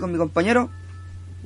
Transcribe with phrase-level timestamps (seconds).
[0.00, 0.70] con mi compañero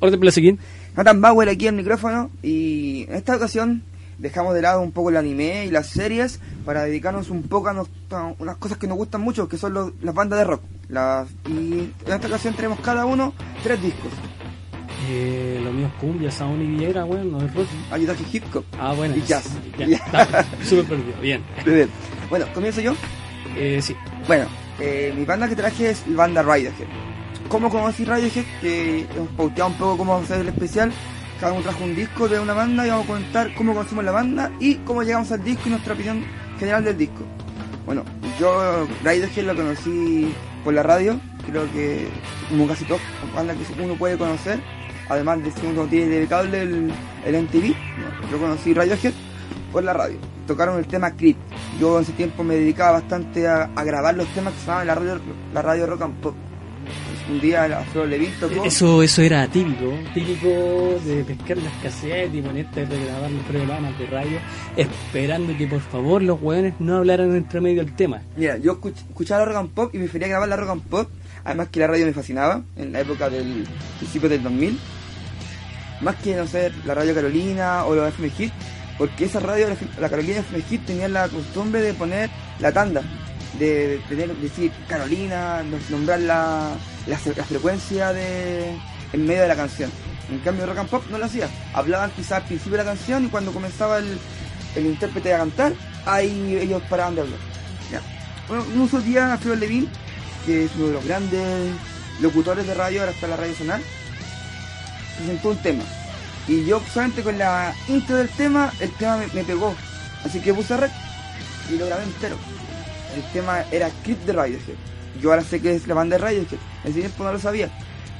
[0.01, 0.59] Orden Plasequín.
[0.97, 3.83] Nathan Bauer aquí al micrófono y en esta ocasión
[4.17, 7.75] dejamos de lado un poco el anime y las series para dedicarnos un poco a,
[7.75, 10.63] nos- a unas cosas que nos gustan mucho, que son los- las bandas de rock.
[10.89, 14.13] Las, y en esta ocasión tenemos cada uno tres discos.
[15.11, 17.67] Eh, lo mío es cumbia, sound y villera, weón, no es rock.
[17.91, 18.65] Ayudaje hip hop.
[18.81, 19.15] Ah, bueno.
[19.15, 19.45] Y jazz.
[20.65, 21.21] Súper perdido.
[21.21, 21.43] Bien.
[21.67, 21.91] Bien.
[22.31, 22.95] Bueno, comienzo yo.
[23.59, 23.95] Eh, sí.
[24.27, 24.47] Bueno,
[24.81, 26.87] eh, mi banda que traje es banda Radiohead.
[27.49, 28.45] ¿Cómo conocí Radiohead?
[28.61, 30.93] Que hemos pauteado un poco cómo vamos a hacer el especial.
[31.41, 34.13] Cada uno trajo un disco de una banda y vamos a contar cómo conocimos la
[34.13, 36.25] banda y cómo llegamos al disco y nuestra opinión
[36.59, 37.23] general del disco.
[37.87, 38.05] Bueno,
[38.39, 42.09] yo Radiohead lo conocí por la radio, creo que
[42.51, 44.61] como casi todas las bandas que uno puede conocer,
[45.09, 46.93] además de si uno tiene de cable el,
[47.25, 47.75] el MTV,
[48.31, 49.15] yo conocí Radiohead
[49.73, 50.19] por la radio.
[50.47, 51.39] Tocaron el tema Creep.
[51.81, 54.89] Yo en ese tiempo me dedicaba bastante a, a grabar los temas que sonaban en
[54.89, 55.21] la radio,
[55.55, 56.35] la radio rock and pop.
[57.31, 58.65] Un día la Flor Levin tocó.
[58.65, 60.49] Eso, eso era típico, típico
[61.05, 64.39] de pescar las casetas y ponerte a grabar los programas de radio,
[64.77, 68.23] esperando que por favor los weones no hablaran entre medio del tema.
[68.37, 71.09] Mira, yo escuch- escuchaba la rock and pop y prefería grabar la rock and pop.
[71.45, 73.67] Además que la radio me fascinaba en la época del
[73.99, 74.79] principio del 2000.
[76.01, 78.53] Más que, no sé, la radio Carolina o los FM Hit.
[78.97, 79.67] Porque esa radio,
[80.01, 83.03] la- Carolina FM Hit, tenían la costumbre de poner la tanda.
[83.59, 86.21] De tener, decir Carolina, no- nombrar
[87.09, 88.77] la, la, frecuencia de,
[89.13, 89.91] en medio de la canción.
[90.31, 91.49] En cambio, rock and pop no lo hacía.
[91.73, 94.19] Hablaban quizás al principio de la canción y cuando comenzaba el,
[94.77, 95.73] el intérprete a cantar,
[96.07, 97.39] ahí ellos paraban de hablar.
[98.49, 99.89] Un uso día a Flor Levin,
[100.47, 101.75] que es uno de los grandes
[102.21, 103.81] locutores de radio, ahora está la radio sonar,
[105.19, 105.85] presentó un tema.
[106.47, 109.75] Y yo solamente con la intro del tema, el tema me, pegó.
[110.25, 110.91] Así que puse rec
[111.71, 112.37] y lo grabé entero.
[113.15, 114.77] El tema era Creep de Radiohead.
[115.21, 116.59] Yo ahora sé que es la banda de Radiohead.
[116.85, 117.69] En ese tiempo no lo sabía.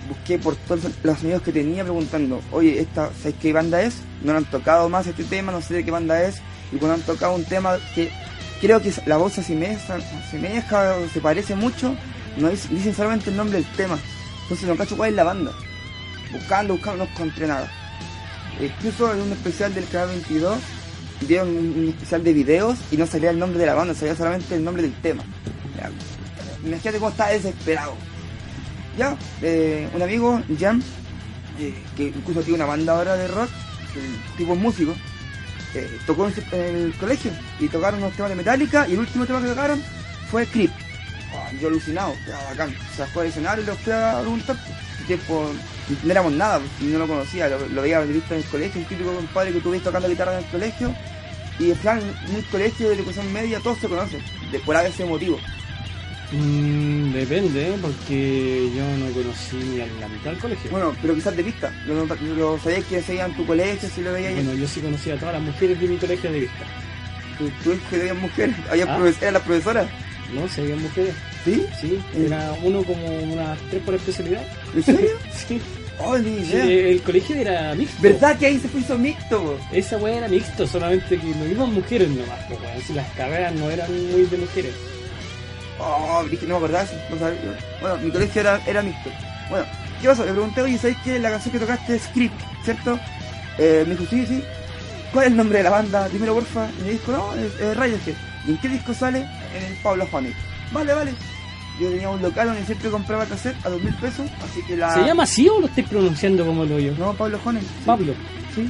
[0.09, 3.97] Busqué por todos los amigos que tenía preguntando, oye, esta, ¿sabes qué banda es?
[4.23, 6.41] No lo han tocado más este tema, no sé de qué banda es.
[6.73, 8.11] Y cuando han tocado un tema que
[8.61, 11.95] creo que la voz se asemeja, asemeja se parece mucho,
[12.39, 13.99] no dic- dicen solamente el nombre del tema.
[14.43, 15.53] Entonces no cacho cuál es la banda.
[16.33, 17.71] Buscando, buscando, no encontré nada.
[18.61, 20.59] Incluso en un especial del canal 22
[21.29, 24.17] vieron un, un especial de videos y no salía el nombre de la banda, salía
[24.17, 25.23] solamente el nombre del tema.
[26.65, 27.95] Imagínate cómo estaba desesperado.
[28.97, 30.83] Ya, eh, un amigo, Jam,
[31.61, 33.49] eh, que incluso tiene una banda ahora de rock,
[33.95, 34.95] el tipo músico,
[35.75, 37.31] eh, tocó en, el colegio
[37.61, 39.83] y tocaron unos temas de Metallica y el último tema que tocaron
[40.31, 40.71] fue Creep.
[41.35, 42.75] Ah, yo alucinado, era bacán.
[42.93, 44.57] O sea, fue al escenario y lo fui a preguntar.
[45.07, 45.51] Tiempo
[46.03, 48.87] no éramos nada, no lo conocía, lo, lo veía de vista en el colegio, un
[48.89, 50.95] típico compadre que tuve tocando guitarra en el colegio.
[51.59, 55.05] Y en plan, en un colegio de educación media todos se conocen, de, por ese
[55.05, 55.39] motivo.
[56.33, 60.71] Mm, depende, porque yo no conocí ni a la mitad del colegio.
[60.71, 61.73] Bueno, pero quizás de vista.
[61.87, 65.17] Lo, lo, sabías que seguían tu colegio, si lo veías Bueno, yo sí conocí a
[65.17, 66.65] todas las mujeres de mi colegio de vista.
[67.39, 68.99] tú, tú que mujeres, había Ah.
[68.99, 69.89] profes- eran las profesoras.
[70.35, 70.47] ¿No?
[70.49, 71.15] ¿Se veían mujeres?
[71.45, 71.65] ¿Sí?
[71.81, 74.43] Sí, era uno como unas tres por especialidad.
[74.75, 75.11] ¿En serio?
[75.49, 75.59] Sí.
[76.01, 76.65] Oh, ni Sí, idea.
[76.91, 77.97] el colegio era mixto.
[78.03, 79.59] ¿Verdad que ahí se hizo mixto?
[79.73, 82.61] Esa weá era mixto, solamente que no iban mujeres nomás, pues.
[82.87, 84.75] Si las carreras no eran muy de mujeres.
[85.81, 87.39] Oh, dije, no me acordaba no sabía.
[87.81, 89.11] Bueno, mi colegio era, era mixto.
[89.51, 89.65] Bueno,
[90.01, 90.25] ¿qué pasó?
[90.25, 92.99] Le pregunté, oye, ¿sabes que la canción que tocaste es Script, cierto?
[93.59, 94.43] Eh, me dijo, sí, sí.
[95.13, 96.09] ¿Cuál es el nombre de la banda?
[96.09, 96.69] Dímelo, porfa.
[96.81, 98.15] Y me dijo, no, es, es Radiohead.
[98.47, 99.21] ¿Y en qué disco sale?
[99.21, 100.35] En el Pablo Honey.
[100.73, 101.13] Vale, vale.
[101.81, 104.93] Yo tenía un local donde siempre compraba cassette a dos mil pesos, así que la...
[104.93, 106.93] ¿Se llama así o lo estoy pronunciando como lo yo?
[106.99, 107.63] No, Pablo Honey.
[107.63, 107.69] sí.
[107.87, 108.15] Pablo,
[108.55, 108.69] Sí,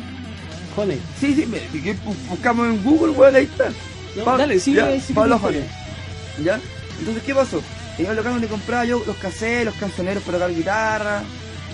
[0.76, 1.00] Honey.
[1.18, 1.58] sí, sí, me,
[2.28, 3.70] buscamos en Google, weón, ahí está.
[4.14, 5.64] No, Pa- dale, sigue, ya, sigue Pablo Honey.
[6.44, 6.60] ¿Ya?
[6.98, 7.62] Entonces, ¿qué pasó?
[7.98, 11.22] En el local donde compraba yo los cassettes, los cancioneros para tocar guitarra,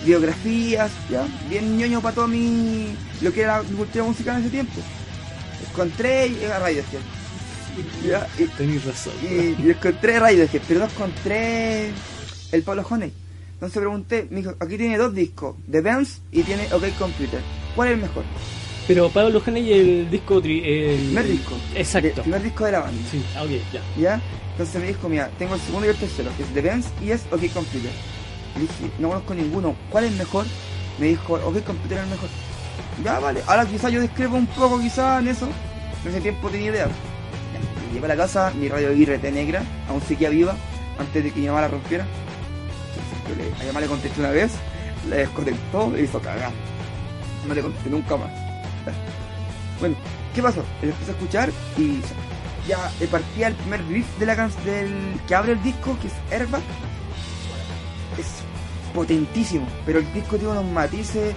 [0.04, 1.26] biografías, ¿ya?
[1.48, 2.94] Bien ñoño para todo mi...
[3.20, 4.80] lo que era mi cultura musical en ese tiempo.
[5.70, 7.00] Encontré y era Radiohead.
[8.06, 8.26] ¿Ya?
[8.38, 9.12] Y, Tenés razón.
[9.22, 11.90] y, y encontré Radiohead, pero no encontré
[12.52, 13.12] el Pablo Honey.
[13.54, 17.40] Entonces pregunté, me dijo, aquí tiene dos discos, The Bands y tiene OK Computer.
[17.74, 18.24] ¿Cuál es el mejor?
[18.86, 20.42] Pero Pablo Honey el disco...
[20.42, 21.54] tri- El Primer disco.
[21.74, 22.08] Exacto.
[22.08, 23.00] El primer disco de la banda.
[23.10, 23.80] Sí, ah, ok, ya.
[23.98, 24.20] ¿Ya?
[24.52, 27.10] Entonces me dijo, mira, tengo el segundo y el tercero, que es The Benz y
[27.10, 27.90] es OK Computer.
[28.54, 30.44] Le dije, no conozco ninguno, ¿cuál es mejor?
[30.98, 32.28] Me dijo, OK Computer es el mejor.
[33.02, 33.40] Ya, vale.
[33.46, 35.48] Ahora quizás yo discrepo un poco quizás en eso.
[36.04, 36.86] En ese tiempo tenía idea.
[36.86, 40.54] Ya, Llegué a la casa, mi radio IRT negra, aún seguía viva,
[40.98, 42.04] antes de que mi mamá la rompiera.
[42.04, 44.52] Entonces, yo le- a mi mamá le contesté una vez,
[45.08, 46.52] la desconectó, le hizo cagar.
[47.48, 48.30] No le contesté nunca más.
[49.80, 49.96] Bueno,
[50.34, 50.64] ¿qué pasó?
[50.82, 52.00] Le empecé a escuchar y
[52.68, 56.14] ya eh, partía el primer riff de la del que abre el disco, que es
[56.30, 56.62] Airbag.
[58.18, 58.26] Es
[58.94, 61.34] potentísimo, pero el disco tiene unos matices,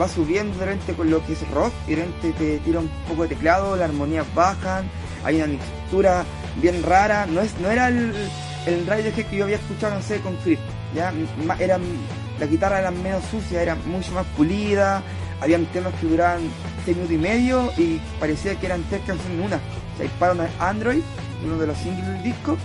[0.00, 2.88] va, subiendo de repente con lo que es rock, y de repente te tira un
[3.08, 4.88] poco de teclado, las armonías bajan,
[5.24, 6.24] hay una mixtura
[6.62, 8.14] bien rara, no es no era el,
[8.66, 10.60] el que yo había escuchado, no sé, con Creep,
[10.94, 11.12] ya,
[11.58, 11.78] era,
[12.38, 15.02] la guitarra era menos sucia, era mucho más pulida,
[15.40, 16.40] habían temas que duraban
[16.84, 19.56] 6 minutos y medio y parecía que eran tres canciones en una.
[19.56, 21.02] O sea, Disparon a Android,
[21.44, 22.56] uno de los singles del disco,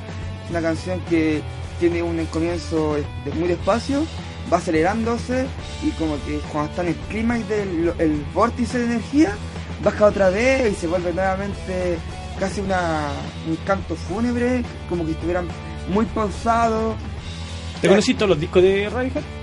[0.50, 1.42] una canción que
[1.80, 2.98] tiene un comienzo
[3.36, 4.06] muy despacio,
[4.52, 5.46] va acelerándose
[5.84, 9.36] y como que cuando está en el clímax del el vórtice de energía,
[9.84, 11.98] baja otra vez y se vuelve nuevamente
[12.40, 13.10] casi una,
[13.48, 15.48] un canto fúnebre, como que estuvieran
[15.90, 16.96] muy pausados.
[17.82, 19.43] ¿Te conociste todos los discos de Radiohead?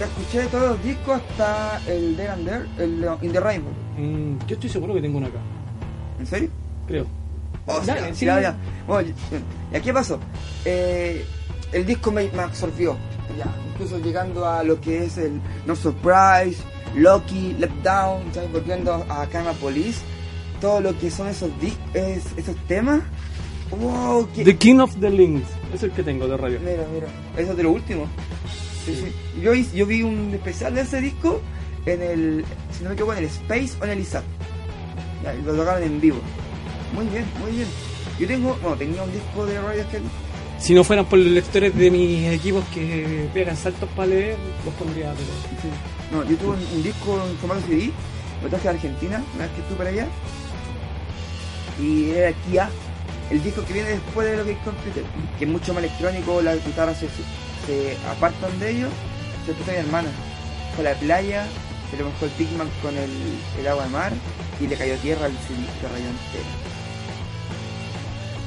[0.00, 3.70] Te escuché todos los discos hasta el There and There, el In the Rainbow.
[3.98, 5.38] Mm, yo estoy seguro que tengo uno acá,
[6.18, 6.48] ¿En serio?
[6.86, 7.06] creo.
[7.66, 8.24] Oh, Dale, ya, sí.
[8.24, 8.56] ya, ya.
[8.86, 9.10] Bueno,
[9.70, 10.18] ¿y aquí pasó?
[10.64, 11.22] Eh,
[11.72, 12.96] el disco me, me absorbió,
[13.36, 16.62] ya, incluso llegando a lo que es el No Surprise,
[16.96, 18.50] Loki, Let Down, ¿sabes?
[18.52, 20.00] volviendo a Karma Police,
[20.62, 21.50] todo lo que son esos
[21.92, 23.00] es- esos temas.
[23.78, 26.62] Wow, The King of the Links, es el que tengo de Radiohead.
[26.68, 27.06] Mira, mira,
[27.36, 28.06] eso es de lo último.
[28.84, 29.40] Sí, sí.
[29.40, 31.40] Yo, vi un especial de ese disco
[31.86, 34.24] en el, si no me equivoco, en el Space o en el ISAP.
[35.44, 36.18] Lo tocaron en vivo.
[36.94, 37.68] Muy bien, muy bien.
[38.18, 40.02] Yo tengo, bueno, tenía un disco de Radiohead.
[40.58, 44.74] Si no fueran por los lectores de mis equipos que pegan saltos para leer, los
[44.74, 45.62] pondría, pero...
[45.62, 45.68] Sí.
[46.12, 47.92] No, yo tuve un, un disco en formato CD,
[48.42, 50.08] lo traje de Argentina, una vez que estuve para allá.
[51.80, 52.68] Y era Kia,
[53.30, 55.04] el disco que viene después de lo que es Computer,
[55.38, 57.06] que es mucho más electrónico, las guitarras se,
[57.66, 58.90] se apartan de ellos.
[59.46, 60.08] Se puso mi hermana,
[60.76, 61.46] fue a la playa,
[61.90, 63.10] se le mojó el Pigman con el,
[63.58, 64.12] el agua de mar
[64.60, 66.50] y le cayó tierra al se rayó entero.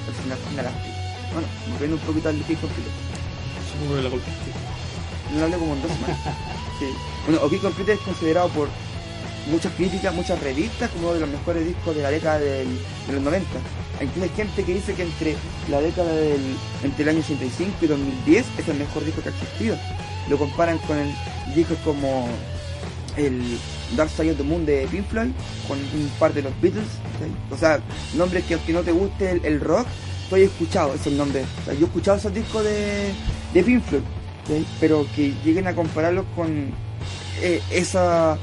[0.09, 0.93] Es una, una lástima.
[1.33, 2.91] Bueno, volviendo un poquito al disco Computer.
[3.71, 4.51] Supongo que la golpeaste.
[5.33, 6.17] No lo hablé como en dos semanas.
[6.79, 6.85] Sí.
[7.27, 8.67] Bueno, OK Computer es considerado por
[9.49, 13.13] muchas críticas, muchas revistas como uno de los mejores discos de la década del- de
[13.13, 13.47] los 90.
[13.99, 15.35] Hay gente que dice que entre
[15.69, 19.31] la década del entre el año 85 y 2010 es el mejor disco que ha
[19.31, 19.77] existido.
[20.29, 21.13] Lo comparan con el
[21.53, 22.27] discos como
[23.17, 23.41] el
[23.95, 25.31] Dark Side of the Moon de Pink Floyd,
[25.67, 26.87] con un par de los Beatles.
[27.51, 27.79] O sea,
[28.15, 29.87] nombres que aunque no te guste el, rock,
[30.29, 31.45] tú escuchado esos nombres.
[31.61, 33.13] O sea, yo he escuchado esos discos de,
[33.53, 34.01] de Pink Floyd,
[34.79, 36.71] pero que lleguen a compararlos con
[37.41, 38.37] eh, esa,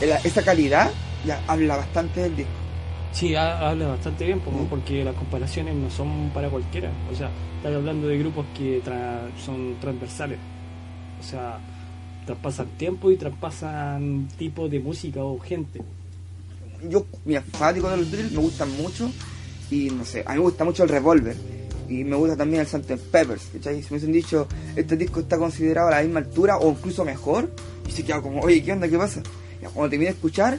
[0.00, 0.90] esa calidad,
[1.24, 2.61] ya habla bastante del disco.
[3.12, 4.66] Sí, ha- habla bastante bien, como Mm.
[4.68, 6.90] porque las comparaciones no son para cualquiera.
[7.12, 10.38] O sea, estás hablando de grupos que tra- son transversales.
[11.20, 11.58] O sea,
[12.26, 15.80] traspasan tiempo y traspasan tipo de música o gente.
[16.90, 19.08] yo, mira, fanático de los Beatles, me gustan mucho.
[19.70, 21.36] Y no sé, a mí me gusta mucho el Revolver.
[21.88, 22.96] Y me gusta también el Sgt.
[22.96, 23.50] Peppers.
[23.52, 23.76] ¿cachai?
[23.76, 27.50] Si me hubiesen dicho, este disco está considerado a la misma altura o incluso mejor,
[27.86, 28.88] y se quedaba como, oye, ¿qué onda?
[28.88, 29.22] ¿Qué pasa?
[29.60, 30.58] Y cuando terminé de escuchar,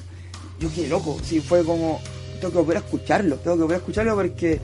[0.60, 1.18] yo quedé loco.
[1.24, 2.00] Sí, fue como,
[2.44, 4.60] tengo que volver a escucharlo, tengo que volver a escucharlo porque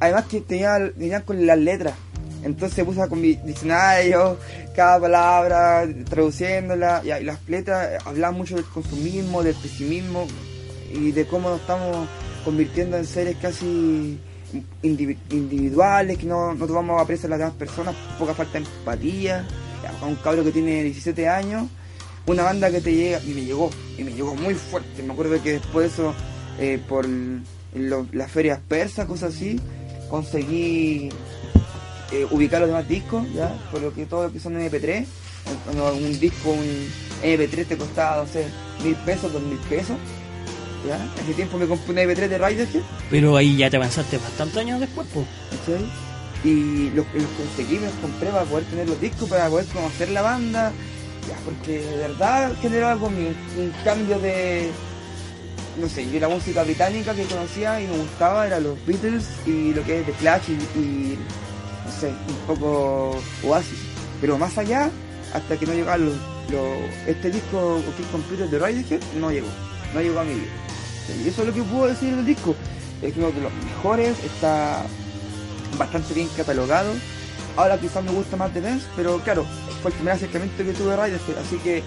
[0.00, 1.94] además que tenía, tenía con las letras.
[2.42, 4.36] Entonces puse con mi diccionario,
[4.76, 10.26] cada palabra, traduciéndola, y, las letras hablaban mucho del consumismo, del pesimismo
[10.92, 12.06] y de cómo nos estamos
[12.44, 14.18] convirtiendo en seres casi
[14.82, 18.66] indivi- individuales, que no, no tomamos a presa a las demás personas, poca falta de
[18.66, 19.46] empatía,
[20.06, 21.66] un cabro que tiene 17 años,
[22.26, 25.42] una banda que te llega, y me llegó, y me llegó muy fuerte, me acuerdo
[25.42, 26.14] que después de eso,
[26.58, 27.06] eh, por
[27.74, 29.60] lo- las ferias persas, cosas así,
[30.08, 31.08] conseguí
[32.12, 35.04] eh, ubicar los demás discos, ya, por lo que todo lo que son MP3,
[35.64, 36.88] cuando un disco, un
[37.22, 38.46] MP3 te costaba, no sé,
[38.84, 39.96] mil pesos, dos mil pesos,
[40.86, 44.18] ya, en ese tiempo me compré un MP3 de Radiohead, Pero ahí ya te avanzaste
[44.18, 45.26] bastantes años después, pues.
[45.50, 45.84] ¿cachai?
[46.44, 50.10] Y los, los conseguí, me los compré para poder tener los discos, para poder conocer
[50.10, 50.72] la banda,
[51.26, 53.34] ya, porque de verdad generó algo un
[53.82, 54.68] cambio de,
[55.76, 59.74] no sé, yo la música británica que conocía y me gustaba era los Beatles y
[59.74, 61.18] lo que es The Clash y,
[61.84, 63.78] no sé, un poco Oasis.
[64.20, 64.90] Pero más allá,
[65.32, 66.14] hasta que no llegaba los,
[67.06, 69.48] este disco OK Computer de Radiohead, no llegó,
[69.92, 70.52] no llegó a mi vida.
[71.24, 72.54] Y eso es lo que puedo decir del disco.
[73.02, 74.82] Es uno de los mejores, está
[75.76, 76.92] bastante bien catalogado.
[77.56, 79.44] Ahora quizás me gusta más The Dance, pero claro,
[79.82, 81.82] fue el primer acercamiento que tuve a Radiohead, así que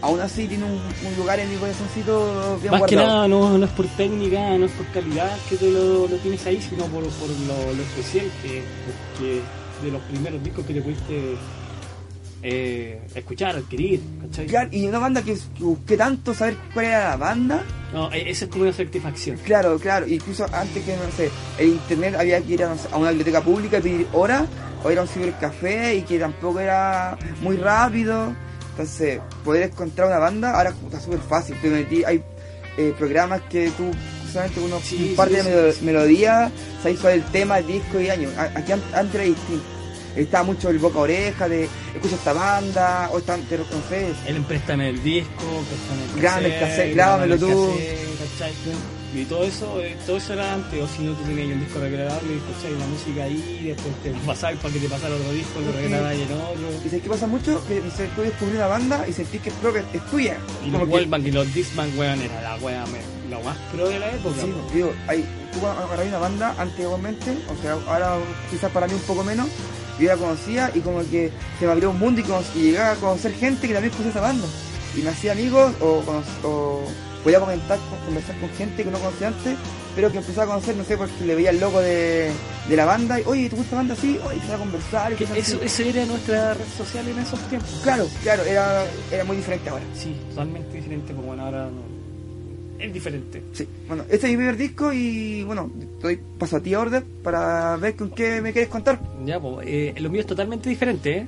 [0.00, 3.64] aún así tiene un, un lugar en mi corazoncito bien Más que nada no, no
[3.64, 7.02] es por técnica, no es por calidad que te lo, lo tienes ahí, sino por,
[7.04, 8.62] por lo, lo especial que,
[9.18, 9.40] que
[9.84, 11.36] de los primeros discos que te pudiste
[12.42, 14.46] eh, escuchar, adquirir, ¿cachai?
[14.46, 18.30] Claro, y una banda que, que busqué tanto saber cuál era la banda, No, e-
[18.30, 19.36] esa es como una satisfacción.
[19.38, 22.88] claro, claro, incluso antes que, no sé, el internet había que ir a, no sé,
[22.92, 24.44] a una biblioteca pública y pedir horas
[24.84, 28.32] o ir a un cibercafé y que tampoco era muy rápido.
[28.78, 31.56] Entonces, poder encontrar una banda ahora está súper fácil.
[32.06, 32.22] Hay
[32.76, 33.90] eh, programas que tú
[34.32, 35.84] solamente uno, Sí, un par sí, de sí, melo- sí.
[35.84, 38.28] melodías, sabes cuál es el tema, el disco y año.
[38.54, 39.64] Aquí an- antes era distinto.
[40.14, 44.16] Estaba mucho el boca a oreja de escucha esta banda, o esta, te reconoces.
[44.26, 45.42] Él préstame el disco,
[46.14, 47.66] préstame el cassette, grábamelo grábame el tú.
[47.66, 48.97] cassette.
[49.14, 51.80] Y todo eso, eh, todo eso era antes, o si no tú tenías un disco
[51.80, 52.78] regrabable, ¿cachai?
[52.78, 56.22] La música ahí, después te pasabas para que te pasara otro disco, lo regrababas en
[56.24, 56.68] otro.
[56.84, 59.54] Y sabes qué pasa mucho, que sé, tú descubrí una banda y sentís que es
[59.56, 60.36] propia, es tuya.
[60.66, 63.98] Y los que- Wallbang y los Discman, weón, era la me- lo más pro de
[63.98, 64.42] la época.
[64.42, 64.74] Sí, po.
[64.74, 68.16] digo, hay, tú agarras una banda antiguamente, o sea, ahora
[68.50, 69.48] quizás para mí un poco menos,
[69.98, 72.96] yo la conocía y como que se me abrió un mundo y, y llegaba a
[72.96, 74.46] conocer gente que también conocía esa banda.
[74.96, 76.67] Y me hacía amigos o, cono- o
[77.28, 79.54] podía comentar, conversar con gente que no conocía antes,
[79.94, 82.30] pero que empezaba a conocer, no sé, porque le veía el logo de,
[82.70, 84.18] de la banda y, oye, ¿te gusta la banda así?
[84.24, 87.80] Oye, empezaba a conversar y eso, eso era nuestra red social en esos tiempos.
[87.82, 88.82] Claro, claro, era,
[89.12, 89.84] era muy diferente ahora.
[89.94, 91.98] Sí, totalmente diferente, porque bueno, ahora no-
[92.82, 93.42] es diferente.
[93.52, 95.70] Sí, bueno, este es mi primer disco y bueno,
[96.00, 98.98] doy paso a ti Order para ver con qué me quieres contar.
[99.26, 101.26] Ya, pues, eh, lo mío es totalmente diferente, ¿eh?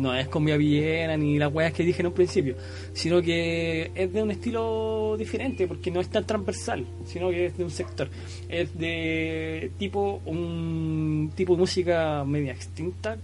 [0.00, 2.56] No es con mi villena ni las weas que dije en un principio,
[2.94, 7.56] sino que es de un estilo diferente, porque no es tan transversal, sino que es
[7.58, 8.08] de un sector.
[8.48, 13.16] Es de tipo un tipo de música media extinta,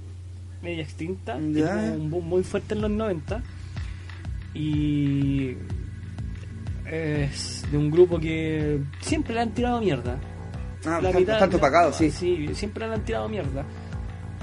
[0.63, 3.43] media extinta, un boom muy fuerte en los 90
[4.55, 5.57] y
[6.91, 10.19] es de un grupo que siempre le han tirado mierda
[10.85, 12.11] Ah, la mitad- bastante opacado, sí.
[12.13, 13.65] Sí, siempre le han tirado mierda.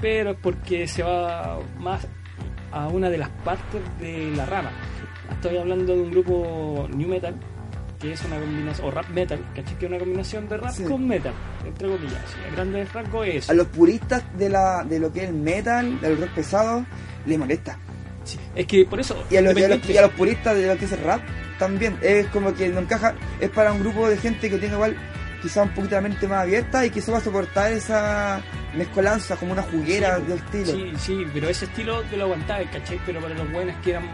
[0.00, 2.06] Pero es porque se va más
[2.74, 4.70] a una de las partes de la rama.
[5.30, 7.34] Estoy hablando de un grupo New Metal,
[7.98, 9.78] que es una combinación, o rap metal, ¿cachai?
[9.78, 10.82] Que es una combinación de rap Sí.
[10.84, 11.32] con metal,
[11.64, 12.20] entre comillas.
[12.26, 13.48] Sí, a grandes rasgos es.
[13.50, 16.84] A los puristas de la de lo que es el metal, del rock pesado,
[17.26, 17.78] les molesta.
[18.24, 19.14] Sí, Es que por eso.
[19.30, 20.92] Y a, los, y a los- independiente- y a los puristas de lo que es
[20.92, 21.20] el rap,
[21.58, 21.96] también.
[22.02, 24.96] Es como que no encaja, es para un grupo de gente que tiene igual
[25.44, 28.40] quizá un poquito la mente más abierta y que va a soportar esa
[28.74, 30.72] mezcolanza como una juguera Sí, de estilo.
[30.72, 32.98] Sí, sí, pero ese estilo te lo aguantaba, ¿cachai?
[33.04, 34.04] Pero para los buenos que eran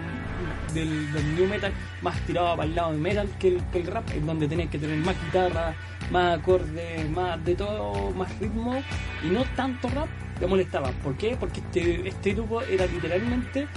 [0.74, 1.72] del, del new metal,
[2.02, 4.70] más tirado para el lado del metal que el, que el rap, en donde tenías
[4.70, 5.72] que tener más guitarra,
[6.10, 8.82] más acordes, más de todo, más ritmo
[9.22, 10.08] y no tanto rap,
[10.40, 10.90] te molestaba.
[11.04, 11.36] ¿Por qué?
[11.38, 13.68] Porque este, este grupo era literalmente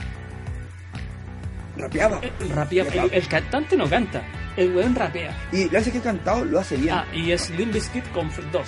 [1.77, 2.19] Rapeaba.
[2.23, 4.21] eh, el, el cantante no canta,
[4.57, 5.35] el weón rapea.
[5.51, 6.93] Y lo hace que he cantado, lo hace bien.
[6.95, 8.67] Ah, y es Limp Bizkit con Fred 2.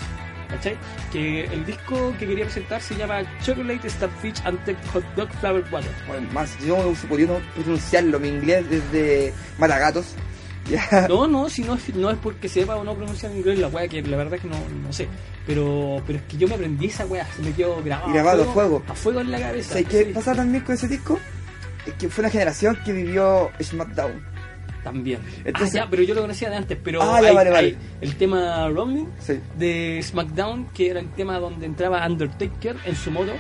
[0.49, 0.77] ¿Cachai?
[1.11, 5.63] Que el disco que quería presentar se llama Chocolate Starfish and the Hot Dog Flower
[5.71, 5.91] Water.
[6.07, 10.15] Bueno, más, yo no podido pronunciarlo, mi inglés desde Matagatos.
[10.67, 11.05] Ya.
[11.07, 13.67] No, no, si no, es- no es porque sepa o no pronunciar en inglés la
[13.67, 15.07] wea, que la verdad es que no, no sé.
[15.45, 18.53] Pero, pero es que yo me aprendí esa wea, se me quedó grabado, Grabado a
[18.53, 18.83] fuego.
[18.87, 19.69] A fuego en la cabeza.
[19.73, 21.19] ¿Sabes qué pasa también con ese disco?
[21.85, 24.25] Es que fue una generación que vivió SmackDown.
[24.85, 25.19] También.
[25.43, 26.77] Entonces- ah, ya, pero yo lo conocía de antes.
[26.81, 27.77] Pero Ah, ya, hay- vale, hay vale.
[28.01, 28.69] el tema
[29.19, 29.39] Sí.
[29.57, 33.33] de SmackDown, que era el tema donde entraba Undertaker en su modo,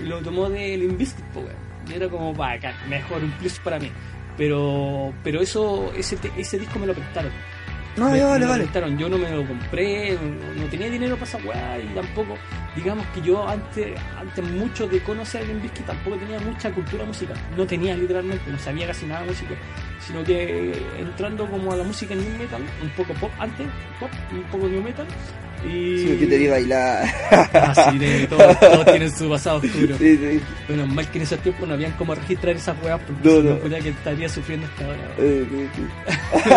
[0.00, 1.54] y lo tomó de Limp Bizkit, po, weón.
[1.88, 3.90] Y era como, bacán, mejor, un plus para mí.
[4.36, 7.30] Pero, pero eso, ese, ese disco me lo prestaron.
[7.96, 8.96] No, me, ya, me vale, lo vale.
[8.98, 12.36] Yo no me lo compré, no, no tenía dinero para esa weá y tampoco,
[12.76, 17.36] digamos que yo antes, antes mucho de conocer a Limp tampoco tenía mucha cultura musical.
[17.56, 19.54] No tenía literalmente, no sabía casi nada de música.
[20.06, 23.66] Sino que entrando como a la música new metal, un poco pop antes,
[24.00, 25.06] pop, un poco new metal.
[25.62, 25.98] Y...
[25.98, 27.04] Sí, yo te vi bailar.
[27.52, 29.94] Así de todos, todos tienen su pasado oscuro.
[29.98, 30.40] Sí, sí.
[30.68, 33.58] Bueno, mal que en esos tiempos no habían cómo registrar esas weas porque No, no.
[33.58, 34.98] puta que estaría sufriendo esta hora.
[35.18, 36.50] Eh, sí, sí.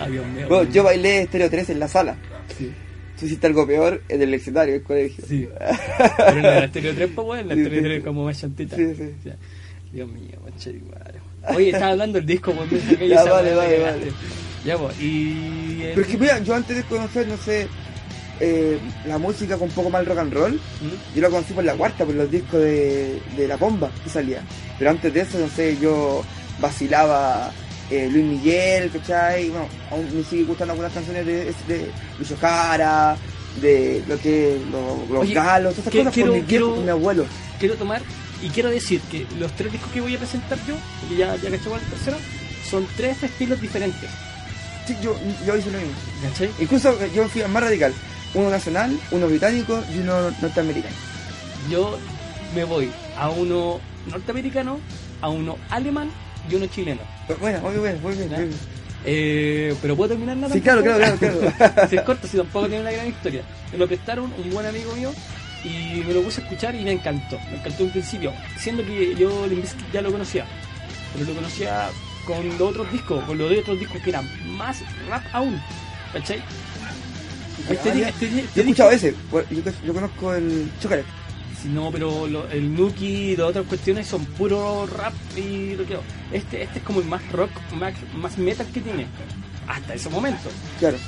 [0.00, 0.46] Ay, Dios mío.
[0.48, 2.16] Bueno, yo bailé Stereo 3 en la sala.
[2.56, 2.70] Sí,
[3.18, 5.24] Tú hiciste algo peor en el escenario del colegio.
[5.26, 5.48] sí.
[6.16, 7.80] Pero en la Estéreo 3, pues bueno, en la sí.
[7.82, 8.76] 3 como más chantita.
[8.76, 9.14] Sí, sí.
[9.24, 9.36] Ya.
[9.92, 11.15] Dios mío, mancha madre.
[11.54, 12.68] Oye, estaba hablando del disco, weón.
[12.98, 14.12] me Ya, vale, vale, vale.
[14.64, 15.82] Ya, pues, y.
[15.82, 17.68] el- Pero es que mira, yo antes de conocer, no sé,
[18.40, 21.14] eh, la música con un poco más rock and roll, ¿Mm?
[21.16, 24.42] yo lo conocí por la cuarta, por los discos de, de La Bomba que salía.
[24.78, 26.22] Pero antes de eso, no sé, yo
[26.60, 27.50] vacilaba
[27.90, 29.48] eh, Luis Miguel, ¿cachai?
[29.50, 33.16] Bueno, aún me sigue gustando algunas canciones de, de Lucho Cara,
[33.62, 36.76] de lo que los, los Oye, galos, todas esas que- cosas quiero- por mi quiero-
[36.76, 37.24] mi abuelo.
[37.58, 38.02] quiero tomar
[38.42, 40.74] y quiero decir que los tres discos que voy a presentar yo,
[41.08, 42.18] que ya, ya el tercero,
[42.68, 44.10] son tres estilos diferentes.
[44.86, 45.16] Sí, yo,
[45.46, 45.94] yo hice lo mismo.
[46.22, 46.50] ¿Cachai?
[46.58, 47.92] Incluso yo fui más radical.
[48.34, 50.94] Uno nacional, uno británico y uno norteamericano.
[51.70, 51.98] Yo
[52.54, 54.78] me voy a uno norteamericano,
[55.20, 56.10] a uno alemán
[56.50, 57.00] y uno chileno.
[57.26, 58.28] Pero Bueno, muy bien, muy bien.
[58.28, 58.36] ¿Ya?
[58.36, 58.76] muy bien.
[59.08, 61.74] Eh, pero puedo terminar nada Sí, claro, claro, claro, claro.
[61.90, 63.42] Si es corto, si tampoco tiene una gran historia.
[63.72, 65.12] Me lo prestaron un buen amigo mío
[65.66, 67.38] y me lo puse a escuchar y me encantó.
[67.50, 69.46] Me encantó en principio, siendo que yo
[69.92, 70.46] ya lo conocía,
[71.14, 71.88] pero lo conocía
[72.26, 75.60] con los otros discos, con los de otros discos que eran más rap aún,
[76.12, 76.42] ¿cachai?
[77.70, 81.04] Este, este Yo he escuchado ese, yo, yo conozco el Chocolate.
[81.62, 85.86] Sí, no, pero lo- el Nuki y las otras cuestiones son puro rap y lo
[85.86, 85.96] que
[86.32, 89.06] este, este es como el más rock, más, más metal que tiene,
[89.66, 90.50] hasta ese momento.
[90.78, 90.98] Claro.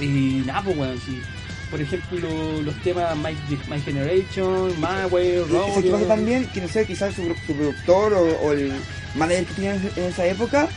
[0.00, 1.20] Y nada, pues bueno, sí.
[1.70, 2.28] Por ejemplo,
[2.62, 3.36] los temas My,
[3.68, 5.42] My Generation, My Way,
[5.78, 8.72] equipaje también, que no sé, quizás su, su productor o, o el
[9.16, 10.68] manager que tenía en, esa época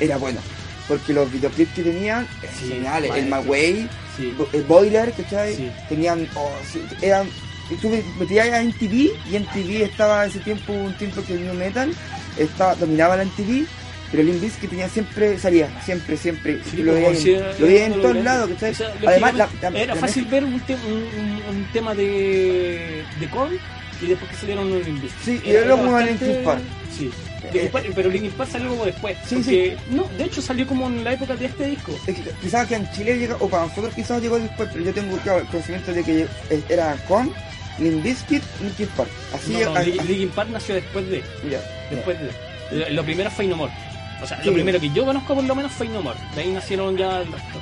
[0.00, 0.40] era bueno.
[0.88, 3.10] Porque los videoclips que tenían eran Sí, geniales.
[3.14, 3.30] El maestro.
[3.42, 4.34] Magway, Sí.
[4.54, 5.54] el Boiler, ¿cachai?
[5.54, 5.70] Sí.
[5.88, 6.50] Tenían, oh,
[7.02, 7.28] eran,
[7.82, 11.94] tú metías a MTV y MTV estaba ese tiempo, un tiempo que el New Metal
[12.38, 13.66] estaba, dominaba la MTV,
[14.10, 16.60] pero Limp Bizkit tenía siempre, salía, siempre, siempre.
[16.70, 18.50] Sí, lo veía, en- lo veía todos lados.
[18.54, 18.72] O sea,
[19.06, 23.58] Además, la, era la fácil ver un, te- un, un- un tema de, de Korn
[24.00, 25.22] y después que salieron los Limp Bizkit.
[25.24, 26.60] Sí, y luego bastante- Linkin Park.
[26.96, 27.10] Sí.
[27.54, 29.16] Eh, Park- pero Linkin Park salió como después.
[29.26, 31.92] Sí, porque, No, de hecho salió como en la época de este disco.
[32.06, 34.92] Es que quizás que en Chile llega, o para nosotros quizás llegó después, pero yo
[34.92, 36.26] tengo claro, el conocimiento de que
[36.68, 37.32] era con
[37.78, 39.10] Limp Bizkit, Linkin Park.
[39.34, 41.22] Así No, no, Linkin Park nació después de.
[41.48, 41.60] ya,
[41.90, 42.90] Después de.
[42.90, 43.72] Lo primero fue No More.
[44.22, 44.46] O sea, Sí.
[44.48, 46.18] lo primero que yo conozco por lo menos fue No More.
[46.34, 47.58] De ahí nacieron ya el resto.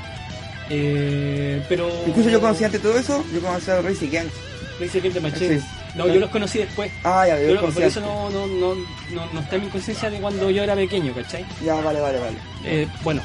[0.70, 1.88] Eh, pero.
[2.06, 4.34] Incluso yo conocí antes de todo eso, yo conocí a Race Against.
[4.78, 5.60] Crazy Against the Machine.
[5.60, 5.66] Sí.
[5.94, 6.90] No, yo los conocí después.
[7.04, 9.64] Ah, ya, yo Yo- lo conocí por eso no, no, no, no, no está en
[9.64, 11.46] mi conciencia de cuando yo era pequeño, ¿cachai?
[11.64, 12.36] Ya, vale, vale, vale.
[12.64, 13.22] Eh, bueno,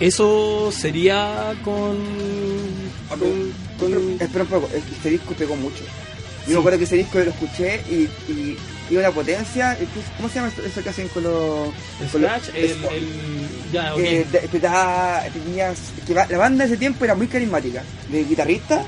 [0.00, 1.98] eso sería con.
[3.08, 5.84] con, con- Espera un poco, este disco pegó mucho.
[6.44, 6.52] Yo Sí.
[6.52, 7.94] me acuerdo que ese disco yo lo escuché y,
[8.30, 8.56] y,
[8.90, 9.76] y una potencia.
[10.16, 11.72] ¿Cómo se llama eso que hacen con los.
[12.12, 13.08] con los- Scratch, el, eso, el.
[13.72, 14.00] Ya, ok.
[14.00, 17.82] que te- te da- tenías- que la banda de ese tiempo era muy carismática.
[18.10, 18.84] De guitarrista.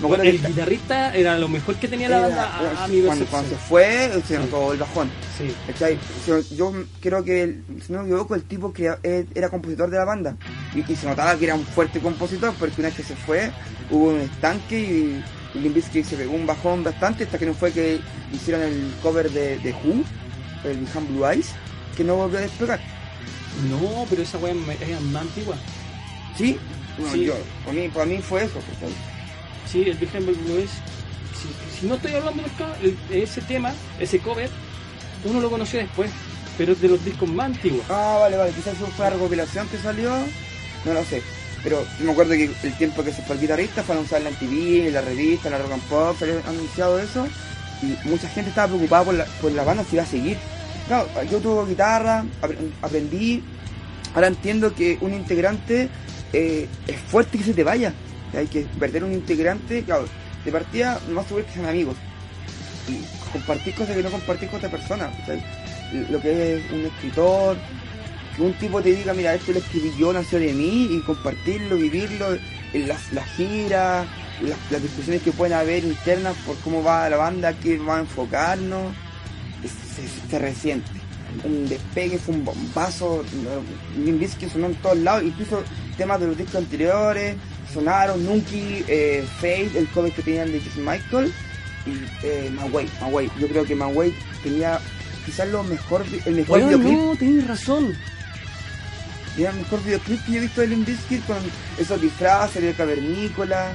[0.00, 2.70] Me acuerdo el que guitarrista era lo mejor que tenía la era- banda a, a
[2.72, 4.40] era- mi cuando, cuando se fue, se Sí.
[4.40, 5.10] notó el bajón.
[5.36, 5.52] Sí.
[5.66, 5.98] ¿Cachai?
[6.56, 9.96] Yo, creo que, el- si no me equivoco, el tipo que eh, era compositor de
[9.96, 10.36] la banda.
[10.74, 13.50] Y, y se notaba que era un fuerte compositor, porque una vez que se fue,
[13.90, 17.72] hubo un estanque y Limp Bizkit se pegó un bajón bastante, hasta que no fue
[17.72, 18.00] que
[18.32, 20.04] hicieron el cover de, de Who,
[20.64, 21.48] el Behind Blue Eyes,
[21.96, 22.80] que no volvió a despegar.
[23.70, 25.56] No, pero esa weá es más antigua.
[26.36, 26.58] ¿Sí?
[26.98, 27.24] Bueno, Sí.
[27.24, 27.34] yo,
[27.64, 28.54] para mí, para mí fue eso.
[28.72, 28.94] ¿cachai?
[29.70, 30.70] Sí, el Hamburg Blue es.
[30.70, 32.42] Si, si no estoy hablando
[33.10, 34.50] de ese tema, ese cover,
[35.24, 36.10] uno lo conoció después,
[36.56, 37.82] pero es de los discos más antiguos.
[37.88, 40.10] Ah, vale, vale, quizás fue la recopilación que salió,
[40.84, 41.22] no lo sé.
[41.64, 44.32] Pero yo me acuerdo que el tiempo que se fue el guitarrista fue anunciado en
[44.32, 47.26] la MTV, en la revista, en la Rock and Pop, se había anunciado eso.
[47.82, 50.36] Y mucha gente estaba preocupada por la, por la banda si iba a seguir.
[50.86, 53.42] Claro, yo tuve guitarra, apre- aprendí,
[54.14, 55.88] ahora entiendo que un integrante
[56.32, 57.92] eh, es fuerte que se te vaya.
[58.36, 60.06] Hay que perder un integrante, claro,
[60.44, 61.96] de partida no más seguro que sean amigos.
[62.88, 63.00] Y
[63.32, 65.10] compartir cosas que no compartir con otra persona.
[66.10, 67.56] Lo que es un escritor,
[68.38, 71.76] que un tipo te diga, mira, esto lo escribí yo, nació de mí, y compartirlo,
[71.76, 72.38] vivirlo,
[72.72, 74.06] en las, las giras,
[74.40, 78.00] las, las discusiones que pueden haber internas por cómo va la banda, qué va a
[78.00, 78.94] enfocarnos,
[79.62, 80.88] se, se resiente.
[81.44, 83.24] Un despegue, fue un bombazo,
[84.02, 85.62] Limp Bizkit sonó en todos lados, incluso
[85.96, 87.36] temas de los discos anteriores,
[87.72, 91.32] sonaron Nuki, eh, Fade, el cover que tenían de Michael,
[91.86, 93.30] y eh, Manway, Manway.
[93.38, 94.78] Yo creo que Manway tenía
[95.26, 97.94] quizás lo mejor, el mejor Weón, videoclip no, tenés razón.
[99.42, 100.88] Era el mejor videoclip que yo he visto de Limp
[101.26, 101.36] con
[101.78, 103.72] esos disfraces de cavernícola.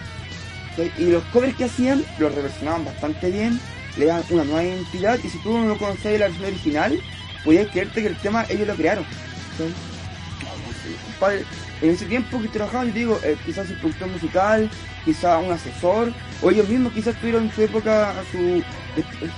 [0.97, 3.60] Y los covers que hacían los reversionaban bastante bien,
[3.95, 5.19] le daban una nueva identidad.
[5.23, 6.99] Y si tú no conocías la versión original,
[7.43, 9.06] podías creerte que el tema ellos lo crearon.
[11.82, 14.69] En ese tiempo que trabajaban, yo digo, eh, quizás su productor musical,
[15.06, 18.38] quizás un asesor, o ellos mismos quizás tuvieron en su época su.
[18.38, 18.63] eh,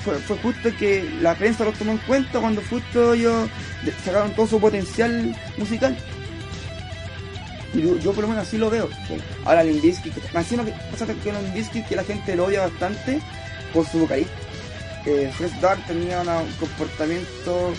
[0.03, 3.49] Fue, justo que la prensa los tomó en cuenta cuando justo ellos
[4.03, 5.97] sacaron todo su potencial musical.
[7.75, 8.89] Yo, yo por lo menos así lo veo.
[9.43, 12.61] Ahora Limp Bizkit, más encima que pasa que Limp Bizkit que la gente lo odia
[12.61, 13.19] bastante
[13.73, 14.33] por su vocalista.
[15.05, 17.73] Eh, Fresh Dark tenía una- un comportamiento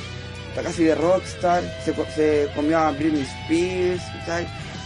[0.54, 4.02] casi de rockstar, se, se comió a Britney Spears.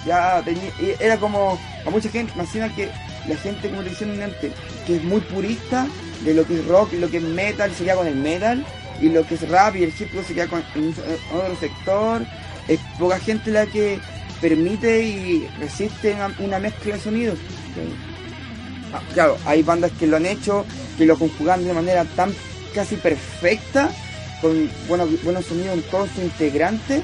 [0.06, 2.88] Ya tenía, era como a mucha gente, más encima que
[3.28, 4.52] la gente, como te decía antes,
[4.86, 5.86] que es muy purista
[6.24, 8.64] de lo que es rock y lo que es metal, se queda con el metal,
[9.00, 10.94] y lo que es rap y el hip hop se queda con en
[11.34, 12.22] otro sector.
[12.68, 13.98] Es poca gente la que
[14.40, 17.38] permite y resiste una, mezcla de sonidos.
[19.14, 20.64] claro, hay bandas que lo han hecho,
[20.96, 22.34] que lo conjugan de manera tan
[22.74, 23.90] casi perfecta,
[24.40, 27.02] con buenos, buenos sonidos en todos sus integrantes,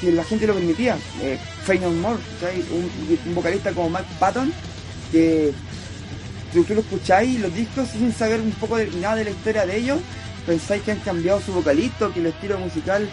[0.00, 0.98] que la gente lo permitía.
[1.22, 2.18] Eh, Faith No More,
[3.26, 4.52] un vocalista como Mike Patton,
[5.12, 5.52] que,
[6.52, 9.66] tú, tú lo escucháis los discos sin saber un poco de nada de la historia
[9.66, 9.98] de ellos,
[10.46, 13.08] pensáis que han cambiado su vocalista, que el estilo musical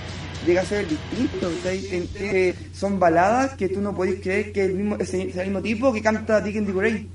[0.45, 1.49] llega a ser distinto.
[1.63, 5.35] Ten- eh, son baladas que tú no podéis creer que el mismo, es el, es
[5.37, 7.07] mismo tipo que canta Dick and Gray.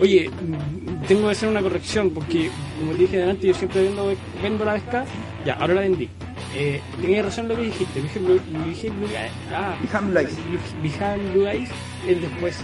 [0.00, 4.12] Oye, mm, tengo que hacer una corrección porque, como te dije antes, yo siempre vendo,
[4.42, 5.04] vendo la Vesca.
[5.44, 6.08] Ya, ahora la vendí.
[6.54, 8.00] Eh, tenías razón lo que dijiste.
[8.00, 8.40] Dije, Blue-
[9.08, 10.36] Eyes- ah, Behind Blue Eyes.
[10.82, 11.68] Behind
[12.06, 12.56] es después.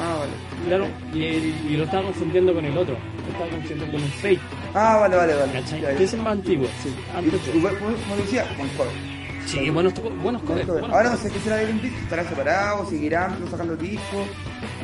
[0.00, 0.32] Ah, vale.
[0.66, 2.94] Claro, y, el- y lo estaba confundiendo con el otro.
[3.26, 4.38] Lo estaba confundiendo con el Fate.
[4.74, 5.52] Ah, vale, vale, vale.
[5.52, 5.96] ¿Cachai?
[5.96, 6.66] Que es el más antiguo.
[6.82, 6.88] Sí.
[7.14, 9.11] Antes de- como decía, con.
[9.46, 10.66] Sí, buenos, buenos covers.
[10.66, 14.26] buenos Ahora no sé qué será de Limp Bizkit, estarán separados, seguirán no sacando discos.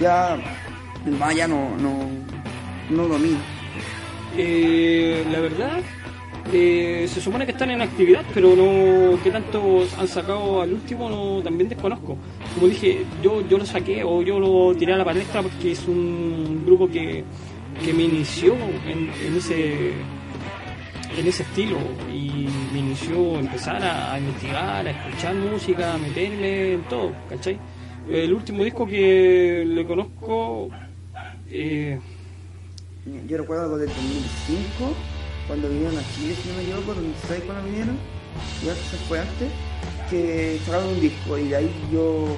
[0.00, 0.36] Ya,
[1.06, 2.08] el Maya no, no,
[2.90, 3.38] no domina.
[4.36, 5.80] Eh, la verdad,
[6.52, 11.08] eh, se supone que están en actividad, pero no que tanto han sacado al último
[11.08, 12.16] no, también desconozco.
[12.54, 15.86] Como dije, yo, yo lo saqué o yo lo tiré a la palestra porque es
[15.86, 17.24] un grupo que,
[17.84, 18.54] que me inició
[18.86, 19.92] en, en ese
[21.18, 21.78] en ese estilo
[22.12, 27.58] y me inició a empezar a, investigar, a escuchar música, a meterme en todo, ¿cachai?
[28.08, 30.68] El último disco que le conozco
[31.50, 31.98] eh,
[33.26, 34.94] Yo recuerdo algo del 2005,
[35.48, 37.96] cuando vinieron a Chile, si no me equivoco, 2006 cuando vinieron,
[38.64, 39.50] ya se fue antes,
[40.10, 42.28] que sacaron un disco y de ahí yo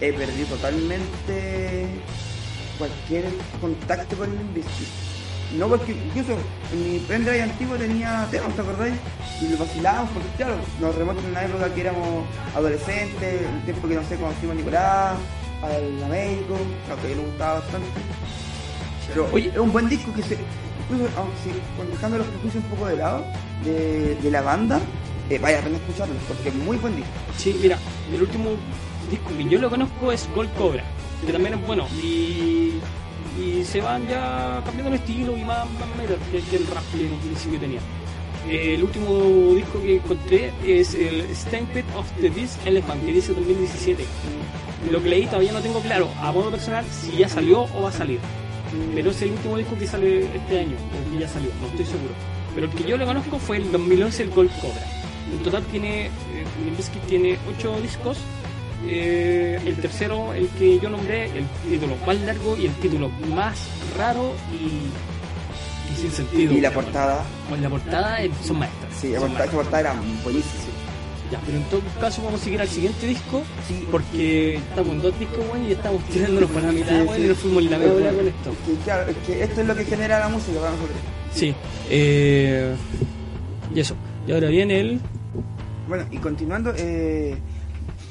[0.00, 1.86] he perdido totalmente
[2.78, 3.24] cualquier
[3.60, 5.07] contacto con el Bizkit.
[5.56, 6.36] No porque incluso
[6.72, 8.94] en mi pendrive antiguo tenía temas, ¿te acordáis?
[9.40, 13.88] Y lo vacilábamos porque claro, nos remontan a una época que éramos adolescentes, el tiempo
[13.88, 15.16] que no sé, conocimos a Nicolás,
[15.62, 16.56] al Américo,
[16.88, 17.88] lo que le gustaba bastante.
[19.08, 19.48] Pero Oye.
[19.48, 20.36] es un buen disco que se.
[20.90, 23.24] Incluso, aunque dejando los prejuicios un poco de lado
[23.64, 24.80] de, de la banda,
[25.30, 27.10] eh, vaya a pena escucharlo, porque es muy buen disco.
[27.36, 27.78] Sí, mira,
[28.12, 28.50] el último
[29.10, 30.84] disco que yo lo conozco es Gold Cobra,
[31.24, 31.86] que también es bueno.
[32.02, 32.80] Y,
[33.40, 36.84] y se van ya cambiando el estilo y más, más metal que, que el rap
[36.92, 37.80] que en principio tenía.
[38.48, 43.34] Eh, el último disco que encontré es el Stampede of the Beast Elephant, que dice
[43.34, 44.04] 2017.
[44.90, 47.90] Lo que leí todavía no tengo claro, a modo personal, si ya salió o va
[47.90, 48.20] a salir.
[48.94, 51.84] Pero es el último disco que sale este año, o que ya salió, no estoy
[51.84, 52.14] seguro.
[52.54, 54.86] Pero el que yo lo conozco fue el 2011, el Gold Cobra.
[55.30, 56.10] En total tiene, eh,
[57.06, 58.18] tiene 8 discos.
[58.86, 63.58] Eh, el tercero, el que yo nombré, el título más largo y el título más
[63.96, 66.52] raro y, y sin sentido.
[66.52, 68.94] Y la portada, Pues la portada son maestras.
[69.00, 70.52] sí, la portada, portada era buenísima.
[71.30, 75.02] Ya, pero en todo caso vamos a seguir al siguiente disco Sí, porque estamos en
[75.02, 77.70] dos discos bueno, y estamos tirándonos por la mitad Sí, bueno, y nos fuimos en
[77.70, 78.50] la hora con esto.
[78.66, 80.96] Que, claro, es que esto es lo que genera la música para nosotros.
[81.34, 81.54] Sí,
[81.90, 82.74] eh,
[83.74, 83.94] y eso.
[84.26, 85.00] Y ahora viene el.
[85.86, 87.36] Bueno, y continuando, eh,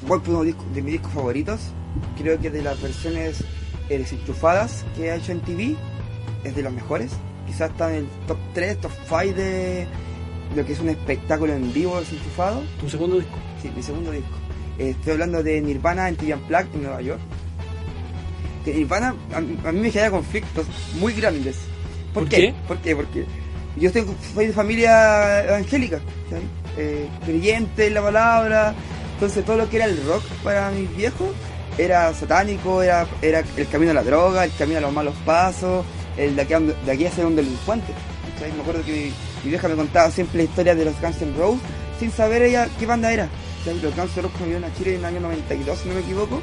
[0.06, 1.60] por uno de mis discos favoritos.
[2.20, 3.42] Creo que de las versiones
[3.88, 5.74] eh, desenchufadas que ha hecho en TV,
[6.44, 7.12] es de los mejores.
[7.46, 9.86] Quizás está en el top 3, top 5 de
[10.54, 12.62] lo que es un espectáculo en vivo desenchufado.
[12.80, 13.36] Tu segundo disco.
[13.62, 14.28] Sí, mi segundo disco.
[14.78, 17.20] Eh, estoy hablando de Nirvana en TV Unplugged en Nueva York.
[18.64, 20.66] Que Nirvana a, mí- a mí me genera conflictos
[21.00, 21.56] muy grandes.
[22.12, 22.36] ¿Por, ¿Por qué?
[22.36, 22.54] qué?
[22.66, 22.96] ¿Por qué?
[22.96, 23.24] Porque
[23.76, 26.00] yo tengo, soy de familia evangélica.
[26.76, 28.74] Eh, creyente en la palabra.
[29.18, 31.30] Entonces todo lo que era el rock para mis viejos
[31.76, 35.84] era satánico, era, era el camino a la droga, el camino a los malos pasos,
[36.16, 37.92] el de aquí, a, de aquí a ser un delincuente.
[38.40, 41.36] Me acuerdo que mi, mi vieja me contaba siempre la historia de los Guns N'
[41.36, 41.60] Roses
[41.98, 43.28] sin saber ella qué banda era.
[43.64, 43.82] ¿sabes?
[43.82, 46.40] Los Guns N' Roses vinieron a Chile en el año 92, si no me equivoco,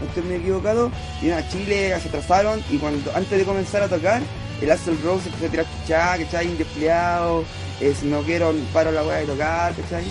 [0.00, 3.88] no estoy muy equivocado, vinieron a Chile, se atrasaron y cuando antes de comenzar a
[3.88, 4.22] tocar,
[4.62, 6.46] el Axel Rose empezó a tirar chuchá, ¿cachai?
[6.46, 7.44] Indespleado,
[7.82, 10.04] eh, si no quiero, paro la weá de tocar, ¿cachai?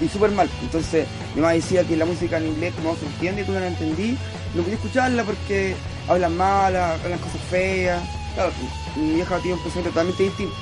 [0.00, 0.48] Y súper mal.
[0.62, 3.60] Entonces, mi mamá decía que la música en inglés, como no se entiende, tú no
[3.60, 4.16] la entendí,
[4.54, 5.74] no podía escucharla porque
[6.08, 8.02] hablan mal, hablan cosas feas.
[8.34, 8.52] Claro,
[8.96, 10.54] mi vieja tiene un pensamiento totalmente distinto.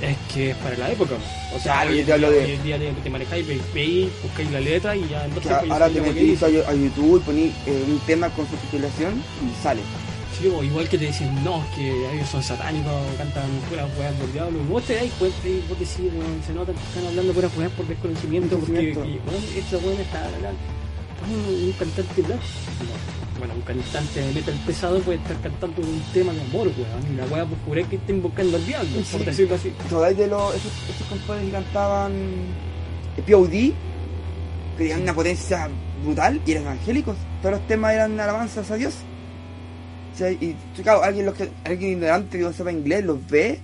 [0.00, 1.14] Es que es para la época.
[1.54, 3.10] O sea, Claro, hoy, yo en te hablo día- de- hoy en día te, te
[3.10, 6.00] manejáis, ve- veis, buscáis la letra y ya en dos Que segundos ya ahora te
[6.00, 9.80] metís a, a YouTube y ponís eh, un tema con su titulación y sale.
[10.40, 14.32] Sí, igual que te dicen, no, es que ellos son satánicos, cantan puras weas del
[14.32, 14.58] diablo.
[14.60, 17.56] Y vos te dais cuenta y vos decís, "Weón, se nota que están hablando puras
[17.56, 20.58] weas por desconocimiento, porque, que, weón, esta weón está hablando.
[21.24, 22.40] Un, un cantante black.
[22.40, 27.12] no, Bueno, un cantante de metal pesado puede estar cantando un tema de amor, weón.
[27.12, 29.24] Y la wea por jurar que está invocando al diablo, por Sí.
[29.24, 29.72] decirlo así.
[29.84, 32.12] ¿Recordáis de los, esos, esos compadres que cantaban
[33.26, 33.50] POD?
[33.50, 33.72] Que
[34.78, 35.68] tenían una potencia
[36.04, 37.16] brutal y eran evangélicos.
[37.40, 38.94] Todos los temas eran alabanzas a Dios.
[40.20, 43.58] Y claro, alguien, los que, alguien ignorante que no sepa inglés los ve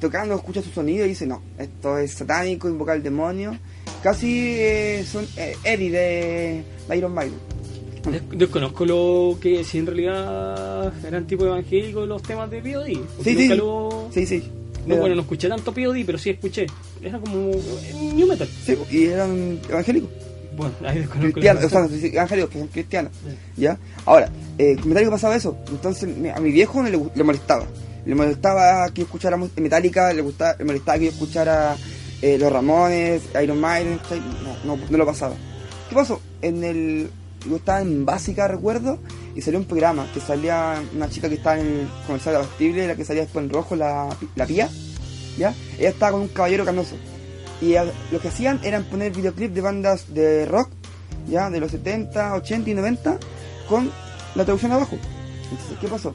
[0.00, 3.56] tocando, escucha su sonido y dice, no, esto es satánico, invocar al demonio.
[4.02, 6.62] Casi eh, son eh, Eddie de
[6.96, 7.38] Iron Maiden.
[8.10, 12.86] Des- desconozco lo que si en realidad eran tipo evangélicos los temas de POD.
[13.24, 13.48] Sí, sí.
[13.54, 14.44] lo- Sí, sí.
[14.86, 16.66] No, Era- bueno, no escuché tanto POD, pero sí escuché.
[17.02, 18.46] Era como eh, New Metal.
[18.64, 20.10] Sí, y eran evangélicos.
[20.56, 23.12] Bueno, ahí cristianos, la o sea, que son cristianos.
[23.56, 23.78] ¿Ya?
[24.04, 25.56] Ahora, eh, comentario que pasaba eso.
[25.70, 27.66] Entonces, a mi viejo no le, molestaba.
[28.04, 31.76] Le molestaba que yo escuchara Metallica, le, gustaba, le molestaba que yo escuchara
[32.22, 34.00] eh, Los Ramones, Iron Maiden,
[34.64, 35.34] no, no, no lo pasaba.
[35.88, 36.20] ¿Qué pasó?
[36.42, 37.10] En el.
[37.48, 38.98] Yo estaba en básica, recuerdo,
[39.36, 42.88] y salió un programa que salía una chica que estaba en el comercial de Abastible,
[42.88, 44.68] la que salía después en rojo, la, la pía,
[45.38, 45.54] ¿ya?
[45.78, 46.96] Ella estaba con un caballero canoso.
[47.60, 47.74] Y
[48.12, 50.70] lo que hacían eran poner videoclips de bandas de rock,
[51.28, 53.18] ya, de los 70, 80 y 90,
[53.68, 53.90] con
[54.34, 54.96] la traducción abajo.
[55.50, 56.14] Entonces, ¿qué pasó?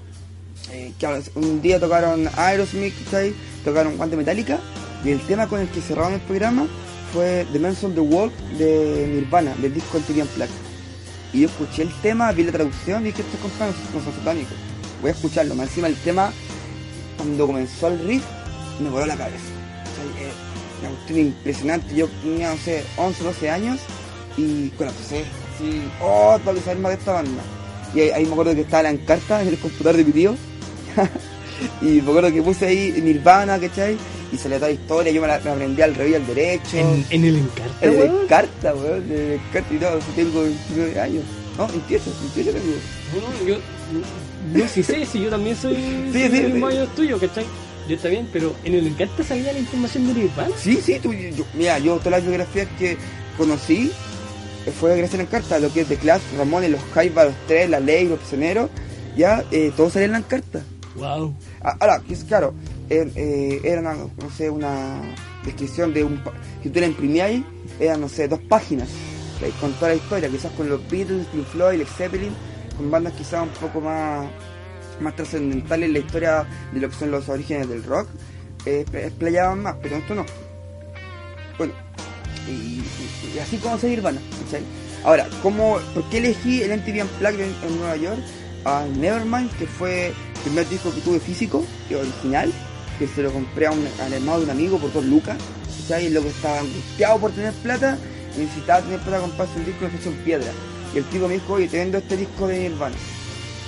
[0.72, 0.94] Eh,
[1.36, 3.34] un día tocaron Aerosmith, ¿cachai?
[3.66, 4.60] Tocaron Guante Metallica,
[5.04, 6.68] y el tema con el que cerraron el programa
[7.12, 10.50] fue The Man on the Wall de Nirvana, del disco Antivian Black.
[11.34, 14.54] Y yo escuché el tema, vi la traducción y dije, estos compadres no son satánicos.
[15.02, 15.56] Voy a escucharlo.
[15.56, 16.32] Más encima el tema,
[17.18, 18.24] cuando comenzó el riff,
[18.80, 19.51] me voló la cabeza.
[21.02, 21.96] Cuestión impresionante.
[21.96, 23.80] Yo tenía, no sé, 11, 12 años
[24.38, 25.20] y con la empecé
[25.56, 27.42] así, oh, tengo que saber más de esta banda.
[27.94, 30.36] Y ahí, ahí me acuerdo que estaba la encarta en el computador de mi tío.
[31.82, 33.98] y me acuerdo que puse ahí Nirvana, ¿cachai?
[34.32, 36.78] Y salió toda la historia, yo me la me aprendí al revés y al derecho.
[36.78, 38.28] En, en el Encarta, El de weón.
[38.28, 41.24] carta, weón, de carta y todo, si tengo 29 años.
[41.58, 42.04] No, 28,
[42.36, 42.76] 28 tengo.
[43.42, 43.56] No, yo
[44.54, 46.52] no sí sé si yo también soy, Sí, soy sí, del sí.
[46.54, 47.46] mismo año tuyo, ¿cachai?
[47.92, 50.56] Yo está bien, pero en el Encarta salía la información de Nirvana.
[50.58, 52.96] Sí, sí, tú, yo- mira, yo todas las biografías que
[53.38, 53.92] conocí
[54.66, 57.34] eh, fue gracias a la carta, lo que es de Clash, Ramones, los Jaiba, los
[57.48, 58.70] Tres, la Ley, los Prisioneros,
[59.18, 60.62] ya, eh, todo salía en la carta.
[60.96, 61.36] Wow.
[61.62, 62.54] Ah, Ahora, claro,
[62.90, 65.02] eh, era una, no sé, una
[65.44, 66.22] descripción de un...
[66.64, 67.42] Si tú la imprimías,
[67.78, 68.88] eran, no sé, dos páginas,
[69.60, 72.32] con toda la historia, quizás con los Beatles, Pink Floyd, Led Zeppelin,
[72.78, 74.28] con bandas quizás un poco más,
[75.02, 78.08] más trascendentales en la historia de lo que son los orígenes del rock,
[78.66, 80.26] eh, explayaban más, pero esto no.
[81.58, 81.74] Bueno,
[82.48, 84.64] y, y- y así conocí Nirvana, ¿cachai?
[85.04, 88.20] Ahora, ¿cómo, ¿por qué elegí el MTV Unplugged en, en Nueva York?
[88.66, 92.52] A Nevermind, que fue el primer disco que tuve físico, que original,
[93.00, 93.84] que se lo compré a un,
[94.14, 95.38] hermano de un amigo por dos lucas.
[95.90, 97.98] Y el loco estaba angustiado por tener plata,
[98.38, 100.52] necesitaba tener plata para comprarse un disco de en piedra.
[100.94, 102.96] Y el tipo me dijo, oye, te vendo este disco de Nirvana.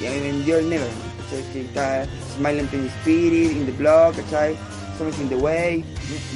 [0.01, 1.53] Y a mí me vendió el Nevermind, ¿cachai?
[1.53, 2.05] Que está
[2.37, 4.55] Smiling in the Spirit, In the Block, ¿cachai?
[4.97, 5.83] Something in the Way,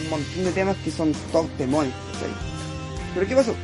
[0.03, 2.29] un- montón de temas que son todos temones, ¿cachai?
[3.13, 3.55] Pero ¿qué pasó?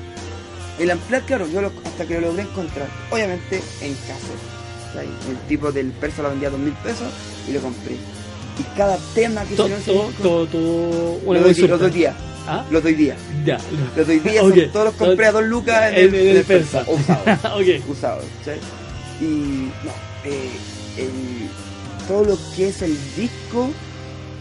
[0.79, 3.95] El Unplugged, claro, yo lo- hasta que lo logré encontrar, obviamente en.
[3.95, 5.07] ¿cachai?
[5.29, 7.07] El tipo del persa lo vendía a dos mil pesos
[7.47, 7.93] y lo compré.
[7.95, 11.19] Y cada tema que en ese todo, disco, todo, todo.
[11.23, 11.53] lo Una doy,
[11.91, 12.15] día,
[12.47, 12.63] ¿Ah?
[12.69, 13.15] los doy día.
[13.45, 13.57] Ya.
[13.95, 16.83] Los doy día, son- todos los compré a dos lucas en, el, persa.
[16.87, 17.23] usados,
[18.45, 18.59] ¿cachai?
[19.23, 19.91] Y no,
[20.25, 20.49] eh,
[20.97, 23.69] el- todo lo que es el disco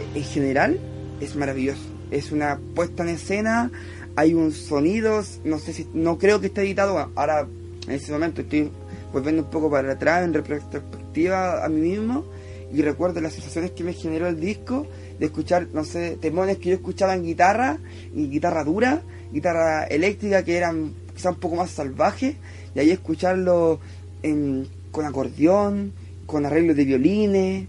[0.00, 0.80] eh, en general
[1.20, 1.82] es maravilloso.
[2.10, 3.70] Es una puesta en escena,
[4.16, 7.10] hay un sonido, no sé si, no creo que esté editado.
[7.14, 7.46] Ahora,
[7.86, 8.70] en ese momento estoy
[9.12, 12.24] volviendo un poco para atrás en retrospectiva a mí mismo
[12.72, 14.86] y recuerdo las sensaciones que me generó el disco
[15.18, 17.78] de escuchar, no sé, temones que yo escuchaba en guitarra,
[18.14, 22.34] y guitarra dura, guitarra eléctrica que eran quizá un poco más salvajes,
[22.74, 23.78] y ahí escucharlo
[24.22, 25.92] en- con acordeón,
[26.26, 27.66] con arreglos de violines,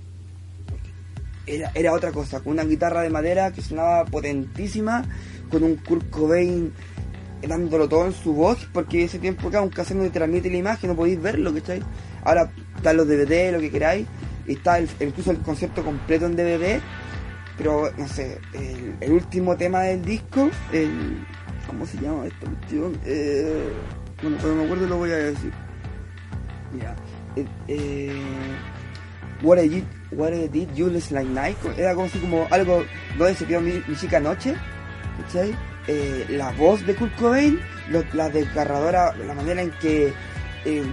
[1.45, 5.05] era, era otra cosa, con una guitarra de madera que sonaba potentísima,
[5.49, 6.71] con un Kurt Cobain
[7.47, 10.57] dándolo todo en su voz, porque ese tiempo acá un cassette no te transmite la
[10.57, 11.81] imagen, no podéis verlo, ¿cachai?
[12.23, 14.07] Ahora están los DVD, lo que queráis,
[14.47, 16.79] y está el- incluso el concierto completo en DVD,
[17.57, 18.37] pero no sé,
[19.01, 21.17] el, último tema del disco, el,
[21.67, 22.97] ¿cómo se llama esta cuestión?
[23.05, 23.67] Eh,
[24.21, 25.51] bueno, cuando me acuerdo lo voy a decir.
[26.79, 26.95] Ya.
[27.67, 28.12] Eh,
[29.41, 32.83] What I Did, What I Did You Last Like Night, era como así como algo
[33.17, 34.55] donde se quedó mi, chica anoche,
[35.21, 35.53] ¿cachai?
[35.88, 37.59] Eh, la voz de Kurt Cobain,
[37.89, 40.13] lo- la desgarradora, la manera en que
[40.65, 40.83] eh,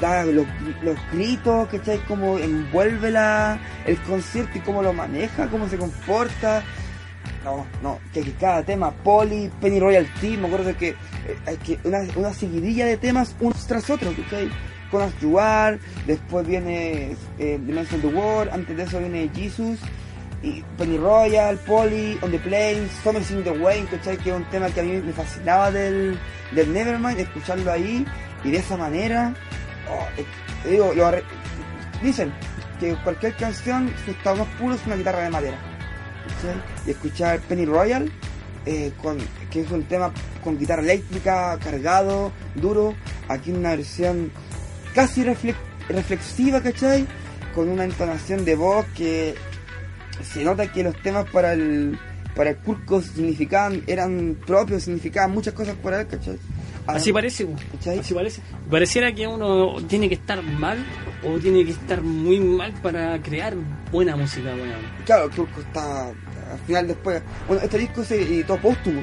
[0.00, 0.44] da los,
[0.82, 1.98] los gritos, ¿cachai?
[2.08, 6.64] Cómo envuelve la, el concierto y cómo lo maneja, cómo se comporta.
[7.44, 10.94] No, no, que, cada tema, Polly, Penny Royalty, me acuerdo que
[11.64, 14.50] que una, una seguidilla de temas unos tras otros, ¿cachai?
[14.90, 19.30] Con As You Are, después viene eh, Dimension of the World, antes de eso viene
[19.34, 19.78] Jesus,
[20.42, 24.16] y Penny Royal, Polly, On the Plains, Summer in the Way, ¿cachai?
[24.18, 26.18] Que es un tema que a mí me fascinaba del,
[26.52, 28.06] del Nevermind, escucharlo ahí,
[28.42, 29.34] y de esa manera,
[29.90, 30.92] oh, eh, digo,
[32.02, 32.32] dicen
[32.78, 35.58] que cualquier canción, su estado más puro es una guitarra de madera.
[36.86, 38.10] Y escuchar Penny Royal,
[38.64, 39.18] eh, con,
[39.50, 42.94] que es un tema con guitarra eléctrica, cargado, duro,
[43.28, 44.32] aquí una versión
[44.94, 45.54] casi refle-
[45.88, 47.06] reflexiva, ¿cachai?
[47.54, 49.34] Con una entonación de voz que
[50.22, 51.98] se nota que los temas para el
[52.34, 56.38] para el Kurko significaban, eran propios, significaban muchas cosas para él, ¿cachai?
[56.86, 57.46] Ah, Así parece.
[57.72, 57.98] ¿Cachai?
[57.98, 58.40] Así parece.
[58.70, 60.78] Pareciera que uno tiene que estar mal
[61.26, 63.54] o tiene que estar muy mal para crear
[63.90, 64.80] buena música, weón.
[65.04, 67.20] Claro, el Kurko está al final después.
[67.48, 69.02] Bueno, este disco se editó póstumo,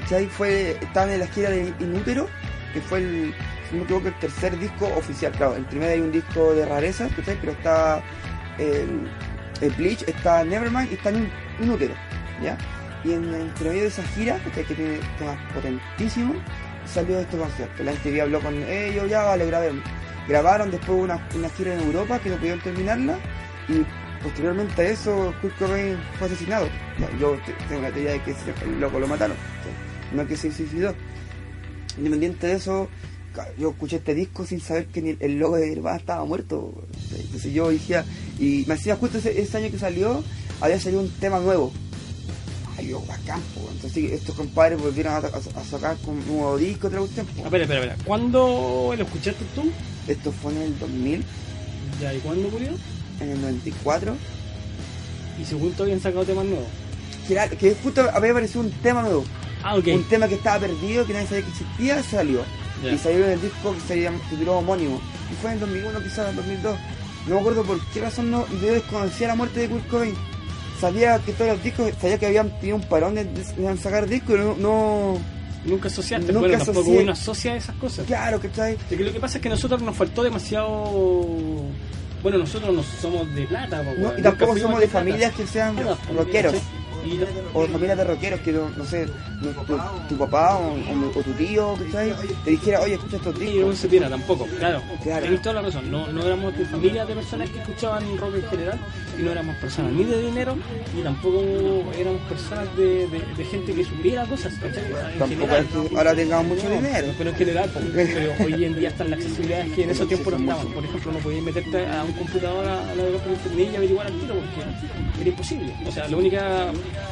[0.00, 0.26] ¿cachai?
[0.26, 2.26] Fue, estaban en la gira de Inútero,
[2.72, 3.34] que fue el,
[3.68, 5.32] si no me equivoco, el tercer disco oficial.
[5.32, 7.36] Claro, el primero hay un disco de rarezas, ¿cachai?
[7.40, 8.02] Pero está
[8.58, 9.08] el,
[9.60, 11.28] el Bleach, está Nevermind y está en
[11.60, 11.94] Inútero,
[12.42, 12.56] ¿ya?
[13.04, 14.64] Y en entre medio de esa gira, ¿cachai?
[14.64, 16.36] que tiene temas potentísimos,
[16.86, 17.82] salió este concierto.
[17.84, 19.84] La MTV habló con ellos, ya vale, grabemos.
[20.28, 23.16] Grabaron después una, una gira en Europa que no pudieron terminarla
[23.68, 23.84] y
[24.22, 26.66] posteriormente a eso Kurt Cobain fue asesinado.
[27.20, 28.30] Yo te- tengo la teoría de que
[28.64, 30.16] el loco lo mataron, ¿sí?
[30.16, 30.94] no que se suicidó.
[31.98, 32.88] Independiente de eso,
[33.58, 36.72] yo escuché este disco sin saber que ni el logo de Nirvana estaba muerto.
[37.16, 38.02] Entonces yo dije,
[38.38, 40.22] y me hacía justo ese, ese año que salió,
[40.60, 41.72] había salido un tema nuevo.
[42.76, 43.68] Ay, yo, bacán, po.
[43.72, 47.26] Entonces estos compadres volvieron a, a- a sacar con un nuevo disco, otra cuestión.
[47.26, 47.44] po.
[47.44, 48.04] Espera, espera, espera.
[48.04, 49.70] ¿Cuándo lo escuchaste tú?
[50.08, 51.24] Esto fue en el 2000,
[52.00, 52.70] Ya, ¿y cuándo murió?
[53.20, 54.16] en el 94.
[55.40, 56.66] Y según tú habían sacado temas nuevos.
[57.58, 59.24] Que, justo había aparecido un tema nuevo.
[59.62, 59.86] Ah, ok.
[59.94, 62.40] Un tema que estaba perdido, que nadie sabía que existía, salió.
[62.82, 62.92] Ya.
[62.92, 65.00] Y salió en el disco que se llama- se tituló homónimo.
[65.30, 66.76] Y fue en 2001, quizás en 2002.
[67.26, 70.14] No me acuerdo por qué razón no, yo desconocía la muerte de Kurt Cobain.
[70.80, 73.26] Sabía que todos los discos, sabía que habían tenido un parón de,
[73.80, 75.18] sacar discos, no, no-
[75.64, 76.26] Nunca asociaste.
[76.30, 77.02] Nunca bueno, tampoco asocié.
[77.02, 78.04] uno asocia esas cosas.
[78.06, 78.76] Claro, ¿cachai?
[78.86, 81.62] Que lo que pasa es que nosotros nos faltó demasiado.
[82.22, 84.18] Bueno, nosotros no somos de plata, po, No, weón.
[84.18, 86.52] y tampoco somos de familias que sean Nada, rockeros.
[86.52, 86.68] ¿cachai?
[87.10, 89.06] Y no- O familias de rockeros que, no, no sé,
[89.52, 89.78] tu, tu-
[90.08, 92.12] tu papá o, o- o tu tío, ¿cachai?
[92.44, 93.78] Te dijera, oye, escucha estos Sí, no discos.
[93.78, 94.82] se piera tampoco, claro.
[95.02, 95.22] Claro.
[95.22, 95.90] Tienes toda la razón.
[95.90, 98.78] No, no éramos de familia de personas que escuchaban rock en general
[99.18, 100.56] y no éramos personas ni de dinero
[100.98, 101.42] y tampoco
[101.98, 104.84] éramos personas de, de, de gente que supiera cosas, ¿cachai?
[104.84, 105.66] En Tampoco general.
[105.84, 107.06] es que ahora tengamos mucho No, dinero.
[107.18, 110.52] Pero en general, pero hoy en día están las accesibilidades que en esos tiempos no
[110.52, 110.72] estaban.
[110.72, 114.06] Por ejemplo, no podías meterte a un computador a a navegar por internet y averiguar
[114.06, 115.72] al tiro porque era imposible.
[115.86, 116.66] O sea, la única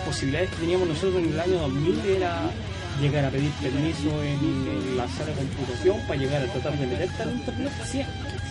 [0.07, 2.22] posibilidad que teníamos nosotros en el año 2000 era
[3.01, 6.87] llegar a pedir permiso en, en la sala de computación para llegar a tratar de
[6.87, 7.73] meterte al internet.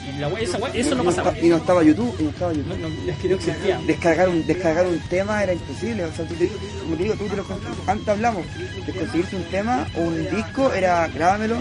[0.03, 1.33] Y la wea- esa wea- eso no pasaba.
[1.39, 2.77] Y no estaba YouTube, y no estaba YouTube.
[2.79, 3.79] No, no, es que no existía.
[3.85, 6.49] descargar un descargar un tema era imposible o sea tú te-
[6.81, 7.45] como te digo tú te lo
[7.87, 8.43] antes hablamos
[8.85, 11.57] de conseguirse un tema o un disco era grábamelo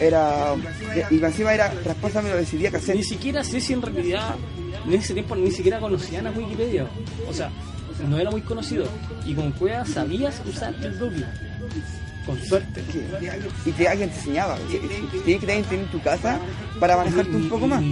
[0.00, 0.54] era
[1.10, 4.34] y encima era traspásamelo de CD a Ni cassette siquiera sé si en realidad
[4.86, 6.86] en ese tiempo ni siquiera conocían a Wikipedia.
[7.28, 7.50] O sea,
[8.08, 8.84] no era muy conocido.
[9.24, 11.26] Y con Cueva sabías usar el Google.
[12.26, 12.82] Con suerte.
[13.64, 16.38] Y que alguien te enseñaba tienes que tener internet en tu casa
[16.78, 17.82] para manejarte un poco más.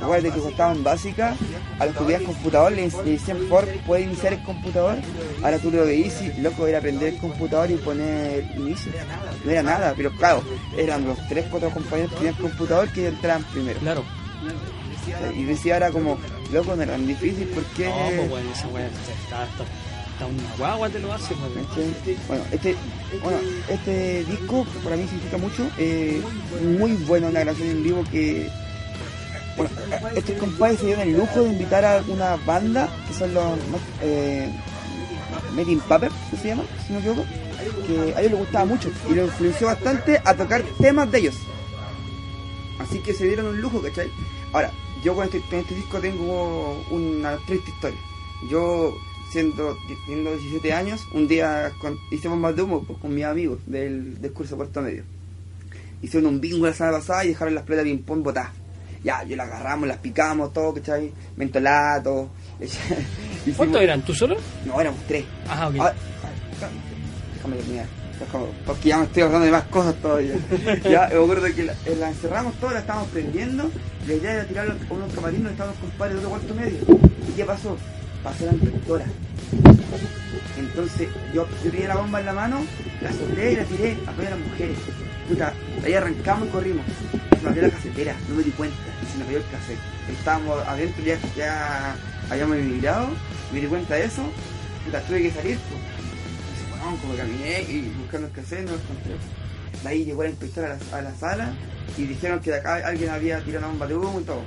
[0.00, 1.36] Acuérdate que costaban básicas,
[1.78, 4.98] a los que tenían computador le decían por puede iniciar el computador,
[5.42, 8.92] ahora tú lo veís y loco era aprender el computador y poner inicio.
[9.44, 10.42] No era nada, pero claro,
[10.76, 13.80] eran los tres, cuatro compañeros que tenían computador que entraban primero.
[13.80, 14.04] Claro.
[15.34, 16.18] Y decía ahora como,
[16.52, 17.88] loco, no era tan difícil porque...
[17.88, 19.64] No, pues bueno, esa weá está, está,
[20.18, 22.18] está una guagua te lo hace, pues.
[22.26, 22.76] Bueno, este,
[23.22, 25.70] bueno, este disco para mí significa mucho.
[25.78, 26.20] eh,
[26.76, 28.50] muy bueno una grabación en vivo que.
[29.56, 29.70] Bueno,
[30.14, 33.58] estos compadres se dieron el lujo de invitar a una banda que son los
[34.02, 34.52] eh,
[35.66, 36.62] in Paper, ¿qué se llama?
[36.86, 37.24] Si no me.
[37.86, 41.36] Que a ellos les gustaba mucho y lo influenció bastante a tocar temas de ellos.
[42.78, 44.10] Así que se dieron un lujo, ¿cachai?
[44.52, 44.70] Ahora,
[45.02, 47.98] yo con este, con este disco tengo una triste historia.
[48.48, 48.96] Yo,
[49.32, 53.58] siendo, teniendo 17 años, un día con- hicimos más de humo pues, con mis amigos
[53.66, 55.04] del, del curso Puerto Medio.
[56.02, 58.50] Hicieron un bingo la semana pasada y dejaron las pelotas de ping-pong botadas.
[59.04, 61.12] Ya, yo las agarramos, las picamos, todo, ¿cachai?
[61.36, 62.30] Mentolato.
[62.60, 64.02] hicimos- ¿Cuántos eran?
[64.02, 64.36] ¿Tú solo?
[64.64, 65.24] No, éramos tres.
[65.48, 65.74] Ah, ok.
[67.34, 67.86] Déjame terminar.
[68.66, 70.34] Porque ya me estoy hablando de más cosas todavía.
[70.90, 73.70] ya, me acuerdo que la, eh, la encerramos todos, la estábamos prendiendo.
[74.08, 76.78] La idea era tirarlo a unos camarines, estábamos compadres de otro cuarto medio.
[77.28, 77.76] ¿Y qué pasó?
[78.22, 79.04] Pasó la inspectora.
[80.58, 82.60] Entonces yo, yo tenía la bomba en la mano,
[83.00, 84.76] la solté y la tiré a todas las mujeres.
[85.28, 85.52] Puta,
[85.84, 86.84] ahí arrancamos y corrimos.
[87.36, 88.76] Se me abrió la casetera, no me di cuenta,
[89.12, 89.78] se me cayó el cassette.
[90.18, 91.96] Estábamos adentro, ya, ya
[92.30, 93.08] habíamos emigrado,
[93.52, 94.22] me di cuenta de eso,
[94.84, 95.58] puta, tuve que salir.
[95.58, 95.88] Pues.
[97.02, 99.14] Como caminé y buscando el cassette, no lo encontré.
[99.82, 101.52] De ahí llegó la inspectora a la, a la sala
[101.96, 104.42] y dijeron que de acá alguien había tirado una bomba de humo y todo.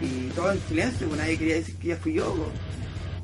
[0.00, 2.32] Y todo en silencio, pues nadie quería decir que ya fui yo.
[2.34, 2.48] pues.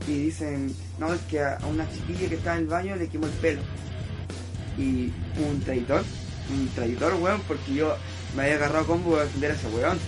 [0.09, 3.26] Y dicen, no, es que a una chiquilla que estaba en el baño le quemó
[3.26, 3.61] el pelo.
[4.78, 6.02] Y un traidor,
[6.50, 7.94] un traidor, weón, porque yo
[8.34, 9.98] me había agarrado combo a defender a ese weón.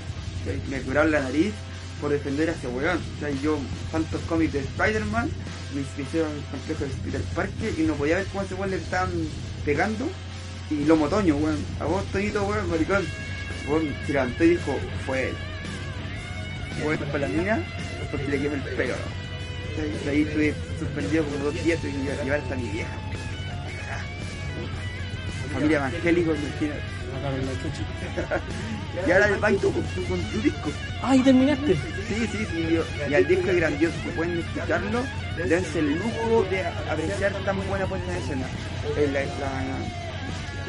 [0.70, 1.52] Me curaron la nariz
[2.00, 2.96] por defender a ese weón.
[2.96, 3.58] O sea, yo,
[3.92, 5.30] tantos cómics de Spider-Man,
[5.74, 8.76] me hicieron el complejo de Peter Parker y no podía ver cómo ese weón le
[8.76, 9.10] estaban
[9.66, 10.08] pegando.
[10.70, 11.58] Y lo motoño, weón.
[11.78, 13.04] A vos, Toñito, weón, maricón.
[13.68, 15.34] Weón se levantó y dijo, fue él.
[16.82, 17.62] Fue para la mina
[18.10, 18.94] porque le quemé el pelo.
[19.76, 22.90] De ahí estuve suspendido como dos días y iba a llevar hasta mi vieja.
[25.52, 26.80] Familia evangélica, imagínate.
[29.06, 30.70] Y ahora el baito con tu, con tu disco.
[31.02, 31.74] Ah, y terminaste.
[31.74, 32.78] Sí, sí, sí.
[33.08, 33.94] Y el disco es grandioso.
[34.16, 35.02] Pueden escucharlo,
[35.48, 38.46] dense el lujo de apreciar tan buena puesta en escena.
[38.98, 39.26] El, la, la,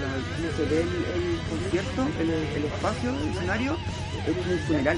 [0.02, 2.08] la- ¿cómo se ve el, el concierto?
[2.20, 3.78] El, el espacio, el escenario,
[4.28, 4.98] es un funeral.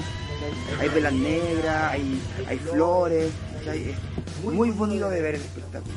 [0.80, 3.30] Hay velas negras, hay, hay flores.
[3.64, 3.90] ¿Cachai?
[3.90, 5.94] Es muy bonito de ver el espectáculo.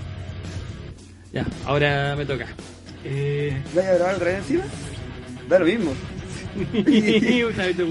[1.34, 2.47] Ya, ahora me toca.
[3.03, 3.61] Eh...
[3.76, 4.63] ¿Vas a grabar el rey encima?
[5.49, 5.93] Da lo mismo.
[6.74, 7.86] Puta, este.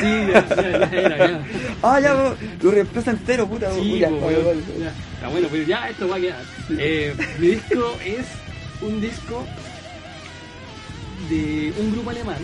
[0.00, 1.44] Sí, ya, ya, ya era, ya.
[1.82, 3.70] Ah, ya, lo reemplaza entero, puta.
[3.74, 4.08] Sí, ya.
[4.08, 4.92] Ya.
[5.14, 6.42] Está bueno, pues ya esto va a quedar.
[6.70, 8.26] Eh, mi disco es
[8.80, 9.46] un disco
[11.28, 12.38] de un grupo alemán,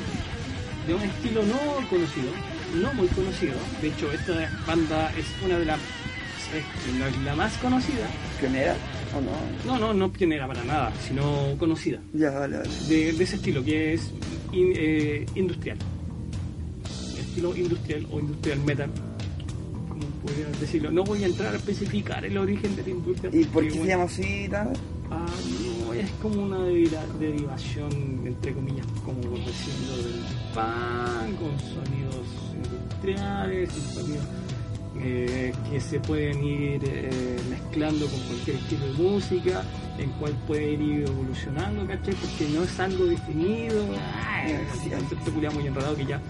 [0.86, 2.30] de un estilo no conocido,
[2.74, 3.54] no muy conocido.
[3.80, 5.78] De hecho, esta banda es una de las.
[6.56, 8.06] Es la más conocida.
[8.40, 8.74] ¿Pionera
[9.16, 9.72] o no?
[9.72, 11.98] No, no, no pionera para nada, sino conocida.
[12.14, 12.70] Ya, vale, vale.
[12.88, 14.10] de, de ese estilo, que es
[14.52, 15.78] in- eh, industrial.
[17.18, 18.90] Estilo industrial o industrial metal,
[19.88, 20.04] como
[20.60, 20.90] decirlo.
[20.90, 23.30] No voy a entrar a especificar el origen de la industria.
[23.32, 24.72] ¿Y por qué se bueno, llama así, tal?
[25.10, 25.26] Ah,
[25.86, 27.90] no, es como una deriva- derivación,
[28.26, 30.20] entre comillas, como por decirlo, del
[30.54, 34.24] pan, con sonidos industriales y sonidos
[35.00, 39.62] eh, que se pueden ir eh, mezclando con cualquier estilo de música,
[39.98, 42.14] en cual pueden ir evolucionando, ¿cachai?
[42.14, 46.20] Porque no es algo definido, ah, es un concepto muy enredado que ya,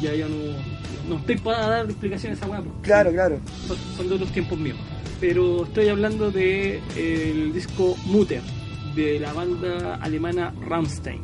[0.00, 0.36] ya yo no,
[1.08, 3.40] no estoy para dar explicaciones a esa weá, porque Claro, claro.
[3.66, 4.76] son, son de otros tiempos míos.
[5.20, 8.42] Pero estoy hablando de el disco Mutter,
[8.94, 11.20] de la banda alemana Rammstein.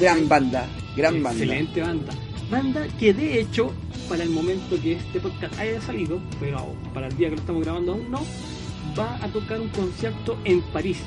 [0.00, 0.66] Gran banda,
[0.96, 1.30] gran banda.
[1.44, 2.12] Excelente banda.
[2.50, 3.72] Banda que de hecho,
[4.08, 7.62] para el momento que este podcast haya salido, pero para el día que lo estamos
[7.62, 8.22] grabando aún no,
[8.98, 10.98] va a tocar un concierto en París.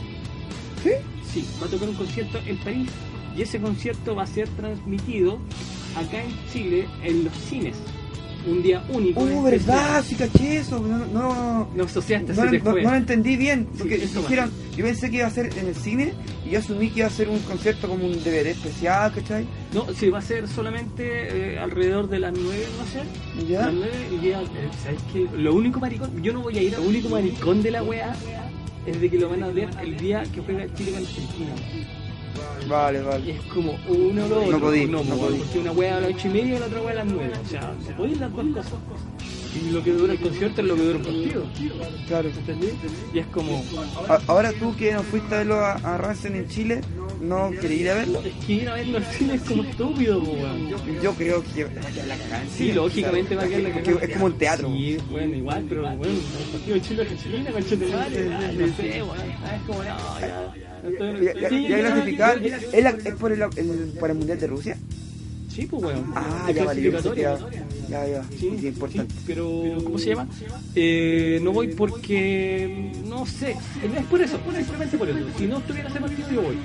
[0.84, 0.92] ¿Sí?
[1.26, 2.90] Sí, va a tocar un concierto en París
[3.36, 5.40] y ese concierto va a ser transmitido
[5.96, 7.78] acá en Chile en los cines.
[8.48, 9.22] Un día único.
[9.22, 10.80] Uh, verdad, sí caché eso.
[10.80, 13.68] No, no, No asociaste, no, no- no lo entendí bien.
[13.78, 16.14] Porque Sí, dijeron, yo pensé que iba a ser en el cine
[16.46, 19.46] y yo asumí que iba a ser un concierto como un DVD especial, ¿cachai?
[19.74, 22.86] No, sí, va a ser solamente eh, alrededor de las 9, no
[23.44, 23.46] sé.
[23.52, 23.66] ¿Ya?
[23.66, 24.46] Las 9 y ya, eh,
[24.84, 25.28] ¿sabes qué?
[25.38, 28.16] Lo único maricón, yo no voy a ir, lo único maricón de la wea
[28.86, 31.52] es de que lo van a ver el día que juega Chile con Argentina.
[32.68, 33.32] Vale, Y vale.
[33.32, 34.52] es como uno o lo otro.
[34.52, 35.38] No podí, no, no podí.
[35.40, 37.32] porque una wea a las 8 y media y la otra wea a las 9.
[37.46, 38.74] O sea, no podéis las dos cosas.
[39.56, 41.44] Y lo que dura el concierto es lo que dura el partido.
[42.08, 42.30] Claro.
[42.30, 42.68] ¿Entendí?
[43.14, 43.64] Y es como,
[44.28, 46.82] Ahora tú que no fuiste a verlo a, a Rancen en Chile,
[47.22, 48.22] ¿no querés ir a verlo?
[48.24, 50.70] es que ir a verlo al cine es como estúpido, weón.
[51.02, 53.76] Yo creo que va a quedar la cagada Sí, lógicamente va a quedar la Es
[53.84, 54.06] cagada.
[54.06, 54.68] Es como un teatro.
[54.70, 58.98] Sí, bueno, igual, pero bueno, el partido de Chile Argentina, con Chile ah, no sé,
[58.98, 59.04] es
[59.66, 61.50] como, no, ya.
[61.50, 64.78] Ya, clasificar, ¿es, por el, el- para el Mundial de Rusia?
[65.60, 66.06] Sí, pues bueno.
[66.16, 67.38] Ah, de ya vale, que clasificatoria.
[67.90, 69.14] Ya, ya, Sí, sí, importante.
[69.14, 70.28] sí, pero ¿cómo se llama?
[70.74, 73.52] Eh, no voy porque no sé,
[73.84, 75.20] es por eso, simplemente por eso.
[75.38, 76.56] Si no estuviera ese partido yo voy.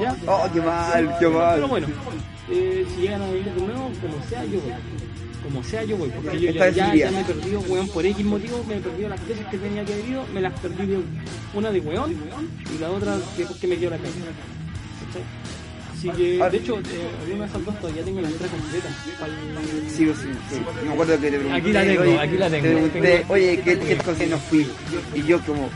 [0.00, 0.16] ¿Ya?
[0.28, 1.64] Oh, qué mal, qué Pero mal.
[1.66, 1.86] bueno,
[2.50, 4.72] eh, si llegan a venir de nuevo, como sea yo voy.
[5.42, 8.24] Como sea yo voy, porque yo ya, ya, ya me he perdido, weón, por X
[8.24, 10.98] motivo, me he perdido las veces que tenía que haber ido, me las perdí de
[11.54, 12.12] una de weón
[12.72, 14.12] y la otra de porque me quedó la casa.
[15.06, 15.22] ¿Cachai?
[16.02, 18.88] Así que, Ahora- de hecho, eh, alguna de esas dos todavía tengo la entrada completa.
[19.88, 20.12] Sí, sí,
[20.50, 20.62] sí.
[20.80, 21.56] Yo me acuerdo que te pregunté.
[21.60, 22.62] Aquí la tengo, oye, aquí la tengo.
[22.66, 24.66] Te pregunté, oye, ¿qué, qué concierto no fui?
[25.14, 25.70] Y yo como,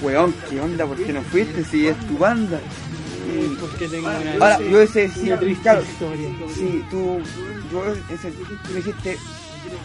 [0.00, 0.86] weón, ¿qué onda?
[0.86, 2.58] ¿Por qué no fuiste si es tu banda?
[3.30, 6.28] Eh, porque tengo una Ahora, yo ese sí, una claro, historia.
[6.54, 7.20] sí, tú,
[7.70, 9.18] yo ese, tú me dijiste,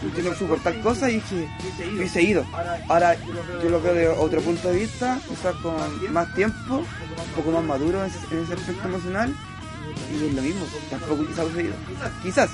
[0.06, 1.46] usted no supo tal cosa y dije,
[1.94, 2.46] hubiese ido.
[2.88, 3.16] Ahora,
[3.62, 5.74] yo lo veo de otro punto de vista, quizás con
[6.10, 9.34] más tiempo, un poco más maduro en ese aspecto emocional,
[10.12, 11.74] y es lo mismo, tampoco quizás hubiese ido.
[12.22, 12.50] Quizás.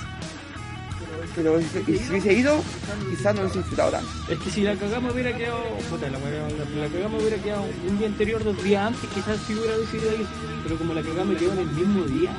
[1.34, 1.78] Pero si
[2.10, 2.62] hubiese ido,
[3.08, 4.08] quizás no hubiese disfrutado tanto.
[4.28, 5.62] Es que si la cagamos hubiera quedado.
[5.88, 9.54] Puta, la, la, la cagamos hubiera quedado un día anterior, dos días antes, quizás si
[9.54, 10.26] hubiera decidido ir.
[10.64, 12.30] Pero como la cagamos quedó en el mismo día,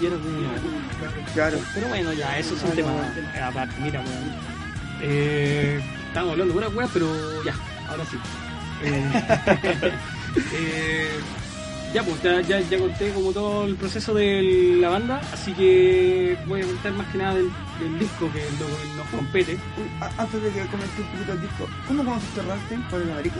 [0.00, 1.32] y era como.
[1.34, 1.58] Claro.
[1.74, 2.92] Pero bueno, ya, eso es un tema
[3.42, 3.74] aparte.
[3.80, 4.60] Mira, weón.
[5.02, 7.54] Eh, estamos hablando de una weá, pero ya,
[7.88, 8.16] ahora sí.
[8.82, 9.12] Eh,
[10.54, 11.20] eh,
[11.92, 16.38] Ya, pues ya, ya, ya conté como todo el proceso de la banda, así que
[16.46, 19.58] voy a contar más que nada del, del disco que lo- nos compete.
[20.16, 22.82] Antes de que comente un poquito el disco, ¿cómo conociste a Rammstein?
[22.82, 23.36] ¿Por el América?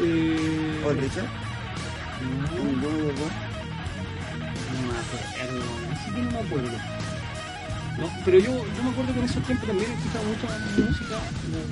[0.00, 1.26] Eh, ¿O el Richard?
[2.22, 3.32] no, de los dos.
[4.72, 5.64] no me acuerdo,
[6.06, 6.97] siquiera me acuerdo.
[7.98, 11.18] No, pero yo, yo me acuerdo que en esos tiempos también escuchaba mucha música,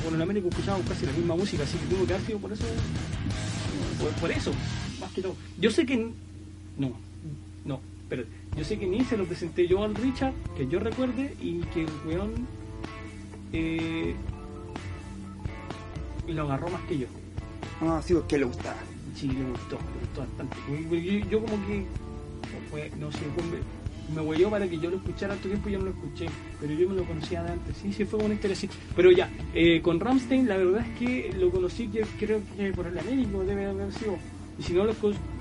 [0.05, 2.53] con el América escuchábamos casi la misma música, así que tuvo que haber sido por
[2.53, 2.65] eso,
[4.01, 4.51] por, por eso,
[5.01, 5.37] más que todo.
[5.61, 5.97] Yo sé que,
[6.79, 6.93] no,
[7.65, 8.25] no, pero
[8.57, 11.83] yo sé que ni se lo presenté yo al Richard, que yo recuerde, y que
[11.83, 12.33] el weón
[13.53, 14.17] eh,
[16.27, 17.07] lo agarró más que yo.
[17.81, 18.79] Ah, sí, porque le gustaba.
[19.15, 20.57] Sí, le gustó, le gustó bastante.
[20.69, 21.87] Yo, yo como que,
[22.99, 23.21] no sé,
[24.15, 26.27] me, huelló para que yo lo escuchara harto tiempo y yo no lo escuché,
[26.61, 27.77] pero yo me lo conocía de antes.
[27.77, 28.69] Sí, sí, fue una historia así.
[28.95, 32.87] Pero ya, eh, con Ramstein la verdad es que lo conocí, que creo que por
[32.87, 34.17] el Américo debe haber sido.
[34.59, 34.95] Y si no lo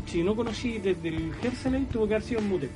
[0.05, 2.69] si no conocí desde el Herseley, tuvo que haber sido el Mutter.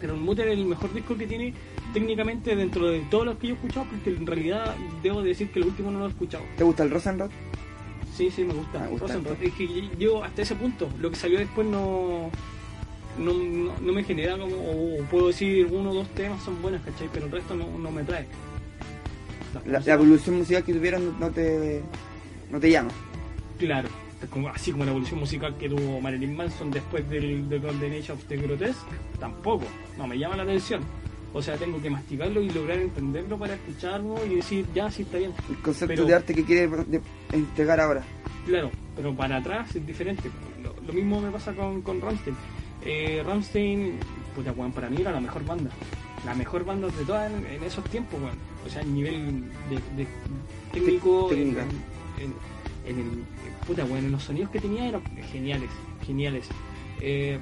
[0.00, 1.52] Pero el Mutter es el mejor disco que tiene
[1.92, 5.60] técnicamente dentro de todos los que yo he escuchado, porque en realidad debo decir que
[5.60, 6.44] el último no lo he escuchado.
[6.56, 7.30] ¿Te gusta el Rosenrod?
[8.14, 8.80] Sí, sí, me gusta.
[8.80, 9.06] Me gusta.
[9.06, 9.42] Rosenrod.
[9.42, 12.30] Es que yo hasta ese punto, lo que salió después no
[13.18, 16.80] no, no, no me genera como, o puedo decir uno o dos temas son buenos,
[16.82, 17.08] ¿cachai?
[17.12, 18.26] Pero el resto no, no me trae.
[19.64, 21.82] La, la evolución musical que tuvieron no te,
[22.50, 22.90] no te llama.
[23.58, 23.88] Claro,
[24.30, 28.12] como- así como la evolución musical que tuvo Marilyn Manson después del The Golden Age
[28.12, 29.64] of the Grotesque, tampoco,
[29.96, 30.82] no me llama la atención.
[31.32, 35.18] O sea, tengo que masticarlo y lograr entenderlo para escucharlo y decir, ya, sí está
[35.18, 35.32] bien.
[35.50, 36.70] El concepto Pero- de arte que quiere
[37.32, 38.02] entregar ahora.
[38.46, 40.30] Claro, pero para atrás es diferente.
[40.62, 42.36] Lo, lo mismo me pasa con, con Rammstein.
[42.86, 43.98] Eh, Rammstein,
[44.34, 45.70] puta, weón, para mí era la mejor banda.
[46.24, 48.36] La mejor banda de todas en, en esos tiempos, weón.
[48.64, 50.06] O sea, a nivel de, de
[50.72, 51.62] técnico, en, técnica.
[52.18, 52.56] en-
[52.88, 53.24] en el,
[53.66, 55.68] puta, weón, en los sonidos que tenía eran geniales,
[56.06, 56.46] geniales.
[57.00, 57.38] Eh,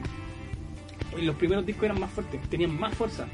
[1.20, 3.26] los primeros discos eran más fuertes, tenían más fuerza,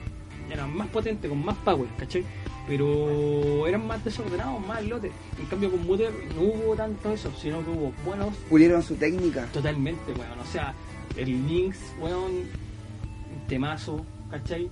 [0.50, 2.24] eran más potentes, con más power, ¿cachai?
[2.66, 5.12] Pero eran más desordenados, más lotes.
[5.38, 9.46] En cambio con Mutter no hubo tanto eso, sino que hubo buenos Pulieron su técnica.
[9.52, 10.38] Totalmente, weón.
[10.40, 10.74] O sea,
[11.16, 12.44] el Lynx, weón,
[13.48, 14.68] temazo, ¿cachai?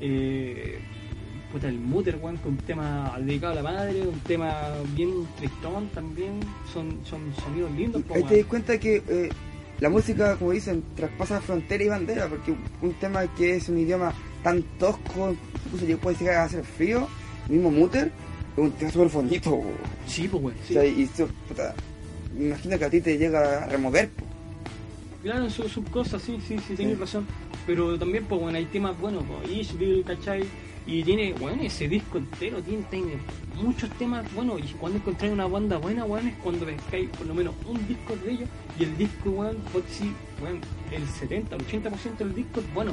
[0.00, 0.78] Eh,
[1.52, 4.52] puta, el Mutter, weón, con un tema dedicado a la madre, un tema
[4.94, 6.40] bien tristón también.
[6.72, 9.28] Son, son sonidos lindos, Ahí te das cuenta que eh,
[9.80, 14.12] la música, como dicen, traspasa frontera y bandera, porque un tema que es un idioma
[14.42, 15.34] tan tosco,
[15.66, 17.08] incluso yo puedo llegar a hacer frío,
[17.48, 18.10] mismo Mutter,
[18.56, 19.62] es un tema súper bonito.
[20.06, 20.56] Sí, pues, weón.
[20.56, 20.74] O sí.
[20.74, 21.06] sea, y
[21.48, 21.74] puta,
[22.36, 24.08] me imagino que a ti te llega a remover.
[24.10, 24.25] po.
[25.26, 27.00] Claro, sus cosas, sí, sí, sí, tienes Sí.
[27.00, 27.26] razón.
[27.66, 30.44] Pero también, pues, bueno, hay temas buenos, pues, Ishville, ¿cachai?
[30.86, 33.14] Y tiene, bueno, ese disco entero tiene, tiene
[33.60, 34.60] muchos temas buenos.
[34.60, 38.14] Y cuando encontráis una banda buena, bueno, es cuando pescáis por lo menos un disco
[38.24, 38.48] de ellos.
[38.78, 40.60] Y el disco, bueno, pues sí, bueno,
[40.92, 42.92] el 70, el 80% del disco es bueno.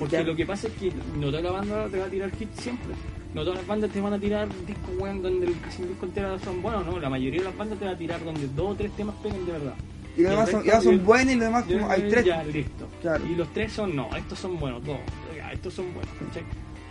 [0.00, 2.60] Porque lo que pasa es que no toda la banda te va a tirar hits
[2.60, 2.92] siempre.
[3.34, 6.06] No todas las bandas te van a tirar discos, weón, donde el- casi el disco
[6.06, 6.98] entero son buenos, no.
[6.98, 9.46] La mayoría de las bandas te va a tirar donde dos o tres temas pegan
[9.46, 9.74] de verdad.
[10.16, 12.24] Y los demás son, ya son buenos y los demás Yo como hay tres.
[12.24, 12.88] Ya, listo.
[13.02, 13.26] Claro.
[13.26, 14.98] Y los tres son, no, estos son buenos, dos.
[15.36, 16.42] Ya, estos son buenos, ¿cachai?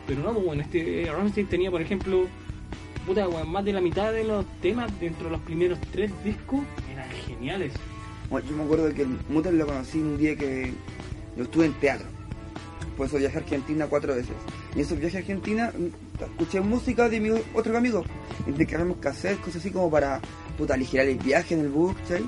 [0.08, 2.28] Pero no, pues bueno, este eh, Rammstein tenía, por ejemplo,
[3.06, 6.62] puta, weón, más de la mitad de los temas dentro de los primeros tres discos
[6.92, 7.74] eran geniales.
[8.30, 10.72] Bueno, yo me acuerdo que el Mutter lo conocí un día que
[11.36, 12.08] lo estuve en teatro.
[12.98, 14.36] Por eso viajé a Argentina cuatro veces.
[14.74, 18.04] Y en esos viajes a Argentina mm, escuché música de mi otro amigo.
[18.48, 20.22] Intercambiamos cassettes, cosas así como para
[20.58, 22.24] puta, aligerar el viaje en el bus, ¿cachai?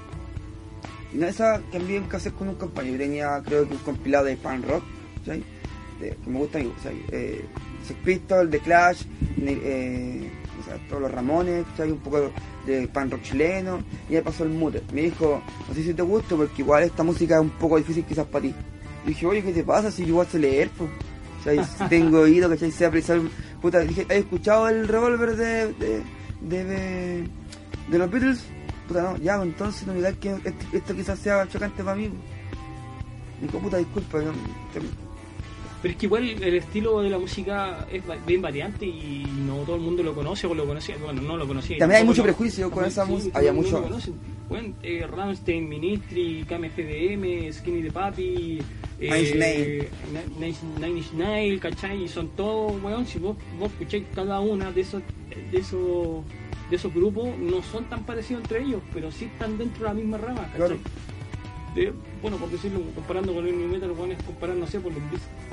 [1.17, 2.97] Y cambié un cassette con un compañero.
[2.97, 4.83] Yo tenía creo que un compilado de pan rock.
[5.99, 7.03] De- que me gusta a ¿cachai?
[7.11, 7.43] Eh,
[7.85, 9.01] Sex Pistols, The Clash,
[9.41, 10.29] eh,
[10.61, 11.91] o sea, todos los Ramones, ¿cachai?
[11.91, 12.31] Un poco
[12.67, 13.79] de pan rock chileno.
[14.09, 14.83] Y me pasó el Mutter.
[14.93, 18.03] Me dijo, no sé si te gusta porque igual esta música es un poco difícil
[18.05, 18.53] quizás para ti.
[19.05, 20.69] Y dije, oye, ¿qué te pasa si yo igual sé leer?
[20.77, 20.89] Pues?
[21.77, 22.71] Si tengo oído, ¿cachai?
[22.71, 23.19] Sé apreciar.
[23.61, 26.01] Puta, dije, ¿has escuchado el revólver de, de,
[26.41, 27.23] de, de,
[27.89, 28.43] de los Beatles?
[28.87, 32.09] Puta, no, ya, pues, entonces no digas que esto, esto quizás sea chocante para mí.
[33.41, 34.19] dijo, puta, disculpa.
[34.21, 34.31] no,
[34.73, 34.79] te-
[35.81, 39.75] Pero es que igual el estilo de la música es bien variante y no todo
[39.75, 40.95] el mundo lo conoce o lo conocía.
[41.03, 41.77] Bueno, no lo conocía.
[41.77, 43.37] También hay mucho lo- prejuicio con esa sí, música.
[43.37, 43.87] Había mucho.
[44.49, 48.59] Bueno, eh, Rammstein, Ministry, KMFDM, Skinny the Papi,
[48.99, 49.89] eh,
[50.39, 52.03] Nine Inch Nails, ¿cachai?
[52.03, 55.03] Y son todos, weón, si vos, vos escucháis cada una de esos,
[55.51, 56.23] de esos
[56.69, 59.93] de esos grupos, no son tan parecidos entre ellos, pero sí están dentro de la
[59.93, 60.57] misma rama, ¿cachai?
[60.57, 60.77] Claro.
[61.75, 64.91] De- bueno, por decirlo, comparando con el New Metal, weón, es comparar, no sé, por
[64.91, 65.01] los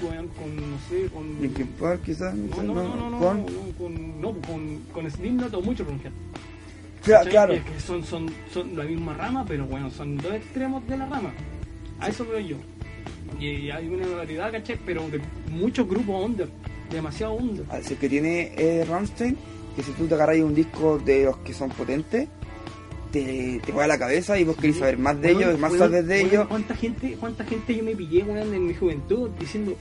[0.02, 1.40] weón, con, no sé, con...
[1.42, 2.34] Linkin Park quizás.
[2.34, 3.44] No, no, no, no, no, con...
[3.44, 6.12] no, con, no, con, con Slipknot o mucho Ronhead.
[7.04, 7.52] Claro, claro.
[7.54, 11.06] Que, que son, son, son la misma rama, pero bueno, son dos extremos de la
[11.06, 11.32] rama.
[12.00, 12.56] A eso veo yo.
[13.38, 14.78] Y hay una variedad, ¿cachai?
[14.86, 16.48] Pero de muchos grupos under,
[16.90, 17.66] demasiado under.
[17.68, 19.36] Ah, Si es que tiene eh, Rammstein,
[19.76, 22.28] que si tú te agarras un disco de los que son potentes,
[23.10, 26.22] te, te juega la cabeza y vos querés saber más de ellos, más saber de
[26.22, 26.46] ellos.
[26.48, 29.76] ¿Cuánta gente, cuánta gente yo me pillé, weón, en mi juventud diciendo,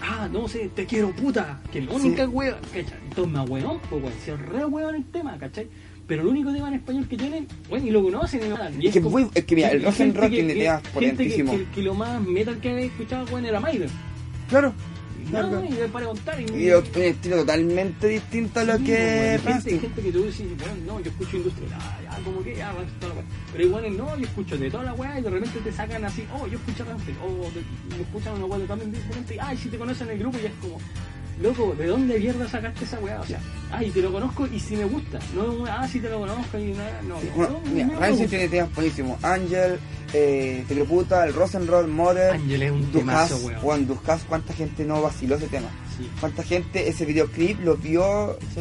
[0.00, 1.60] ah, no sé, te quiero puta?
[1.72, 2.30] Que la única Sí.
[2.32, 2.98] weón, ¿cachai?
[3.16, 5.66] Toma weón, pues weón, si es re weón el tema, ¿cachai?
[6.06, 8.40] Pero el único tema en español que tienen, bueno, y lo conocen
[8.80, 11.56] y Es que, como- es que mira, el rock and que- tiene temas que, potentísimos.
[11.56, 13.90] que, que lo más metal que había escuchado, weón, era Maiden.
[14.48, 14.72] Claro.
[15.32, 15.64] Nada, claro.
[15.64, 16.40] y me para contar.
[16.40, 20.22] Y, Y un estilo totalmente distinto a lo Sí, que y gente, gente que tú
[20.24, 23.24] decís, bueno, no, yo escucho industrial, ah, ya, como que, ya, toda la weá.
[23.52, 26.24] Pero igual no, yo escucho de toda la weá y de repente te sacan así,
[26.34, 29.68] oh, yo escucho Rammstein, o te- me escuchan una weá totalmente diferente, y, ay, si
[29.68, 30.78] te conocen el grupo, y es como,
[31.40, 33.20] loco, ¿de dónde mierda sacaste esa weá?
[33.20, 36.20] O sea, ay, te lo conozco y si me gusta, no ah, si te lo
[36.20, 39.24] conozco y nada, no, Sí, no, bueno, no, mira, no tiene temas buenísimos.
[39.24, 39.78] Angel,
[40.12, 43.60] eh, Te quiero puta, el Rosenroll, Mother, Ángel es un Du temazo, Has, weón.
[43.60, 45.68] Juan Du Has, cuánta gente no vaciló ese tema.
[45.96, 46.08] Sí.
[46.20, 48.38] Cuánta gente ese videoclip lo vio.
[48.54, 48.60] ¿sí?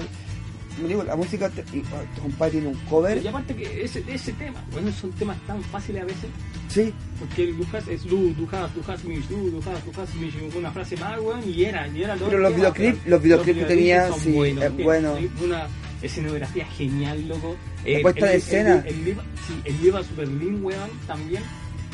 [0.85, 3.21] Digo, la música, te- y, oh, tu compadre tiene un cover.
[3.23, 6.29] Y aparte que ese, ese tema, bueno, son temas tan fáciles a veces,
[6.69, 10.97] Sí, Porque el Dujas es Du, Dujas, Dujas, Mish, Du, Dujas, Dujas, Mish, una frase
[10.97, 14.11] más, weón, y era, y era todo Pero el los videoclips- los videoclips que tenía,
[14.13, 15.17] sí, buenos, es bueno.
[15.43, 15.67] Una
[16.01, 17.55] escenografía genial, loco.
[17.85, 18.83] La puesta de el, escena.
[18.85, 21.41] El, el, Viva- sí, el Viva Superlin, weón, también.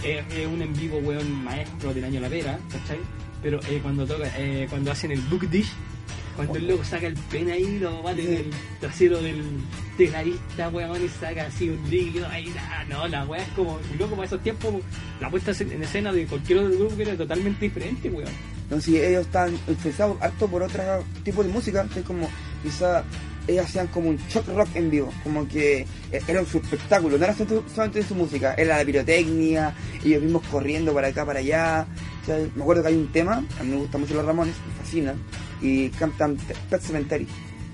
[0.03, 2.97] eh, Es un en vivo, weón, maestro del año La Vera, ¿cachai?
[3.41, 5.71] Pero eh, cuando toca, eh, cuando hacen el Book Dish,
[6.35, 9.43] cuando el loco saca el pen ahí, lo bate en el trasero del
[9.97, 14.15] tecladista, weón, y saca así un líquido ahí, ah, no, la weá es como, loco
[14.15, 14.75] para esos tiempos,
[15.19, 18.31] la puesta en escena de cualquier otro grupo era totalmente diferente, weón.
[18.63, 20.81] Entonces ellos están influenciados harto por otro
[21.23, 22.27] tipo de música, que es como
[22.63, 23.03] quizá
[23.47, 27.25] ellos hacían como un shock rock en vivo, como que eh, era su espectáculo, no
[27.25, 31.85] era solamente su música, era la pirotecnia, ellos mismos corriendo para acá, para allá.
[32.55, 35.17] Me acuerdo que hay un tema, a mí me gustan mucho los Ramones, me fascinan,
[35.61, 36.37] y cantan
[36.69, 37.27] Pet Cemetery,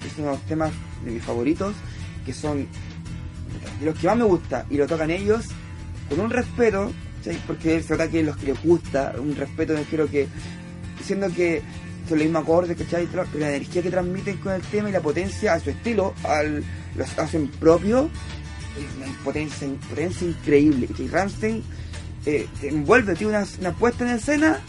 [0.06, 0.72] es uno de los temas
[1.04, 1.76] de mis favoritos,
[2.26, 2.68] que son
[3.80, 5.46] de los que más me gusta, y lo tocan ellos
[6.10, 6.92] con un respeto,
[7.46, 10.28] porque se nota que los que les gusta, un respeto, no quiero que
[10.98, 11.62] diciendo que
[12.08, 13.08] son los mismos acordes, ¿cachai?
[13.08, 16.64] Pero la energía que transmiten con el tema y la potencia a su estilo, al,
[16.96, 18.10] los hacen propio,
[18.78, 20.88] es una potencia, potencia increíble.
[20.98, 21.64] Y Ramstein
[22.26, 24.60] eh, te envuelve, tiene una, una puesta en escena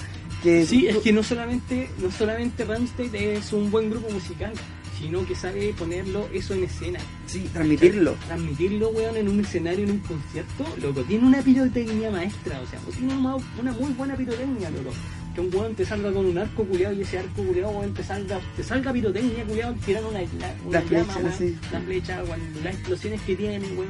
[0.43, 0.67] que...
[0.67, 4.53] Sí, es que no solamente, no solamente Rammstein es un buen grupo musical,
[5.01, 7.01] sino que sabe ponerlo eso en escena.
[7.27, 8.15] Sí, transmitirlo.
[8.27, 11.03] Transmitirlo, weón, en un escenario, en un concierto, loco.
[11.03, 14.91] Tiene una pirotecnia maestra, o sea, tiene una, una muy buena pirotecnia, loco.
[15.35, 18.03] Que un weón te salga con un arco culiado y ese arco culiado, weón, te
[18.03, 21.59] salga, te salga pirotecnia culiado tirando una, una, una Las llama, flechas, sí.
[21.73, 23.89] la flecha, weón, las explosiones que tienen, weón.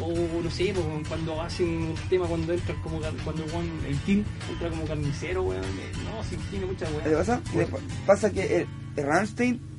[0.00, 4.24] O no sé, pues, cuando hacen un tema, cuando entra como, cuando el el team
[4.50, 5.64] entra como carnicero, weón.
[5.64, 7.16] eh, No, sí, tiene muchas ¿Qué weón.
[7.18, 7.42] pasa?
[7.52, 7.66] Que
[8.06, 8.66] pasa que el,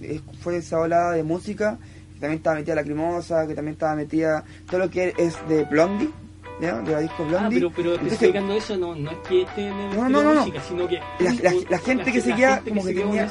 [0.01, 1.77] eh, fue esa ola de música
[2.13, 6.09] que también estaba metida Lacrimosa, que también estaba metida todo lo que es de Blondie,
[6.61, 6.75] ¿ya?
[6.81, 9.73] de la disco Ah, pero, pero Entonces, explicando eso, no, no es que esté en
[9.79, 10.39] el No, estilo no, no, no.
[10.41, 13.29] música, sino que La- la- un- la gente que seguía como que tenía-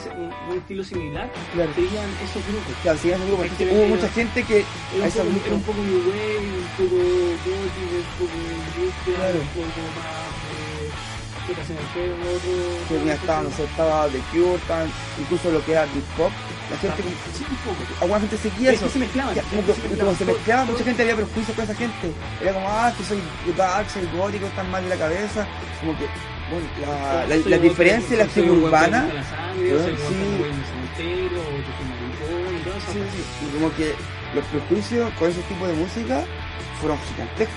[0.50, 1.70] un, estilo similar, Claro.
[1.74, 2.72] seguían esos grupos.
[2.82, 3.44] Claro, sí, ese grupo.
[3.44, 4.66] Es que Hubo mucha gente que Era
[4.96, 6.96] a un, esos poco, era un grupos- poco new wave, un poco
[7.44, 9.38] gótico, un poco industria, Claro.
[9.40, 10.90] un poco más eh.
[11.48, 16.30] Otro, que ya estaba, no sé, estaba The Cure, estaban incluso lo que era Pop,
[16.70, 17.02] la gente,
[18.00, 18.88] alguna gente seguía Es eso.
[18.90, 19.34] se mezclaban.
[19.34, 22.12] Ya, como, que- como se mezclaba, mucha gente había prejuicios con esa gente.
[22.42, 23.20] Era como, ah, que soy
[23.56, 25.46] dark, soy gótico, están mal de la cabeza.
[25.80, 26.06] Como que,
[26.50, 29.06] bueno, la, la, la diferencia de la que urbana.
[29.54, 29.62] sí.
[32.92, 32.98] Sí,
[33.46, 33.94] y como que
[34.34, 36.24] los prejuicios con ese tipo de música
[36.80, 37.56] fueron gigantescos.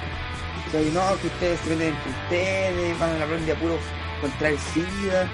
[0.68, 3.55] O sea, y no, que ustedes se venden entre ustedes, van a la blondie a
[3.55, 3.78] puro
[4.22, 5.30] contra el SIDA.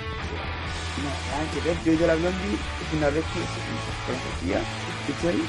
[0.98, 2.58] No, nada que ver, yo a la blondie
[2.94, 3.60] una vez que se
[4.08, 4.60] conocía,
[5.08, 5.42] ¿cachai?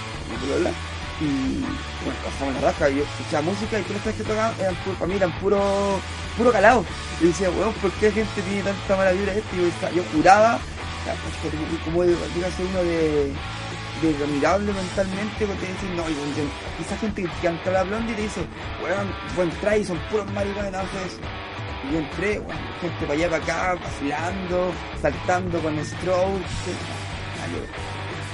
[1.21, 1.65] Y
[2.05, 4.97] bueno, pasamos la raja, yo escuchaba música y todas las cosas que tocaban eran puro,
[4.97, 6.01] para mí eran puro,
[6.37, 6.85] puro calado.
[7.21, 9.57] Y decía, weón, ¿por qué la gente tiene tanta mala vibra esto?
[9.57, 10.61] Y yo, yo juraba,
[11.43, 13.33] pues, como dígase uno de
[14.03, 18.15] de admirable mentalmente porque te dicen, no, y, y esa gente que canta la blondie
[18.15, 18.41] te dice,
[18.83, 21.19] weón, buen try, son puros maricones, no haces.
[21.89, 26.73] Y yo entré, weón, gente para allá, para acá, vacilando, saltando con strokes,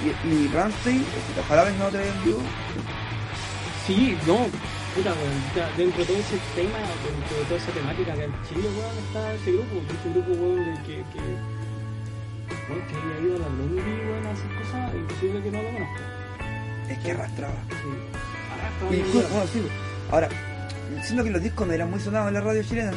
[0.03, 2.41] y, y este, ojalá venga otra vez en vivo,
[3.87, 4.37] Sí, no,
[4.95, 5.77] puta, weón.
[5.77, 9.33] Dentro de todo ese tema, dentro de toda esa temática que en Chile, weón, está
[9.33, 9.75] ese grupo.
[9.93, 11.21] Ese grupo, weón, de que, que,
[12.67, 15.69] weón, que haya ido a la Blondie, weón, a hacer cosas, imposible que no lo
[15.71, 16.01] conozca.
[16.89, 17.61] es que arrastraba.
[17.69, 17.89] Sí.
[18.53, 19.67] Arrastra Y bueno, sí,
[20.11, 20.29] ahora,
[21.03, 22.91] siento que los discos no eran muy sonados en la radio chilena.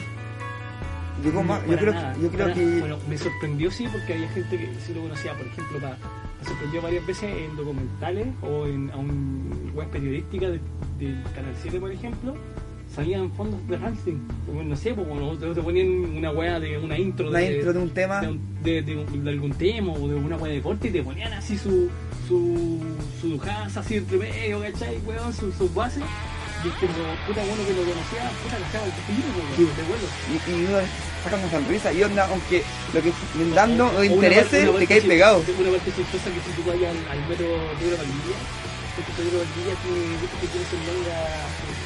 [1.25, 1.61] Llegó más.
[1.63, 2.81] Yo para creo, nada, yo creo para- que.
[2.81, 5.33] Bueno, me sorprendió sí, porque había gente que sí lo conocía.
[5.35, 5.97] Por ejemplo, pa-
[6.41, 10.61] me sorprendió varias veces en documentales o en a un web periodística de-
[10.99, 12.35] del Canal 7, por ejemplo.
[12.95, 14.19] Salían fondos de Rammstein.
[14.47, 17.79] Como, No sé, bueno, te ponían una wea de una intro una de, intro de
[17.81, 18.21] un tema.
[18.23, 21.03] de, un- de- de de algún tema o de una wea de deporte y te
[21.03, 21.89] ponían así su
[22.27, 22.81] su
[23.21, 24.99] su dujaza así entre medio, ¿cachai?
[25.07, 26.03] Weón, sus sus bases.
[26.65, 28.93] Y es como, puta, bueno que lo conocía, puta, cachaba el
[29.55, 29.63] Sí.
[29.63, 30.09] de.
[30.27, 30.79] Y, y uno
[31.23, 31.93] saca una sonrisa.
[31.93, 35.39] Y onda, aunque lo que estén dando no una interese, parte- una te caes pegado.
[35.39, 37.47] Una parte chistosa que si tú vayas al, al metro
[37.79, 38.39] Pedro Valdivia,
[38.99, 41.17] Pedro Valdivia tiene, viste que tiene su manga,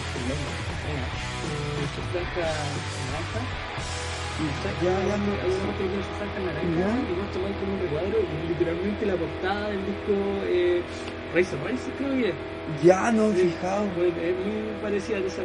[0.08, 0.50] su manga,
[0.88, 3.40] mira, su- su franja naranja.
[4.82, 5.14] Ya, una
[5.44, 7.12] hay una parte que tiene su franja naranja y
[7.60, 10.14] como un recuadro y literalmente la portada del disco
[10.48, 10.80] eh,
[11.34, 12.34] Racer Racer creo que es.
[12.84, 13.48] Ya no he Sí.
[13.48, 13.86] fijado.
[13.96, 15.42] Bueno, es muy parecida a esa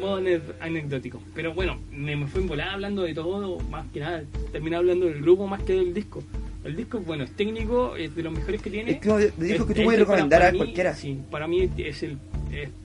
[0.00, 1.20] modo ane- anecdótico.
[1.34, 4.22] Pero bueno, me, me fui en volada hablando de todo, más que nada.
[4.52, 6.22] Terminé hablando del grupo más que del disco.
[6.64, 8.92] El disco, bueno, es técnico, es de los mejores que tiene.
[8.92, 10.94] Es que de- discos que tú Es- puedes para- recomendar para a mí, cualquiera.
[10.94, 12.18] Sí, para mí es el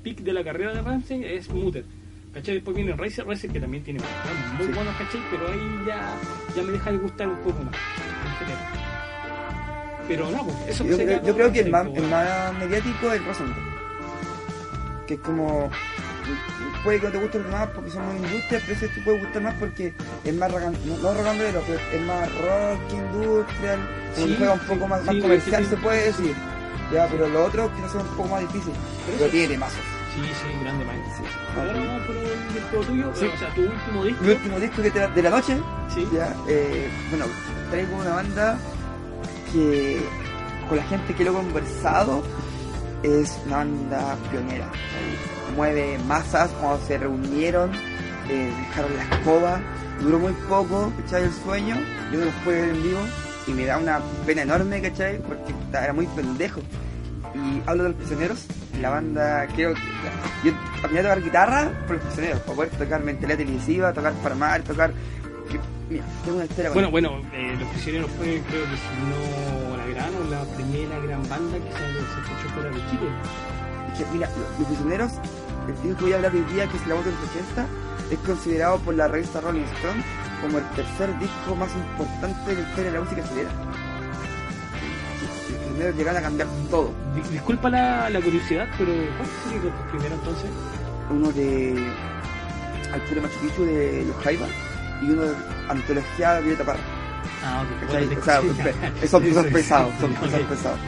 [0.04, 1.84] pick de la carrera de Ramsey, es Mutter.
[2.34, 2.56] ¿Cachai?
[2.56, 4.00] Después viene Racer, Racer que también tiene
[4.58, 4.74] muy Sí.
[4.74, 5.22] buenos, ¿cachai?
[5.30, 6.16] Pero ahí ya,
[6.56, 7.76] ya me deja de gustar un poco más.
[10.08, 13.08] Pero no, pues, eso Yo, sería creo- yo creo que el más, el más mediático
[13.12, 13.64] es el Rosenberg.
[15.08, 15.70] Que es como.
[16.84, 19.20] Puede que no te guste los demás porque son muy industria, pero ese te puede
[19.20, 19.94] gustar más porque
[20.24, 21.62] es más rock, and- no, no pero
[21.94, 23.80] es más rock, industrial,
[24.16, 25.82] Sí, juega un sí, poco más, sí, más sí, comercial, sí, se sí.
[25.82, 26.36] puede decir.
[26.92, 28.78] Ya, pero los otros que no son un poco más difíciles.
[29.06, 29.80] Pero Pero tiene mazos.
[30.14, 30.96] Sí, sí, grande man.
[31.18, 31.24] Sí.
[31.58, 33.26] Ahora vamos por el disco tuyo, Sí.
[33.34, 34.24] o sea, tu último disco.
[34.24, 35.58] Mi último disco que te- de la noche,
[35.94, 36.08] Sí.
[36.14, 37.26] ya, eh, bueno,
[37.72, 38.58] traigo una banda
[39.54, 40.02] que
[40.68, 42.24] con la gente que lo he conversado
[43.04, 44.68] es una banda pionera.
[45.56, 47.72] Mueve masas cuando se reunieron,
[48.30, 49.62] eh, dejaron la escoba,
[50.02, 51.24] duró muy poco, ¿cachai?
[51.24, 51.76] El sueño,
[52.12, 53.00] yo los pude ver en vivo
[53.48, 55.20] y me da una pena enorme, ¿cachai?
[55.20, 56.62] Porque era muy pendejo.
[57.36, 58.46] Y hablo de los prisioneros,
[58.82, 59.82] la banda creo que
[60.44, 64.62] yo aprendí a tocar guitarra por los prisioneros, para poder tocar mentalidad televisiva, tocar Parmar,
[64.62, 64.94] tocar.
[65.90, 69.86] Mira, tengo una historia Bueno, bueno, eh, Los Prisioneros fue, creo que si no la
[69.88, 73.10] gran o la primera gran banda que se, escuchó fuera de Chile.
[73.92, 75.12] Es que, mira, los, los prisioneros,
[75.68, 77.66] el disco que voy a hablar hoy día, que es la voz de los 80,
[78.12, 80.04] es considerado por la revista Rolling Stone
[80.42, 83.50] como el tercer disco más importante de la historia de la música chilena.
[85.22, 86.92] Los prisioneros llegaron a cambiar todo.
[87.16, 90.50] Di- disculpa la, la curiosidad, pero ¿cuál sería tu primero entonces?
[91.10, 91.76] Uno de
[92.94, 94.50] Arturo Machu Picchu de Los Jaivas
[95.02, 95.34] y uno de
[95.70, 96.80] Antología de Violeta Parra.
[97.46, 97.88] Ah, ok.
[97.90, 98.42] Bueno, O sea,
[99.10, 100.02] son pesados, sí.
[100.02, 100.80] son Ok, pesados.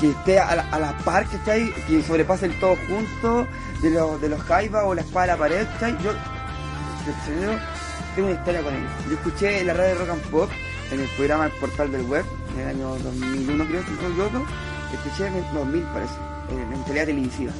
[0.00, 1.72] que esté a la, a la par, ¿cachai?
[1.86, 3.46] Que sobrepasen todo juntos
[3.82, 5.92] de los, de los jaivas o la espada de la pared, ¿cachai?
[6.04, 6.12] Yo,
[7.04, 7.58] prisionero,
[8.14, 8.90] tengo una historia con ellos.
[9.08, 10.50] Yo escuché en la radio de Rock and Pop,
[10.92, 12.24] en el programa El Portal del Web,
[12.54, 14.46] en el año 2001 creo, si no me equivoco,
[14.94, 16.14] escuché en el 2000 parece,
[16.50, 17.52] en mentalidad televisiva.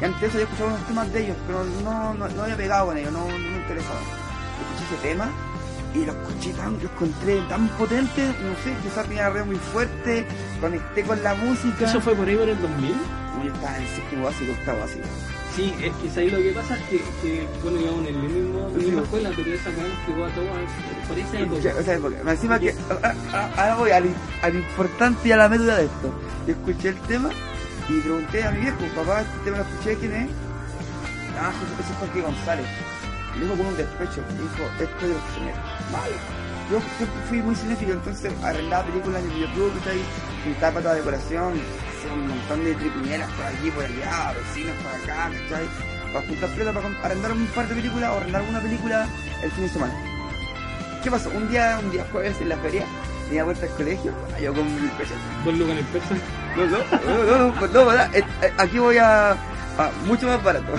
[0.00, 2.56] Y antes de eso yo escuchaba unos temas de ellos, pero no, no, no había
[2.56, 4.00] pegado con ellos, no, no me interesaba.
[4.88, 5.28] Ese tema
[5.94, 10.26] y lo escuché tan, lo encontré tan potente, no sé, quizás la red muy fuerte,
[10.60, 11.84] conecté con la música.
[11.86, 12.94] ¿Eso fue por ahí por el 2000?
[13.44, 15.04] Yo estaba en séptimo básico, octavo básico.
[15.56, 18.68] Sí, es que ahí lo que pasa es que, que bueno, íbamos en el mismo,
[18.70, 20.48] la misma escuela, pero esa nos pegó a todos
[21.08, 21.80] por esa Ya, época.
[21.80, 22.16] esa época.
[22.24, 24.04] Me encima que ah, ah, ahora voy al,
[24.42, 26.14] al importante y a la médula de esto.
[26.46, 27.30] Yo escuché el tema
[27.88, 30.30] y pregunté a mi viejo, papá, este tema lo escuché, ¿quién es?
[31.40, 32.66] Ah, José, es Jorge González.
[33.40, 35.60] Dijo con un despecho, me dijo, esto es de los prisioneros.
[36.70, 40.00] Yo siempre fui muy cinéfilo, entonces arrendaba películas en el videoclub, ¿cachai?
[40.44, 44.92] Pintaba para toda decoración, hacía un montón de tripineras por aquí, por allá, vecinos por
[44.92, 45.66] acá, ¿cachai?
[46.12, 49.06] Para juntar plata, para arrendar un par de películas o arrendar una película
[49.42, 49.94] el fin de semana.
[51.02, 51.30] ¿Qué pasó?
[51.30, 52.84] Un día, un día jueves en la feria,
[53.28, 55.14] tenía vuelta al colegio, ah, yo con mi peso.
[55.44, 56.14] Dos lucas en el persa.
[56.56, 58.14] No, no, no, no, no, pues no, ¿verdad?
[58.14, 60.72] Eh, eh, aquí voy a, a mucho más barato.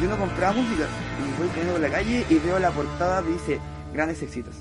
[0.00, 0.86] Yo no compraba música
[1.18, 3.60] y voy caminando por la calle y veo la portada que dice
[3.92, 4.54] grandes éxitos,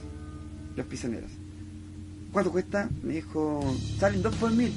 [0.75, 1.29] los prisioneros.
[2.31, 2.89] ¿Cuánto cuesta?
[3.03, 4.73] Me dijo, salen dos por mil.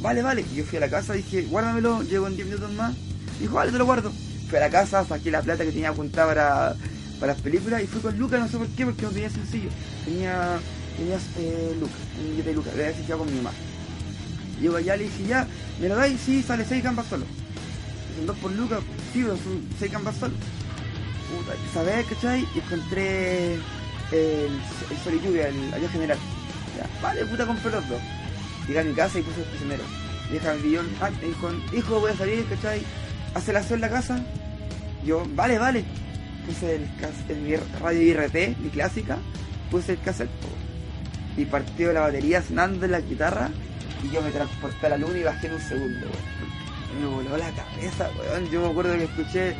[0.00, 0.44] Vale, vale.
[0.52, 2.94] Y yo fui a la casa, dije, guárdamelo, llego en 10 minutos más.
[3.40, 4.12] Dijo, vale, te lo guardo.
[4.48, 6.76] Fui a la casa, saqué la plata que tenía apuntada para,
[7.18, 9.70] para las películas y fui con Lucas, no sé por qué, porque no tenía sencillo.
[10.04, 10.58] Tenía,
[10.96, 13.52] tenía eh, Lucas, un billete de Lucas, le había con mi mamá.
[14.60, 15.48] Llego allá, le dije, ya,
[15.80, 16.20] ¿me lo dais?
[16.20, 17.24] Sí, sale 6 gambas solo.
[18.16, 18.80] Son dos por Lucas,
[19.12, 20.34] tío, son 6 gambas solo.
[20.34, 22.46] Puta, esa vez, ¿cachai?
[22.54, 23.60] Y encontré el,
[24.90, 26.18] el Sol y Lluvia, el avión general.
[26.76, 28.00] Ya, vale, puta, compré los dos.
[28.66, 29.84] Llegué a mi casa y puse el prisionero.
[30.30, 31.10] Vieja me pidió, ah,
[31.76, 32.82] hijo, voy a salir, ¿cachai?
[33.34, 34.24] ¿Hace la en la casa?
[35.04, 35.84] Yo, vale, vale.
[36.46, 36.82] puse el,
[37.28, 39.18] en radio IRT, mi clásica,
[39.70, 40.30] puse el cassette
[41.36, 43.50] y partió la batería sonando en la guitarra
[44.02, 46.06] y yo me transporté a la luna y bajé en un segundo,
[47.00, 48.48] Me voló la cabeza, weón.
[48.50, 49.56] Yo me acuerdo que escuché,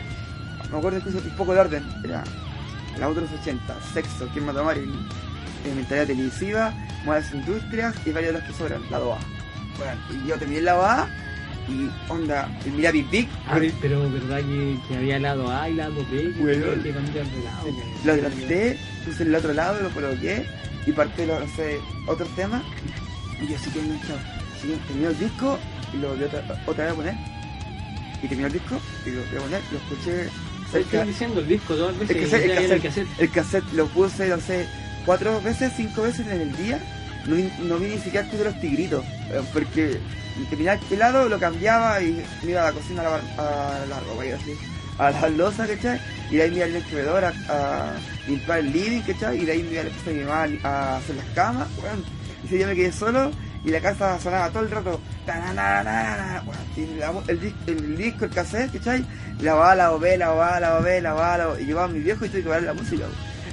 [0.71, 2.25] me acuerdo que escuché un poco de orden, era
[2.99, 5.07] la otra 80, sexo, quien mató a Marilyn,
[5.75, 6.73] mentalidad televisiva,
[7.05, 9.19] modas industrias y varias de las que sobran, la 2A.
[9.79, 11.09] Bueno, y yo terminé la 2A
[11.69, 15.69] y onda, y miré a Big Big, Ah, pero verdad que, que había lado A
[15.69, 17.69] y lado B, que tenía que cambiar de lado.
[18.05, 20.47] lo adelanté, puse el otro lado, lo coloqué
[20.87, 22.63] y partió, no sé, otro tema
[23.41, 24.19] y yo sí que enganchado.
[24.57, 25.59] Así que terminó el disco
[25.93, 27.15] y lo volví otra, otra vez a poner.
[28.23, 30.29] Y terminó el disco y lo volví a poner, lo escuché
[30.73, 31.05] cerca.
[31.05, 33.21] diciendo el disco dos veces El cassette, el era el cassette, cassette.
[33.21, 34.67] el cassette lo puse, no sé,
[35.05, 36.81] cuatro veces, cinco veces en el día.
[37.27, 39.99] No, vi- no vi ni siquiera escuchar los tigritos, eh, porque
[40.51, 44.01] terminaba el helado, lo cambiaba y me iba a la cocina a lavar a la
[44.01, 44.53] ropa y así,
[44.99, 45.99] a la losa, ¿cachai?
[46.31, 47.93] Y de ahí me iba al comedor a, a
[48.29, 49.41] limpiar el living, ¿cachai?
[49.41, 49.85] Y de ahí me iba a
[50.47, 52.05] la de hacer las camas, weón.
[52.43, 53.31] Y ese día me quedé solo
[53.65, 55.01] y la casa sonaba todo el rato.
[56.99, 59.05] la- el, dis- el disco, el cassette, ¿cachai?
[59.41, 62.29] La va, la ve, la va, la ve, la va, Y llevaba mi viejo y
[62.29, 63.05] tuve que la música.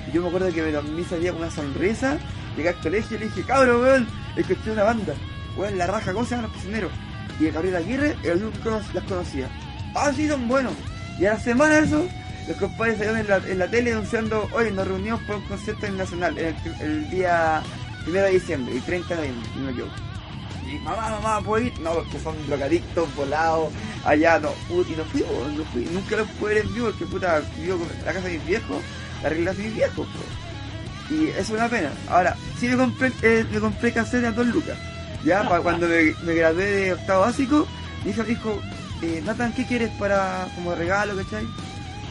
[0.08, 2.18] Y yo me acuerdo que me dormí ese día con una sonrisa.
[2.58, 5.14] Llegué al colegio y le dije, cabrón, weón, escuché una banda.
[5.56, 6.92] Weón, la raja, ¿cómo se llaman los prisioneros?
[7.40, 9.48] Y el Gabriel Aguirre el único las conocía.
[9.96, 10.74] Ah, sí, son buenos.
[11.20, 12.06] Y a la semana eso,
[12.48, 15.90] los compadres salieron en la, en la tele anunciando, oye, nos reunimos por un concierto
[15.92, 17.62] nacional el, el día
[18.08, 20.12] 1 de diciembre y 30 de noviembre, no.
[20.72, 21.80] Y mamá, mamá, ¿puedo ir?
[21.82, 23.72] No, porque son drogadictos, volados,
[24.06, 25.22] allá, no, y no fui,
[25.58, 25.86] no fui.
[25.92, 28.78] Nunca los pude ver vivo porque puta, vivo con la casa de mis viejos,
[29.24, 31.14] la regla de mis viejos, po.
[31.14, 31.92] Y es una pena.
[32.10, 34.78] Ahora, sí me compré, eh, me compré cassette a dos lucas.
[35.26, 37.68] Ya, pa- cuando me, me gradué de octavo básico,
[38.06, 38.62] mi hija dijo,
[39.02, 41.46] eh, Nathan, ¿qué quieres para como regalo, cachai?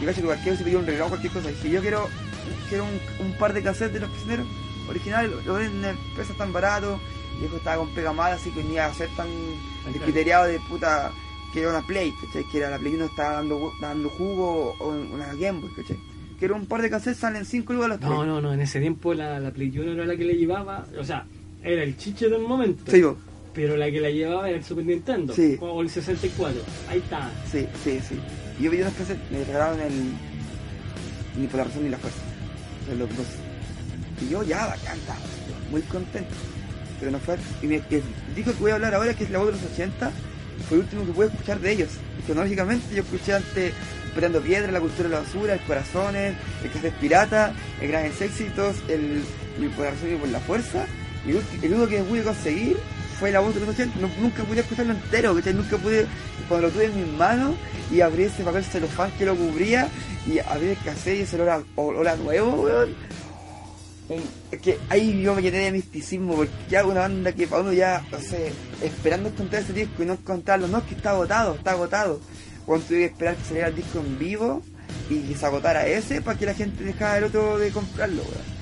[0.01, 1.51] Y cacho que cualquiera se pidió un regalo, cualquier cosa.
[1.51, 2.09] Y dije, yo quiero,
[2.69, 4.47] quiero un, un par de cassettes de los prisioneros
[4.91, 7.01] originales, lo, venden en pesos tan baratos.
[7.39, 9.29] Y dijo, estaba con pega mala, así que ni a ser tan
[9.93, 11.11] descriteriado de puta
[11.53, 12.45] que era una Play, ¿cachai?
[12.51, 15.97] Que era la Play 1 estaba dando, dando jugo o una Game Boy, ¿cachai?
[16.39, 18.11] Que era un par de cassettes, salen 5 lucas los tres.
[18.11, 20.87] No, no, no, en ese tiempo la, la Play 1 era la que le llevaba,
[20.99, 21.25] o sea,
[21.63, 22.91] era el chiche del momento.
[22.91, 23.17] Sí, vos.
[23.55, 25.57] Pero la que la llevaba era el Super Nintendo Sí.
[25.61, 26.61] o el 64.
[26.89, 27.31] Ahí está.
[27.51, 28.15] Sí, sí, sí.
[28.59, 29.93] Y yo pedí unos cassettes, me regalaron el.
[31.39, 32.21] Ni por la razón ni la fuerza.
[32.83, 33.27] O sea, los dos.
[34.21, 34.99] Y yo ya, bacán,
[35.71, 36.31] muy contento.
[36.99, 37.37] Pero no fue.
[37.63, 38.03] Y me, el
[38.35, 40.11] disco que voy a hablar ahora, que es la voz de los 80,
[40.69, 41.89] fue el último que pude escuchar de ellos.
[42.19, 43.73] Y cronológicamente yo escuché antes
[44.07, 48.77] Esperando Piedra, La Cultura de la Basura, El Corazones, El Cassette Pirata, El Grandes Éxitos,
[48.89, 49.23] El
[49.59, 50.85] Ni por la razón ni por la fuerza.
[51.25, 52.77] Y el, el único que pude conseguir
[53.19, 53.99] fue la voz de los 80.
[54.01, 55.55] No- nunca pude escucharlo entero, ¿cachai?
[55.55, 56.07] Nunca pude,
[56.49, 57.55] cuando lo tuve en mis manos
[57.91, 59.89] y abrí ese papel celofán que lo cubría
[60.27, 61.41] y abrí el cassette y ese
[61.77, 62.95] olor a nuevo, weón.
[64.51, 67.73] Es que ahí yo me llené de misticismo porque ya una banda que para uno
[67.73, 68.53] ya, no sé,
[68.83, 72.21] esperando encontrar ese disco y no encontrarlo, no es que está agotado, está agotado.
[72.67, 74.63] Cuando tuve que esperar que saliera el disco en vivo
[75.09, 78.61] y que se agotara ese para que la gente dejara el otro de comprarlo, weón.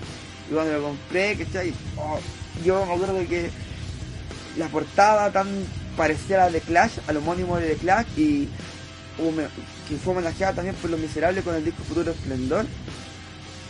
[0.50, 1.72] Y cuando lo compré, ¿cachai?
[1.96, 2.18] Oh,
[2.64, 3.50] yo me acuerdo que
[4.58, 5.48] la portada tan
[5.96, 8.48] parecía a la de Clash, al homónimo de The Clash, y
[9.88, 12.66] que fue homenajeada también por Los Miserables con el disco Futuro Esplendor.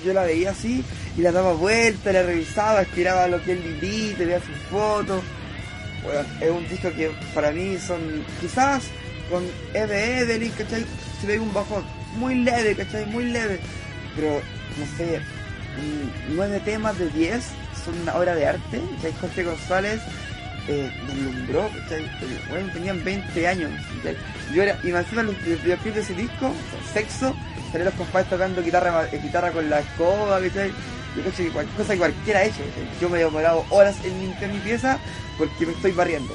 [0.05, 0.85] Yo la veía así
[1.17, 5.23] y la daba vuelta, la revisaba, estiraba lo que es el librito, veía sus fotos.
[6.41, 7.99] Es un disco que para mí son,
[8.41, 8.85] quizás
[9.31, 9.45] con
[9.75, 10.85] Eve Evelyn, ¿cachai?
[11.21, 11.85] Se ve un bajón
[12.17, 13.05] muy leve, ¿cachai?
[13.07, 13.59] Muy leve.
[14.17, 14.41] Pero,
[14.79, 17.45] no sé, mm, nueve temas de 10
[17.85, 18.81] son una obra de arte.
[18.97, 19.13] ¿cachai?
[19.21, 20.01] Jorge González
[20.69, 22.05] eh, deslumbró, ¿cachai?
[22.05, 23.71] El- Bueno, tenían 20 años.
[23.99, 24.17] ¿cachai?
[24.55, 26.55] Yo era, encima los videoclips de ese disco,
[26.95, 27.35] Sexo,
[27.71, 30.73] salían los compadres tocando guitarra, eh, guitarra con la escoba, ¿cachai?
[31.17, 32.63] Yo cacho que cualquier cosa que cualquiera ha hecho.
[33.01, 34.99] Yo me he demorado horas en limpiar mi pieza
[35.37, 36.35] porque me estoy barriendo,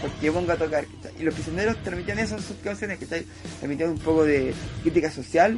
[0.00, 1.20] porque pongo a tocar, ¿cachai?
[1.20, 3.24] Y los prisioneros transmitían eso en sus canciones, ¿cachai?
[3.58, 5.56] Transmitían un poco de crítica social,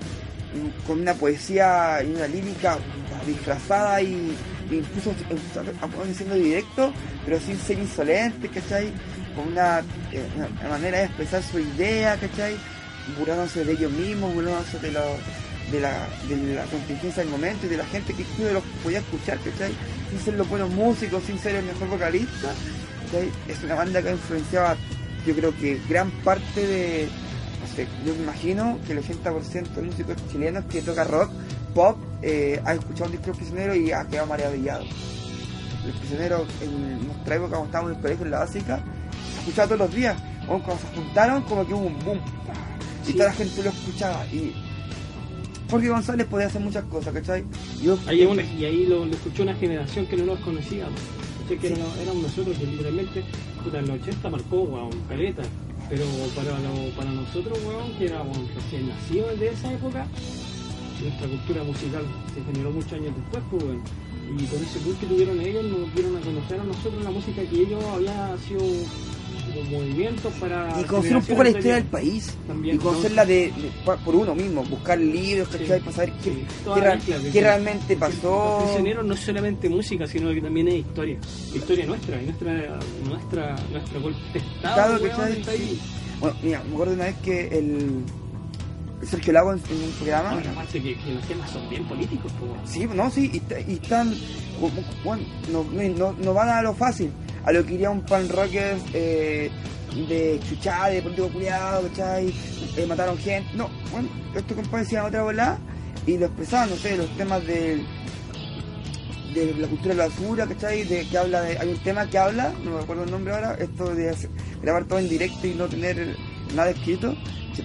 [0.86, 2.78] con una poesía y una lírica
[3.26, 4.36] disfrazada y
[4.70, 5.14] incluso
[6.14, 6.92] siendo directo,
[7.24, 8.92] pero sin ser insolente, ¿cachai?
[9.34, 10.24] Con una, eh,
[10.60, 12.56] una manera de expresar su idea, ¿cachai?
[13.18, 15.16] Burlándose de ellos mismos, burlándose de, lo-
[15.70, 19.38] de, la, de la contingencia del momento y de la gente que los podía escuchar,
[19.38, 19.72] ¿cachai?
[20.11, 22.53] Sin ser los buenos músicos, sin ser el mejor vocalista,
[23.07, 23.30] ¿cachai?
[23.48, 24.76] Es una banda que ha influenciado,
[25.26, 27.09] yo creo que gran parte de,
[27.61, 31.30] no sé, yo me imagino que el 80% de músicos chilenos que toca rock,
[31.74, 34.84] pop, eh, ha escuchado un disco prisionero y ha quedado maravillado.
[35.86, 38.80] Los prisioneros en nuestra época, cuando estábamos en el colegio en la básica,
[39.32, 40.16] se escuchaba todos los días.
[40.46, 42.20] Cuando se juntaron, como que hubo un boom.
[43.03, 43.12] Y Sí.
[43.14, 44.26] toda la gente lo escuchaba.
[44.26, 44.53] Y
[45.70, 47.44] Jorge González podía hacer muchas cosas, ¿cachai?
[47.82, 50.86] Yo, Ahí una- y ahí lo, lo escuchó una generación que no nos conocía.
[51.42, 51.59] ¿cachai?
[51.59, 53.24] Que éramos, éramos nosotros que literalmente,
[53.64, 55.42] puta, en los 80 marcó, weón, caleta.
[55.88, 60.07] Pero para, lo- para nosotros, weón, que éramos recién nacidos de esa época,
[61.03, 63.82] nuestra cultura musical se generó muchos años después, pues, weón.
[64.38, 67.42] Y con ese boom que tuvieron ellos, nos dieron a conocer a nosotros la música
[67.42, 68.61] que ellos habían sido
[69.43, 70.80] como movimientos para.
[70.80, 72.34] y conocer un poco la historia del país.
[72.47, 72.84] También, y ¿no?
[72.84, 73.53] conocerla de,
[74.05, 76.99] por uno mismo, buscar libros, Para saber qué, sí, ra-
[77.40, 78.57] realmente pasó.
[78.61, 81.18] Los prisioneros no es solamente música, sino que también es historia.
[81.55, 82.78] Historia nuestra, y nuestra,
[83.09, 85.01] nuestra, nuestro golpe de estado.
[85.03, 85.32] ¿cachai?
[85.40, 85.80] está ahí.
[86.20, 88.05] Bueno, mira, me acuerdo una vez que el
[89.03, 90.30] Sergio Lago en, en un programa.
[90.53, 92.53] Aparte que, que los temas son bien políticos, pues.
[92.70, 94.14] Sí, no, sí, y, y están.
[95.05, 97.11] Bueno, no, no, no van a lo fácil,
[97.45, 99.51] a lo que iría un pan rocker eh,
[100.09, 102.32] de chuchá, de político culiado, ¿cachai?
[102.76, 103.51] Eh, mataron gente.
[103.55, 105.59] No, bueno, estos compadres decían otra bola
[106.07, 107.86] y lo expresaban, no sé, los temas del
[109.34, 110.84] de la cultura de la basura, ¿cachai?
[110.84, 113.57] De, que habla de, hay un tema que habla, no me acuerdo el nombre ahora,
[113.59, 114.14] esto de
[114.61, 116.16] grabar todo en directo y no tener
[116.55, 117.16] nada escrito,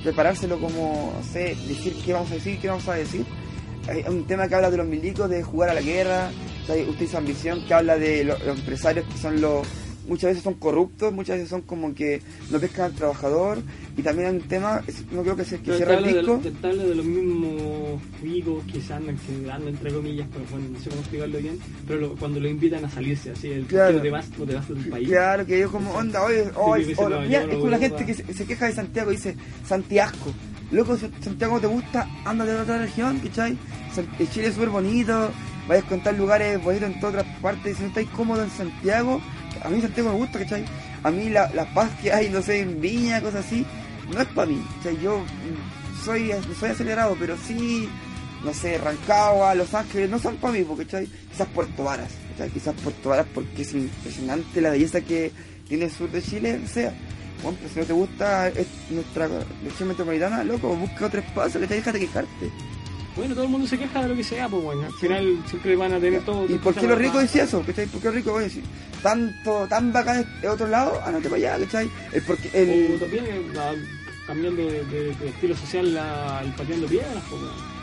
[0.04, 3.26] preparárselo como, sé, decir qué vamos a decir, qué vamos a decir.
[3.88, 6.30] Hay un tema que habla de los milicos, de jugar a la guerra,
[6.68, 6.88] ¿cachai?
[6.90, 9.66] usted hizo ambición, que habla de lo- los empresarios que son los,
[10.10, 13.60] muchas veces son corruptos, muchas veces son como que no pescan al trabajador,
[13.98, 16.38] y también hay un tema, es- no creo que se que cierra el disco.
[16.44, 20.66] de, te habla de los mismos cuicos que se andan quedando entre comillas, pero bueno,
[20.74, 24.02] no sé cómo explicarlo bien, pero lo- cuando lo invitan a salirse, así, el Claro.
[24.02, 25.08] te vas, no te vas del país.
[25.08, 27.70] Claro, que yo como onda, oye, oye, que dice, o- no, mira, no es como
[27.70, 29.36] la gente que se, se queja de Santiago y dice,
[29.66, 30.18] Santiago.
[30.72, 33.58] Loco, si Santiago te gusta, ándate a otra región, ¿cachai?
[34.20, 35.32] Eh, Chile es súper bonito,
[35.68, 39.22] vayas a contar lugares bonitos en todas otras partes, si no estáis cómodo en Santiago,
[39.64, 40.66] a mí Santiago me gusta, ¿cachai?
[41.04, 43.66] A mí la, la paz que hay, no sé, en Viña, cosas así,
[44.14, 45.02] no es para mí, ¿cachai?
[45.02, 47.88] Yo mm, soy, soy acelerado, pero sí,
[48.44, 51.08] no sé, Rancagua, Los Ángeles, no son para mí, ¿cachai?
[51.32, 52.50] Quizás Puerto Varas, ¿cachai?
[52.50, 55.32] Quizás Puerto Varas porque es impresionante la belleza que
[55.68, 56.94] tiene el sur de Chile, o sea,
[57.44, 59.28] bueno, pues si no te gusta es nuestra
[59.64, 62.52] región metropolitana, loco, busca otro espacio, que te dejas de quejarte.
[63.16, 65.76] Bueno, todo el mundo se queja de lo que sea, pues bueno, al final siempre
[65.76, 66.46] van a tener todo.
[66.46, 67.64] ¿Y por qué los ricos dicen eso?
[67.66, 67.88] ¿Cachai?
[67.88, 68.62] ¿Por qué los ricos, oye, si
[69.02, 71.90] tanto, tan bacán es otro lado, andate para allá, ¿cachai?
[72.12, 72.58] Es porque O
[72.94, 73.00] el...
[73.00, 73.42] también eh,
[74.28, 77.77] cambiando de, de- de estilo social la- el pateando piedras, pues bueno.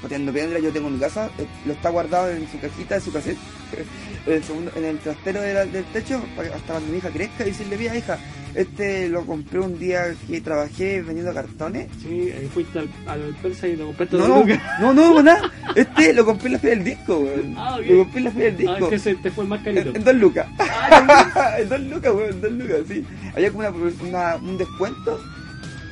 [0.00, 3.00] Pateando piedra yo tengo en mi casa, eh, lo está guardado en su cajita de
[3.00, 3.38] su cassette,
[4.26, 6.22] en el, segundo, en el trastero de la- del techo,
[6.54, 8.18] hasta cuando mi hija crezca y decirle, mira hija,
[8.54, 11.88] este lo compré un día que trabajé vendiendo cartones.
[12.02, 14.28] Sí, eh, fuiste al, al persa y lo compraste No,
[14.80, 15.50] no, no, no, nada.
[15.74, 17.54] Este lo compré en la feria del disco, weón.
[17.56, 17.78] Ah.
[17.82, 18.94] Lo compré en la feria del Ah, disco.
[18.94, 19.88] es que te fue el más carito.
[19.88, 20.46] En, en dos lucas.
[20.58, 23.04] Ah, en dos lucas, weón, en dos lucas, sí.
[23.34, 23.70] Había como una,
[24.06, 25.18] una- un descuento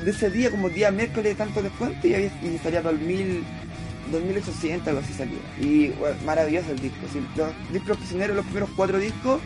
[0.05, 3.43] de ese día, como día miércoles, tanto descuento, y, había, y salía para el mil,
[4.13, 5.39] 2800, algo así salía.
[5.61, 5.93] Y
[6.25, 6.99] maravilloso el disco.
[7.13, 7.21] sí.
[7.37, 9.41] Los discos prisioneros, los primeros cuatro discos,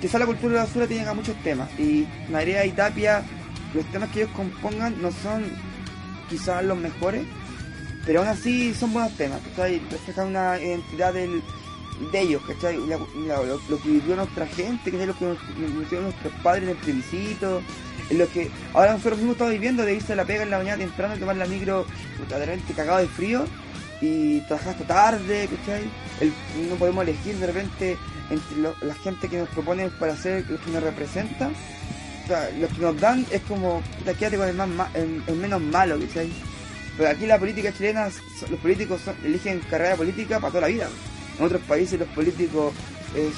[0.00, 1.68] quizá la cultura de la basura tenga muchos temas.
[1.78, 3.22] Y Narea y Tapia,
[3.74, 5.44] los temas que ellos compongan no son
[6.28, 7.22] quizás los mejores,
[8.04, 9.80] pero aún así son buenos temas, ¿cachai?
[9.90, 11.42] Reflejan una identidad del,
[12.12, 12.78] de ellos, ¿cachai?
[12.86, 15.06] La- lo, que vivió nuestra gente, ¿cachai?
[15.06, 15.38] Lo que nos,
[16.02, 17.62] nuestros padres en el plebiscito,
[18.10, 20.58] en lo que ahora nosotros mismos estamos viviendo de irse a la pega en la
[20.58, 21.84] mañana temprano y tomar la micro
[22.28, 23.44] repente cagado de frío
[24.00, 25.84] y trabajar hasta tarde, ¿cachai?
[26.20, 27.96] El- no podemos elegir de repente
[28.30, 31.52] entre lo- la gente que nos proponen para ser los que nos representan.
[32.24, 35.22] O sea, lo que nos dan es como, puta, quédate con el, más ma- el,
[35.26, 36.28] el menos malo, ¿cachai?
[36.96, 38.08] Pero aquí la política chilena,
[38.50, 40.88] los políticos son- eligen carrera política para toda la vida.
[41.38, 42.72] En otros países los políticos
[43.14, 43.28] es,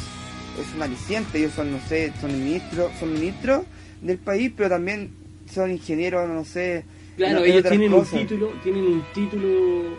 [0.64, 3.62] es un aliciente, ellos son, no sé, son ministros, son ministros
[4.00, 5.10] del país, pero también
[5.52, 6.84] son ingenieros, no sé.
[7.16, 8.12] Claro, ellos tienen cosas.
[8.14, 9.96] un título, tienen un título,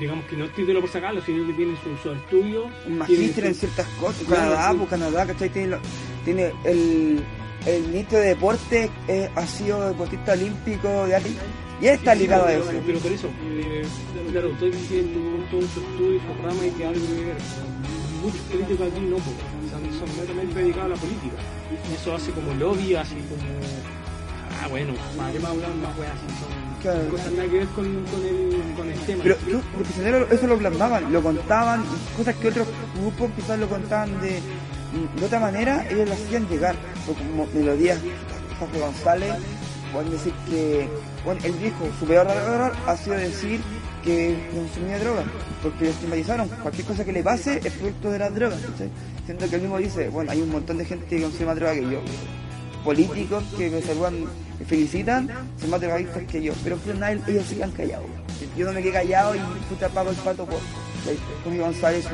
[0.00, 2.68] digamos que no es título por sacarlo, sino que tienen su, su estudio.
[2.88, 4.22] magíster su- en ciertas cosas.
[4.26, 4.76] Claro, Canadá, sí.
[4.78, 5.48] pues Canadá, ¿cachai?
[5.50, 5.80] Tiene, lo-
[6.24, 7.20] tiene el,
[7.66, 11.30] el ministro de deporte eh, ha sido deportista olímpico de arte
[11.80, 12.80] y él está Sí, sí, ligado a pero- eso.
[12.86, 13.84] Pero por eso, eh,
[14.32, 17.36] claro, estoy diciendo todo su estudio, su rama y que algo que ver.
[18.22, 21.36] Muchos políticos aquí no, porque son, netamente dedicados a la política.
[21.90, 23.42] Y eso hace como lobby, así como.
[24.62, 26.12] Ah, bueno, ¿para qué más hablar más weas?
[26.12, 26.26] así?
[26.40, 27.08] Son Claro.
[27.08, 29.22] cosas nada que ver con, con, el, con el tema.
[29.22, 29.36] Pero
[30.20, 31.84] los eso lo plasmaban, lo contaban,
[32.16, 32.68] cosas que otros
[33.00, 34.40] grupos quizás lo contaban de,
[35.18, 36.76] de otra manera, ellos lo hacían llegar,
[37.08, 37.98] o como melodías,
[38.58, 39.34] Jorge González,
[39.92, 40.88] pueden decir que,
[41.24, 43.60] bueno, él dijo, su peor error ha sido decir
[44.04, 45.24] que consumía droga,
[45.62, 48.90] porque lo estigmatizaron, cualquier cosa que le pase es producto de las drogas, ¿cachai?
[49.24, 51.74] Siendo que él mismo dice, bueno, hay un montón de gente que consume más droga
[51.74, 52.00] que yo,
[52.86, 54.24] políticos que me saludan,
[54.58, 55.28] me felicitan,
[55.60, 58.06] son más drogadictos que yo, pero al final ellos sigan callados.
[58.56, 60.58] yo no me quedé callado y puta pago el pato por.
[61.44, 62.12] Tommy González es,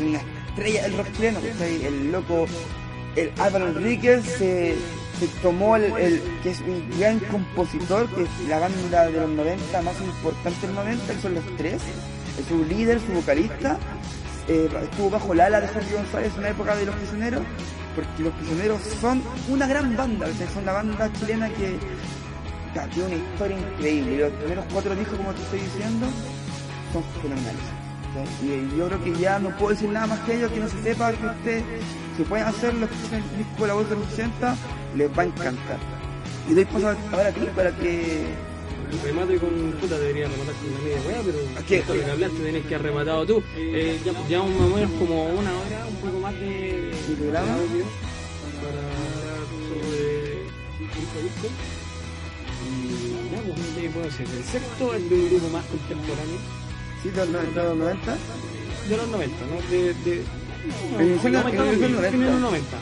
[0.00, 1.06] un- una estrella del rock.
[1.20, 2.46] El loco,
[3.16, 4.74] el Álvaro Enríquez se,
[5.42, 10.00] tomó el, que es un gran compositor, que es la banda de los 90 más
[10.00, 11.80] importante del 90, que son los tres,
[12.38, 13.78] es su líder, su vocalista,
[14.48, 17.42] eh, estuvo bajo la ala de Jorge González en la época de Los Prisioneros,
[17.94, 21.78] porque Los Prisioneros son una gran banda, o son la banda chilena que
[22.74, 24.18] ya, tiene una historia increíble.
[24.18, 26.06] Los primeros cuatro discos, como te estoy diciendo,
[26.92, 27.84] son fenomenales.
[28.42, 30.82] Y yo creo que ya no puedo decir nada más que ello, que no se
[30.82, 31.62] sepa que usted,
[32.16, 34.56] si pueden hacer los escuchen el disco de la voz de los 80,
[34.96, 35.78] les va a encantar.
[36.48, 38.26] Y doy paso ahora a para que
[39.02, 41.78] Remate con puta, debería rematar con una media weá, pero ¿Qué?
[41.78, 43.42] esto que hablaste tenés que haber rematado tú.
[43.56, 47.46] Eh, ya, llevamos más o menos como una hora, un poco más de, ¿De programa?
[47.48, 50.44] para hablar sobre
[51.24, 51.48] disco.
[52.64, 54.26] Y ya, pues, ¿qué puedo decir?
[54.36, 56.38] El sexto es de un grupo más contemporáneo,
[57.02, 58.16] sí, de los no- de los 90,
[58.88, 59.70] de los 90, ¿no?
[59.70, 60.22] De, de,
[60.92, 62.10] no, En el- no, en el- no, en el no, 90.
[62.10, 62.76] fines de los 90.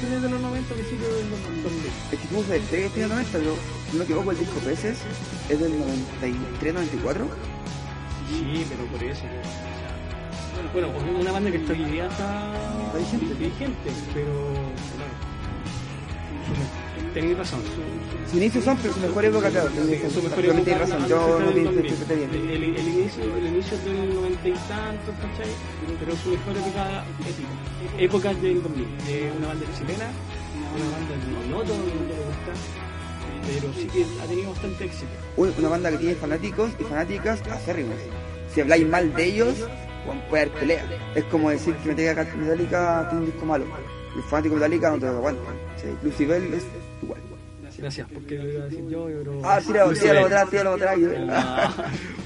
[0.00, 1.86] Fines de los 90, principios de los 2000.
[2.12, 4.98] es que tú sabes, que tiene 90, pero si no me equivoco, el disco Peces
[5.48, 7.28] es del 93, 94.
[8.28, 9.24] Sí, pero por eso.
[9.24, 9.28] o
[10.62, 10.88] sea, bueno,
[11.18, 12.52] una banda que está hoy día está
[13.38, 13.90] vigente.
[14.14, 15.18] pero bueno,
[17.20, 17.60] tenéis razón.
[17.64, 21.38] Su, Su inicio son, pero su mejor época, claro, su, mejor época razón, antes yo
[21.38, 21.86] del no te 2000.
[21.86, 22.30] interpreté bien.
[22.30, 25.52] El, el inicio, el inicio es del 90 y tantos, ¿cachai?
[26.00, 28.86] Pero su mejor época es época del 2000.
[29.06, 30.08] de una banda chilena,
[30.76, 32.52] una banda que no todo el mundo le gusta,
[33.46, 35.12] pero sí que ha tenido bastante éxito.
[35.36, 37.96] Uy, una banda que tiene fanáticos y fanáticas acérrimos.
[38.54, 39.54] Si habláis mal de ellos,
[40.30, 40.84] puede haber pelea.
[41.14, 43.64] Es como decir que Metallica, Metallica tiene un disco malo.
[44.14, 45.54] Los fanáticos de Metallica no te lo aguantan.
[46.02, 46.64] Lucibel es
[47.02, 47.20] igual.
[47.78, 49.40] Gracias, porque lo iba a decir yo, pero...
[49.44, 51.74] Ah, tíralo, tíralo atrás, tíralo atrás.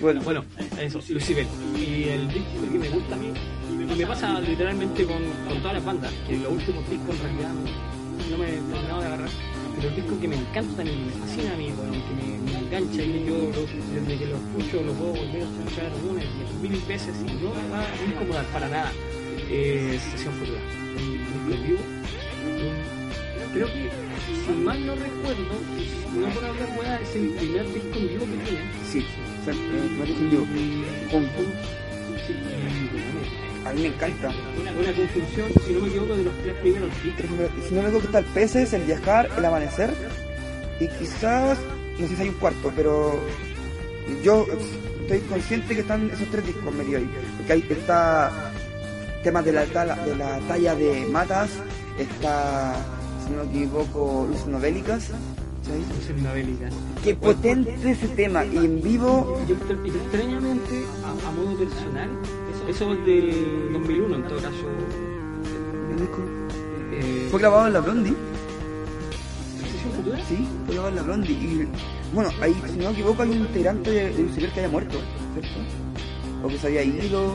[0.00, 0.44] bueno, bueno,
[0.80, 1.46] eso, Lucibel.
[1.76, 3.32] Y el disco que me gusta a mí,
[3.70, 7.50] y me pasa literalmente con, con todas las bandas, que los últimos discos en realidad
[8.30, 9.28] no, me he terminado de agarrar,
[9.76, 12.58] pero el disco que me encantan y me fascina a mí, bueno, que me, me
[12.58, 16.68] engancha y yo lo- desde que lo escucho lo puedo volver a escuchar una y
[16.68, 18.92] mil veces y no me va a incomodar para nada.
[19.50, 20.60] Es Sesión Futura,
[23.52, 23.90] Creo que,
[24.46, 25.54] si mal no recuerdo,
[26.14, 28.64] no por hablar weá, es el primer disco en vivo que tiene.
[28.90, 29.06] Sí,
[29.40, 30.46] o sea, eh, en vivo.
[31.10, 31.28] Con-
[32.26, 34.28] Sí, y, A mí me encanta.
[34.60, 37.24] una, una conjunción, si no me equivoco, de los tres primeros discos.
[37.68, 39.90] Si no me equivoco, está el Peces, el Viajar, el Amanecer.
[40.80, 41.58] Y quizás,
[41.98, 43.20] no sé si hay un cuarto, pero
[44.22, 44.46] yo
[45.02, 47.08] estoy consciente que están esos tres discos medio ahí.
[47.38, 48.52] Porque ahí está
[49.22, 51.50] temas de la, de la talla de Matas,
[51.98, 52.74] está,
[53.26, 55.04] si no me equivoco, Luces Novélicas.
[55.04, 56.12] ¿sí?
[56.12, 56.68] Es una bélica.
[57.04, 58.44] Qué potente ese tema.
[58.44, 62.08] Y en vivo, Yo extrañamente, a, a modo personal,
[62.68, 64.66] eso, es del 2001 en todo caso.
[65.90, 66.18] el disco
[66.92, 68.14] Eh, fue grabado en la Blondie.
[70.28, 71.32] Sí, fue grabado en la Blondie.
[71.32, 71.68] Y
[72.14, 74.98] bueno, ahí, si no me equivoco, hay un integrante de, de Lucifer que haya muerto,
[75.32, 75.58] ¿cierto?
[76.44, 77.34] O que se había ido.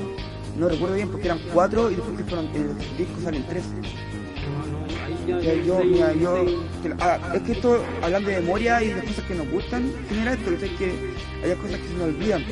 [0.57, 3.63] No recuerdo bien porque eran cuatro y después que fueron en el disco salen tres.
[3.67, 4.86] No, no,
[5.27, 6.45] yo, mira, yo,
[6.81, 9.91] que- ah, es que esto, hablando de memoria y de las cosas que nos gustan,
[10.09, 10.85] genera esto, que es que
[11.43, 12.43] hay cosas que se nos olvidan.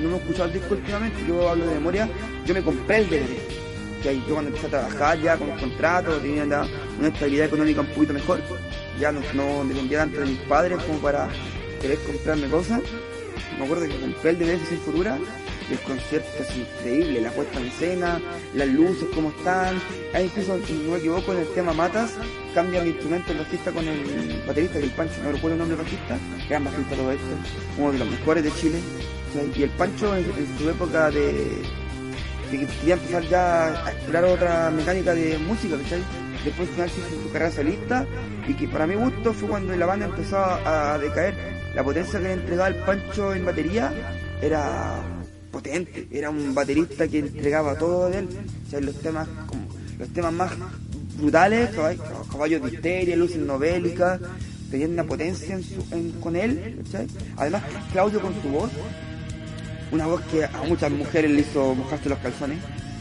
[0.00, 2.08] No hemos escuchado el disco últimamente, yo hablo de memoria,
[2.46, 3.36] yo me compré el DVD.
[4.02, 7.80] Que ahí yo cuando empecé a trabajar ya con los contratos, tenía una estabilidad económica
[7.80, 8.40] un poquito mejor,
[9.00, 11.28] ya no, no dependía tanto de mis padres como para
[11.80, 12.80] querer comprarme cosas.
[13.58, 15.16] Me acuerdo que compré el DVD Sin Futura
[15.70, 18.20] el concierto es increíble, la puesta en escena,
[18.54, 19.80] las luces, cómo están.
[20.12, 22.14] Ahí incluso, si no me equivoco, en el tema Matas,
[22.54, 25.76] cambia el instrumento el bajista con el baterista, que el Pancho, no recuerdo el nombre
[25.76, 26.18] del bajista,
[26.48, 27.24] gran bajista todo esto,
[27.78, 28.78] uno de los mejores de Chile.
[29.56, 30.24] Y el Pancho en,
[30.58, 31.32] su época de,
[32.50, 36.02] de que quería empezar ya a explorar otra mecánica de música, ¿cachai?
[36.44, 38.06] Después al final hizo su carrera solista
[38.46, 41.34] y que para mi gusto fue cuando la banda empezó a, a decaer.
[41.74, 43.92] La potencia que le entregaba el Pancho en batería
[44.40, 45.02] era
[45.54, 48.28] potente, era un baterista que entregaba todo de él,
[48.66, 49.62] o sea, los temas como
[49.98, 50.50] los temas más
[51.16, 51.98] brutales, caball-
[52.30, 54.20] caballos de histeria, luces novélicas,
[54.70, 57.06] tenían una potencia en su- en- con él, ¿cachai?
[57.36, 57.62] Además
[57.92, 58.70] Claudio con su voz,
[59.92, 62.58] una voz que a muchas mujeres le hizo mojarse los calzones,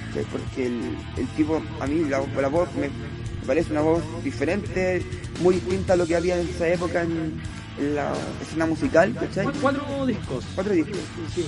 [0.09, 0.25] ¿cachai?
[0.31, 0.79] porque el,
[1.17, 5.01] el tipo, a mí la, la voz me, me parece una voz diferente,
[5.41, 7.33] muy distinta a lo que había en esa época en,
[7.79, 8.13] en la
[8.43, 9.45] escena musical, ¿cachai?
[9.47, 10.45] Cu- Cuatro discos.
[10.53, 10.99] Cuatro discos.
[11.33, 11.43] Sí.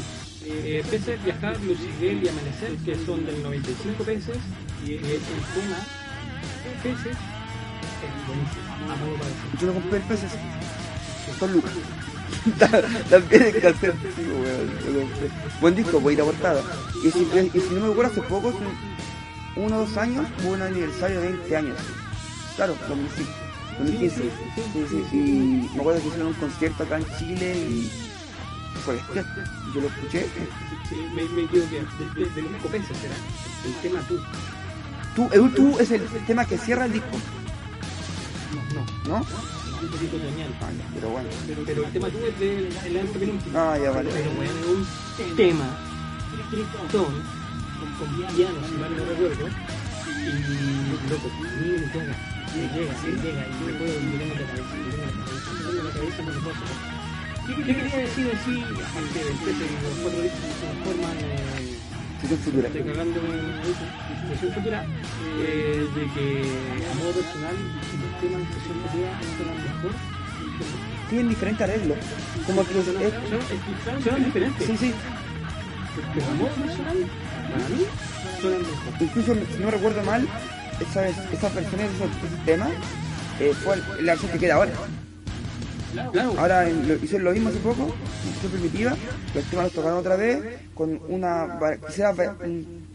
[0.47, 4.37] Eh, peces, Viajar, Lucibel y Amanecer, que son del 95 peces.
[4.85, 5.77] Y el tema
[6.83, 8.91] Peces es buenísimo.
[8.91, 9.59] A modo para decir.
[9.59, 10.31] Yo no compré el peces,
[11.39, 11.71] son lucas.
[13.09, 14.67] También en cassette, sí, weón.
[14.93, 15.61] lo.
[15.61, 16.61] Buen disco, voy a ir a portada.
[17.03, 17.19] Y si,
[17.53, 18.59] y si no me acuerdo, hace poco, hace
[19.55, 21.77] uno o dos años, hubo un aniversario de 20 años.
[22.55, 23.31] Claro, 2005.
[23.79, 24.15] 2015.
[24.15, 27.91] Sí, sí, y me acuerdo que hicieron un concierto acá en Chile y
[28.79, 29.23] fue este.
[29.73, 30.27] Yo lo escuché.
[30.89, 31.83] Sí, me, me equivoqué.
[32.15, 33.15] De, de, de los Copenses será.
[33.65, 34.19] El tema tú.
[35.15, 37.17] Tú, el tú es el tema que cierra el disco,
[38.73, 39.19] No, no.
[39.19, 39.25] ¿no?
[39.81, 40.49] Un poquito otoñal.
[40.61, 41.29] Ah, ya, pero bueno.
[41.47, 43.59] Pero, pero el tema tú es del el antepenúltimo.
[43.59, 44.09] Ah, ya vale.
[44.11, 45.65] Pero bueno, es un tema
[46.51, 47.05] tristón con,
[47.97, 49.47] con piano, si mal no recuerdo.
[49.47, 52.15] Y loco, me llega,
[52.55, 56.21] me llega, me llega, y me puedo me tengo la cabeza, me tengo la cabeza,
[56.23, 56.94] me me puedo
[57.45, 57.55] sacar.
[57.55, 61.75] ¿Qué, qué quería decir así, aparte del peso y los cuatro discos se transforman en
[62.21, 62.67] Sesión futura.
[62.67, 63.61] estoy cagando en
[64.21, 64.85] situación futura
[65.39, 66.25] eh, de que
[66.89, 67.55] a modo personal
[67.85, 69.91] si los temas de situación futura suenan mejor
[71.09, 71.97] Tienen diferentes arreglos.
[72.47, 74.93] Como que es, suenan, es- suenan, suenan diferentes sí, sí.
[76.13, 76.97] pero a modo personal
[77.51, 77.81] para mí
[78.41, 80.27] suenan mejor Incluso, si no recuerdo mal,
[80.81, 82.69] esa, esas versiones de esos temas
[83.39, 84.71] eh, fue la versión que queda ahora.
[86.37, 88.95] Ahora en hicieron lo mismo hace poco, en versión primitiva,
[89.33, 90.39] los temas los tocaron otra vez
[90.73, 91.59] con una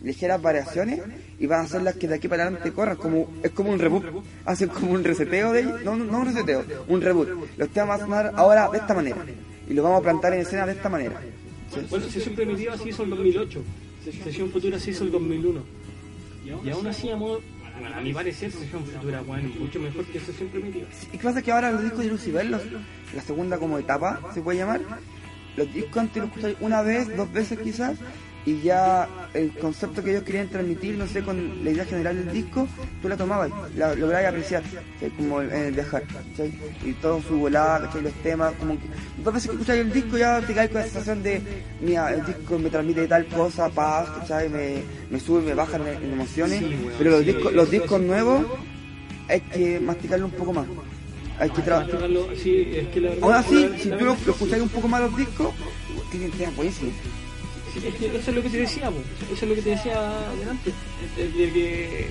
[0.03, 1.01] ligeras variaciones
[1.39, 3.79] y van a ser las que de aquí para adelante corran como es como un
[3.79, 4.05] reboot
[4.45, 7.29] hacen como un reseteo de ellos no, no, un reseteo un reboot.
[7.57, 9.19] Los temas van a sonar ahora de esta manera
[9.69, 11.21] y los vamos a plantar en escena de esta manera.
[11.89, 13.63] Bueno sesión primitiva se hizo el 2008
[14.25, 15.63] sesión futura se hizo el 2001
[16.65, 17.41] y aún así a modo
[17.81, 21.43] bueno, a mi parecer sesión futura bueno mucho mejor que sesión primitiva Y qué pasa
[21.43, 24.81] que ahora los discos de Lucifer, la segunda como etapa, se puede llamar,
[25.57, 27.99] los discos antes los escucháis una vez, dos veces quizás,
[28.47, 32.33] y ya el concepto que ellos querían transmitir, no sé, con la idea general del
[32.33, 32.67] disco,
[33.03, 34.63] tú la tomabas, la lograbas apreciar,
[35.17, 36.53] como en el viajar, ¿cachai?
[36.85, 38.87] y todo su volada, los temas, como que
[39.23, 41.43] dos veces que escucháis el disco ya te caes con la sensación de,
[41.81, 44.09] mira, el disco me transmite tal cosa, paz.
[44.51, 48.01] Me, me sube, me baja en, en emociones, Sí, pero los sí, discos, los discos
[48.01, 48.07] sí.
[48.07, 48.47] nuevos
[49.29, 50.67] hay que masticarlo un poco más.
[51.39, 51.89] Hay que trabajar.
[51.89, 55.55] Masticarlo, sí, si tú lo escucháis un poco más los discos,
[56.11, 56.95] tienen temas buenísimos.
[57.73, 58.99] Sí, es que eso es lo que te decía, po.
[59.33, 60.73] eso es lo que te decía delante,
[61.17, 62.07] de que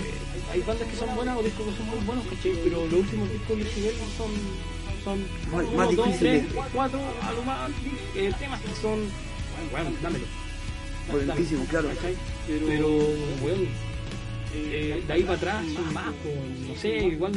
[0.52, 2.52] hay bandas que son buenas o discos que son muy buenos, ¿cachai?
[2.64, 4.32] Pero los últimos discos de Fidel son,
[5.04, 5.20] son
[5.52, 6.48] Más- uno, más dos, difíciles.
[6.50, 7.70] tres, cuatro, a lo más,
[8.16, 9.00] eh, temas que son,
[9.72, 10.26] bueno, dámelo.
[11.12, 11.90] Potentísimo, claro.
[11.90, 12.16] ¿cachai?
[12.48, 12.88] Pero,
[13.42, 13.64] bueno,
[14.56, 16.30] eh, de ahí para atrás son más, po,
[16.68, 17.32] no sé, igual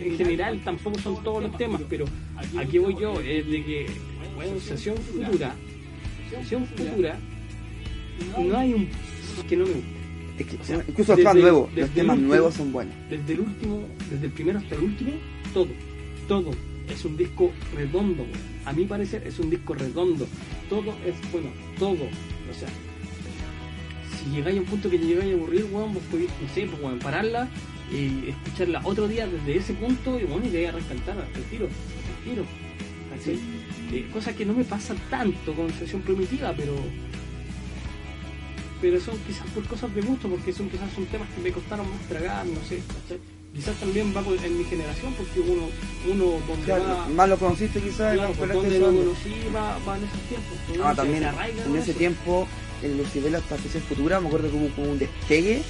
[0.00, 2.04] en general tampoco son todos los temas, pero
[2.58, 3.86] aquí voy yo, es de que,
[4.34, 5.54] bueno, sesión futura,
[6.30, 7.18] sesión futura,
[8.38, 8.88] no hay un
[9.48, 9.88] que no me guste.
[10.38, 12.94] Es que, O sea, incluso los temas nuevos, los temas último- nuevos son buenos.
[13.10, 15.10] Desde el último, desde el primero hasta el último,
[15.52, 15.68] todo,
[16.28, 16.50] todo.
[16.88, 18.24] Es un disco redondo,
[18.64, 20.26] a mi parecer es un disco redondo.
[20.70, 21.92] Todo es bueno, todo.
[22.04, 22.68] O sea,
[24.22, 26.66] si llegáis a un punto que te llegáis a aburrir, weón, vos podéis, no sé,
[26.66, 27.48] pues, weón, pararla
[27.92, 31.42] y escucharla otro día desde ese punto y bueno, y te vais a rescatar al
[31.50, 32.44] tiro, al tiro.
[33.10, 33.38] ¿cachai?
[33.92, 36.74] Eh, cosa que no me pasa tanto con sesión primitiva, pero
[38.80, 41.86] pero son quizás por cosas de gusto, porque son quizás son temas que me costaron
[41.90, 43.18] más tragar, no sé, ¿cachai?
[43.54, 45.62] Quizás también va en mi generación, porque uno,
[46.12, 50.04] uno donde Claro, va, más lo conociste quizás claro, donde lo conocí va, va en
[50.04, 50.58] esos tiempos.
[50.68, 51.98] pues, Ah, también en ese eso.
[51.98, 52.46] tiempo,
[52.82, 55.62] en Lucibel hasta Sesión Futura, me acuerdo hubo como un despegue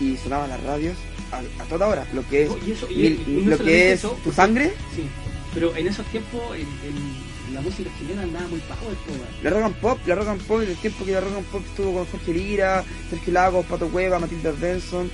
[0.00, 0.96] y sonaban las radios
[1.30, 2.06] a, a toda hora.
[2.14, 4.32] Lo que es, No, y eso- y- mil- y no lo que es eso, tu
[4.32, 5.02] sangre, Sí,
[5.54, 8.96] pero en esos tiempos el- el- la música chilena andaba muy power,
[9.42, 11.46] la rock and pop, la rock and pop, en el tiempo que la rock and
[11.46, 15.10] pop estuvo con Jorge Lira, Sergio Lagos, Pato Cueva, Matilda Benson,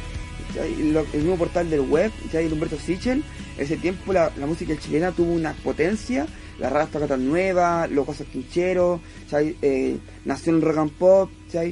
[0.62, 2.46] el nuevo portal del web, ¿cachai?
[2.46, 3.22] el Humberto Sichel,
[3.58, 6.26] ese tiempo la, música chilena tuvo una potencia,
[6.58, 9.00] la raras tocatas nuevas, los cosas quincheros.
[9.32, 11.30] Eh, nació el rock and pop.
[11.54, 11.64] Ah,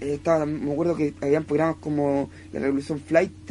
[0.00, 3.50] eh, me acuerdo que habían programas como La Revolución Flight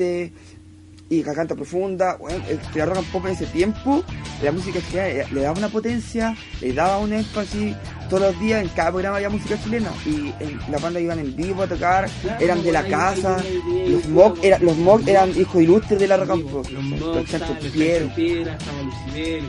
[1.12, 4.02] y Cacanta Profunda, bueno, el- rock and pop en ese tiempo,
[4.42, 7.76] la música chilena le daba una potencia, le daba un énfasis,
[8.10, 10.34] todos los días en cada programa había música chilena y
[10.72, 12.10] las bandas iban en vivo a tocar,
[12.40, 13.44] eran de la casa,
[13.90, 14.06] los
[14.42, 19.44] era, mock eran hijos ilustres de la rock and pop, Los estaba Piedra, Lucibel,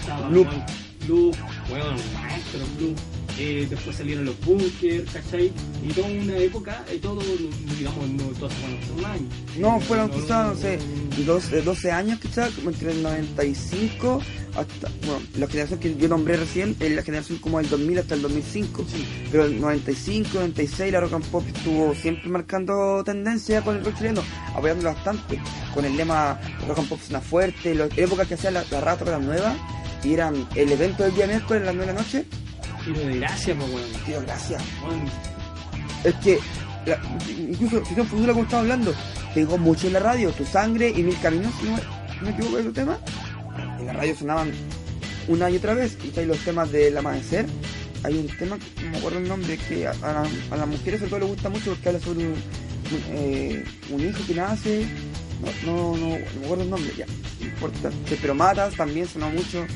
[0.00, 0.28] estaba estaba
[1.06, 1.30] Blue,
[1.70, 2.94] weón, maestro Blue.
[3.38, 5.52] Eh, después salieron los bunkers, ¿cachai?
[5.88, 7.20] Y toda una época, y todo,
[7.78, 9.32] digamos, no todos bueno, son años.
[9.58, 10.78] no, fueron quizás, no sé,
[11.24, 14.20] 12, 12 años quizás, como entre el 95
[14.56, 18.14] hasta, bueno, la generación que yo nombré recién, es la generación como del 2000 hasta
[18.16, 19.04] el 2005, Sí.
[19.30, 23.98] pero el 95, 96 la rock and pop estuvo siempre marcando tendencia con el rock
[23.98, 24.22] chileno,
[24.56, 25.38] apoyándolo bastante,
[25.74, 29.04] con el lema rock and pop suena fuerte, la época que hacía la, la rata
[29.04, 29.54] la nueva,
[30.04, 32.24] Y eran el evento del día miércoles a las 9 de la noche.
[32.94, 33.92] Tiro de gracia, pues, weón.
[34.06, 34.62] Tío, gracias.
[34.82, 35.02] Weón,
[36.04, 36.38] Es que,
[36.86, 37.00] la-
[37.38, 38.94] incluso si futura como estamos hablando,
[39.34, 41.76] pegó mucho en la radio, tu sangre y mil caminos, si no
[42.22, 42.98] me, equivoco de esos temas.
[43.80, 44.52] En la radio sonaban
[45.28, 47.46] una y otra vez, y los temas del amanecer.
[48.04, 51.10] Hay un tema, no me acuerdo el nombre, que a, a a las mujeres sobre
[51.10, 52.38] todo les gusta mucho porque habla sobre un, un,
[53.10, 54.86] eh, un hijo que nace.
[55.64, 57.06] No, no, no, no me acuerdo el nombre, ya,
[57.40, 57.90] no importa.
[58.20, 59.66] Pero Matas también sonó mucho.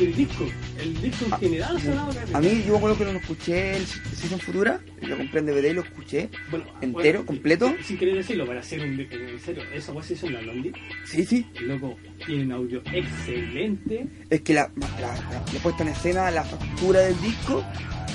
[0.00, 0.44] El disco,
[0.80, 2.12] el disco en Ah, general sonaba.
[2.32, 5.70] A mí, yo me acuerdo que lo escuché el Season Futura, lo compré en DVD
[5.70, 6.28] y lo escuché.
[6.50, 7.74] Bueno, entero, bueno, completo.
[7.84, 8.98] Si querés decirlo, para hacer un.
[9.00, 10.72] En serio, esa weá sí son la Blondie.
[11.04, 11.46] Sí, sí.
[11.56, 11.96] El loco
[12.26, 14.06] tiene un audio excelente.
[14.30, 17.64] Es que la, la, la- la puesta en escena, la factura del disco.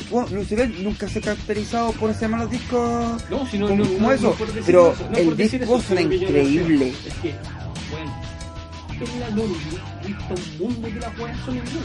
[0.09, 3.89] Bueno, Lucifer nunca se ha caracterizado por hacer malos discos No, si no, como, no,
[3.91, 6.93] como no, eso, pero eso, el disco suena increíble.
[7.05, 7.35] Es que,
[7.91, 8.15] bueno,
[9.19, 9.29] la
[10.07, 11.81] visto un mundo que las weas son en vivo.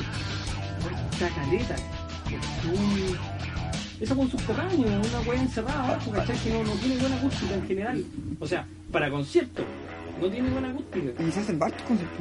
[1.13, 1.77] Esta caleta.
[2.73, 3.17] Un-
[4.01, 6.37] Esa con subterráneo, una wea encerrada abajo, ¿cachai?
[6.39, 8.05] Que no, no tiene buena acústica en general.
[8.41, 9.65] O sea, para conciertos,
[10.21, 11.23] no tiene buena acústica.
[11.23, 12.19] Y se hacen varios conciertos.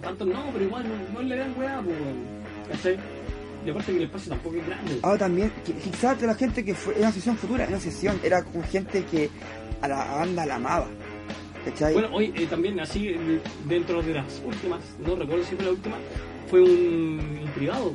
[0.00, 1.68] Tanto no, pero igual no, no es la gran pues.
[2.70, 2.98] ¿Cachai?
[3.64, 4.98] Y aparte que el espacio tampoco es grande.
[5.02, 7.80] Ahora también, qui- quizás de la gente que fue, era una sesión futura, era una
[7.80, 9.28] sesión, era con gente que
[9.82, 10.86] a la banda la amaba.
[11.66, 11.92] ¿Cachai?
[11.94, 13.16] Bueno, hoy eh, también así,
[13.68, 15.96] dentro de las últimas, no recuerdo si fue la última,
[16.48, 17.92] fue un, un privado.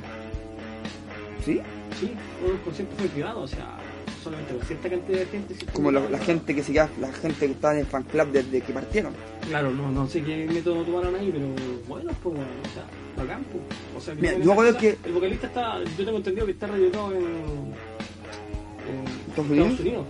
[1.45, 1.61] ¿Sí?
[1.99, 2.11] Sí,
[2.45, 3.77] los conciertos fue privado, o sea,
[4.22, 5.56] solamente con cierta cantidad de gente.
[5.72, 8.73] Como la, gente que seguía, la gente que estaba en el fan club desde que
[8.73, 9.14] partieron.
[9.48, 11.48] Claro, no, no sé qué método tomaron ahí, pero
[11.88, 12.85] bueno, pues bueno, o sea,
[13.23, 13.64] bacán, pues.
[13.98, 17.23] O sea, Mira, yo que- El vocalista está, yo tengo entendido que está radicado en,
[17.23, 19.80] en ¿Estados Unidos?
[19.80, 20.06] Unidos.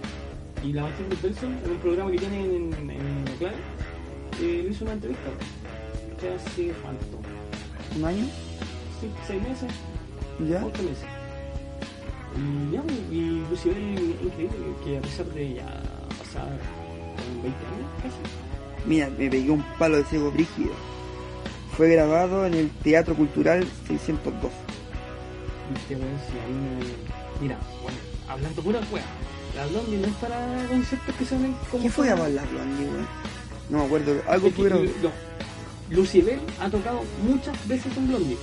[0.64, 3.56] Y la Martín Benson, en un programa que tiene en, en, en la clave,
[4.42, 5.30] eh, le hizo una entrevista.
[6.36, 7.20] Hace cuánto?
[7.98, 8.26] ¿Un año?
[9.00, 9.72] Sí, seis meses,
[10.48, 10.64] ¿Ya?
[10.64, 11.06] ocho meses.
[12.38, 15.66] Y ya, y Lucibel, increíble que a pesar de ya
[16.20, 20.72] pasar con 20 años casi, Mira, me pegué un palo de ciego brígido.
[21.76, 24.52] Fue grabado en el Teatro Cultural 602.
[25.74, 27.98] viste, weón, si a mí me- Mira, bueno,
[28.30, 29.04] hablando pura wea,
[29.56, 31.84] la Blondie no es para conciertos que son como.
[31.84, 33.08] ¿Qué fue a bailar Blondie, weón?
[33.70, 34.22] No me acuerdo.
[34.28, 34.64] Algo Es que.
[34.70, 34.80] No,
[35.90, 38.38] Lucibel ha tocado muchas veces en Blondie.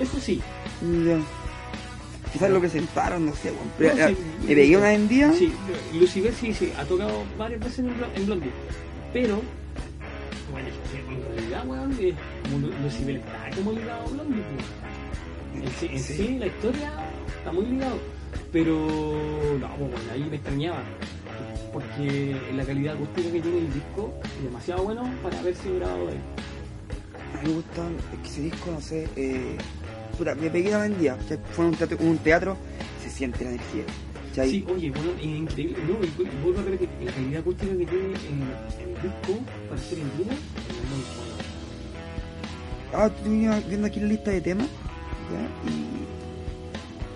[0.00, 0.40] Eso sí.
[0.82, 1.18] Ya.
[2.32, 3.70] Quizás lo presentaron, no sé, weón.
[3.78, 4.16] Pero, No, sí,
[4.46, 5.32] pegué una en día.
[5.32, 5.52] Sí,
[5.92, 8.50] Lucibel sí, sí, ha tocado varias veces en, Blo- en Blondie.
[9.12, 9.42] Pero,
[10.50, 11.90] bueno, en realidad, weón,
[12.82, 14.42] Lucibel está como ligado a Blondie.
[14.54, 15.62] pues.
[15.64, 16.14] En sí, en Sí.
[16.16, 16.90] sí, la historia
[17.38, 17.98] está muy ligado.
[18.52, 18.74] Pero,
[19.58, 20.82] no, pues, bueno, ahí me extrañaba.
[21.72, 26.20] Porque la calidad acústica que tiene el disco es demasiado bueno para haberse grabado ahí.
[27.32, 29.56] A mí me gusta, es que ese disco, no sé, eh,
[30.18, 32.58] puta, me pegué una en día, que fue un teatro, un teatro,
[33.02, 33.84] se siente la energía.
[34.28, 34.50] ¿cachai?
[34.50, 35.78] Sí, oye, bueno, es increíble.
[35.88, 38.42] No, y, vuelvo a repetir, la calidad acústica que tiene en
[38.82, 41.32] el disco para ser en vivo es muy buena.
[42.94, 45.70] Ah, estoy viendo aquí la lista de temas, ¿ya?
[45.70, 46.11] y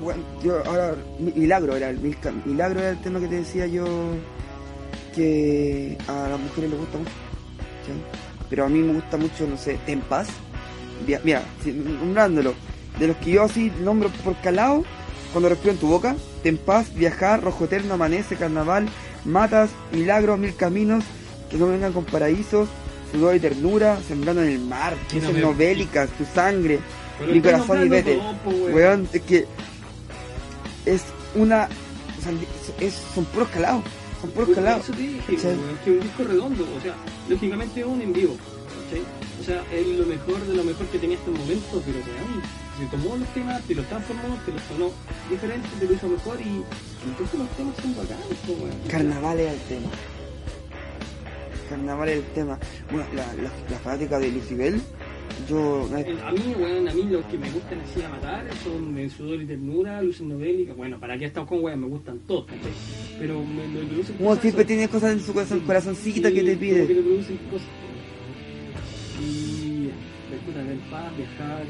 [0.00, 1.98] bueno, yo ahora, Mi- Milagro era el
[2.44, 3.84] Milagro era el tema que te decía yo
[5.14, 7.10] que a las mujeres les gusta mucho,
[8.50, 10.28] pero a mí me gusta mucho, no sé, Ten Paz,
[11.24, 11.42] mira,
[12.00, 12.54] nombrándolo,
[12.98, 14.84] de los que yo así nombro por calado,
[15.32, 18.86] cuando respiro en tu boca, Ten Paz, Viajar, Rojo Eterno, Amanece, Carnaval,
[19.24, 21.04] Matas, Milagro, Mil Caminos,
[21.50, 22.68] que no vengan con paraísos,
[23.12, 26.78] Sudor y Ternura, Sembrando en el Mar, Sí, no novélicas, Tu Sangre,
[27.32, 28.18] Mi Corazón y Vete.
[28.72, 29.46] Weón, es que
[30.86, 31.02] es
[31.34, 31.68] una...
[32.18, 32.32] o sea,
[32.80, 33.82] es- son puros calados,
[34.20, 34.84] son puros Pues, calados.
[34.84, 35.56] Eso te dije, ¿cachai?
[35.56, 36.94] weón, que es un disco redondo, o sea,
[37.28, 38.36] lógicamente es un en vivo,
[38.84, 39.02] ¿cachai?
[39.40, 42.42] O sea, es lo mejor de lo mejor que tenía hasta el momento, pero weón,
[42.78, 44.90] se tomó los temas, te los transformó, te los sonó
[45.30, 46.62] diferente, te lo hizo mejor y
[47.08, 48.78] entonces los temas son bacanos, po, weón.
[48.88, 49.88] Carnaval es el tema.
[51.68, 52.58] Carnaval es el tema.
[52.90, 54.80] Bueno, la, la, la fanática de Lucibel,
[55.48, 55.88] yo...
[55.96, 59.10] El- A mí, weón, a mí los que me gustan así a matar son en
[59.10, 62.72] sudor y ternura, luces novélicas, bueno, para qué estamos con weón, me gustan todos, ¿cachai?
[63.18, 66.34] Pero me, me producen cosas siempre son- tiene cosas en su corazón, Sí, corazoncita sí,
[66.34, 66.94] que te como que pide.
[66.94, 67.66] le producen cosas.
[69.22, 69.88] Y
[70.44, 71.64] puta, ver paz, viajar.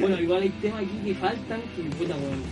[0.00, 2.42] Bueno, igual hay temas aquí que faltan, que puta, bueno,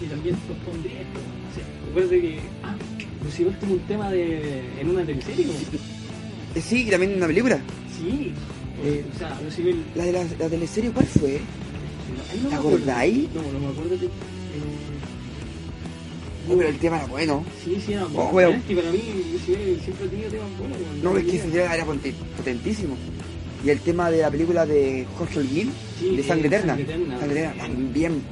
[0.00, 1.18] y también los pondría esto.
[1.18, 2.76] O sea, recuerde que, ah,
[3.24, 5.46] Lucibel tuvo un tema de, en una teleserie.
[6.54, 7.60] Eh, sí, y también en una película.
[7.98, 8.32] Sí,
[8.84, 11.40] Eh, o sea, Lucibel, La de la, la teleserie, ¿cuál fue?
[11.40, 12.76] no ¿Te me acuerdo.
[12.76, 13.28] acordáis?
[13.34, 14.06] No, no me acuerdo que...
[14.06, 14.08] Eh,
[16.50, 17.44] Oh, pero el tema era bueno.
[17.62, 18.30] Sí, sí, era Oh, bueno.
[18.32, 18.50] bueno.
[18.52, 19.02] Es que para mí,
[19.44, 20.78] siempre ha tenido temas buenos.
[21.02, 22.96] No, es que ese tema era poten- potentísimo.
[23.62, 26.74] Y el tema de la película de Jorge Holguín, Sí, de Sangre Eterna.
[26.74, 27.20] Sangre Eterna.
[27.20, 28.22] Sangre Eterna, también.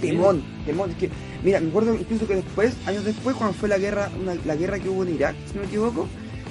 [0.00, 0.90] Temón, temón.
[0.90, 1.10] Es que,
[1.42, 4.78] mira, me acuerdo incluso que después, años después, cuando fue la guerra, una- la guerra
[4.78, 6.06] que hubo en Irak, si no me equivoco,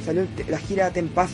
[0.05, 1.29] salió la gira Tempaz.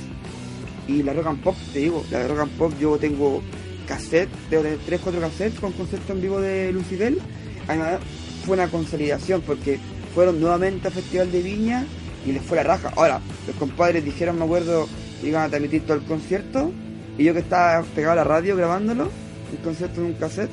[0.88, 3.41] Y la Rock and Pop, te digo, la Rock and Pop yo tengo
[3.88, 7.20] cassette, tengo 3, 4 cassettes con concierto en vivo de Lucibel.
[7.68, 7.99] Además,
[8.45, 9.80] fue una consolidación porque
[10.14, 11.86] fueron nuevamente al Festival de Viña
[12.26, 12.91] y les fue la raja.
[12.95, 14.88] Ahora, los compadres dijeron, me acuerdo,
[15.24, 16.72] iban a transmitir todo el concierto
[17.18, 19.10] y yo que estaba pegado a la radio grabándolo,
[19.52, 20.52] el concierto en un cassette,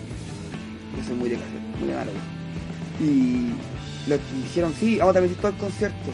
[0.97, 2.19] yo soy muy de cassette, muy de análogo.
[3.01, 6.11] Y lo dijeron, sí, vamos a transmitir todo el concierto.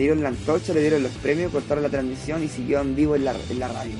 [0.00, 3.16] Le dieron la antorcha, le dieron los premios, cortaron la transmisión y siguió en vivo
[3.16, 3.92] en la, en la radio.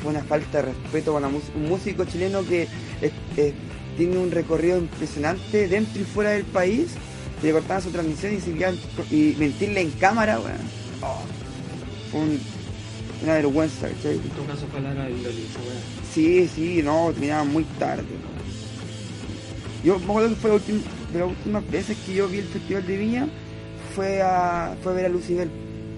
[0.00, 2.66] Fue una falta de respeto mus- un músico chileno que
[3.98, 6.92] tiene un recorrido impresionante dentro y fuera del país.
[7.42, 8.78] Le cortaban su transmisión y seguían
[9.10, 10.56] y mentirle en cámara, weón.
[11.02, 11.20] Oh,
[12.10, 12.40] fue un-
[13.22, 14.14] una vergüenza, ¿cachai?
[14.14, 15.16] En todo caso fue la hora del.
[16.14, 18.04] Sí, sí, no, terminaba muy tarde.
[19.84, 22.46] Yo me acuerdo que fue la ultim- de las últimas veces que yo vi el
[22.46, 23.28] Festival de Viña,
[23.90, 25.50] fue a, fue a ver a Lucibel.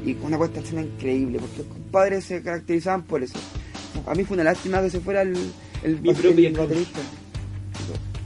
[0.05, 3.39] Y una puesta en escena increíble, porque los compadres se caracterizaban por eso.
[4.06, 5.35] A mí fue una lástima que se fuera el,
[5.85, 6.98] el, Mi el propia baterista.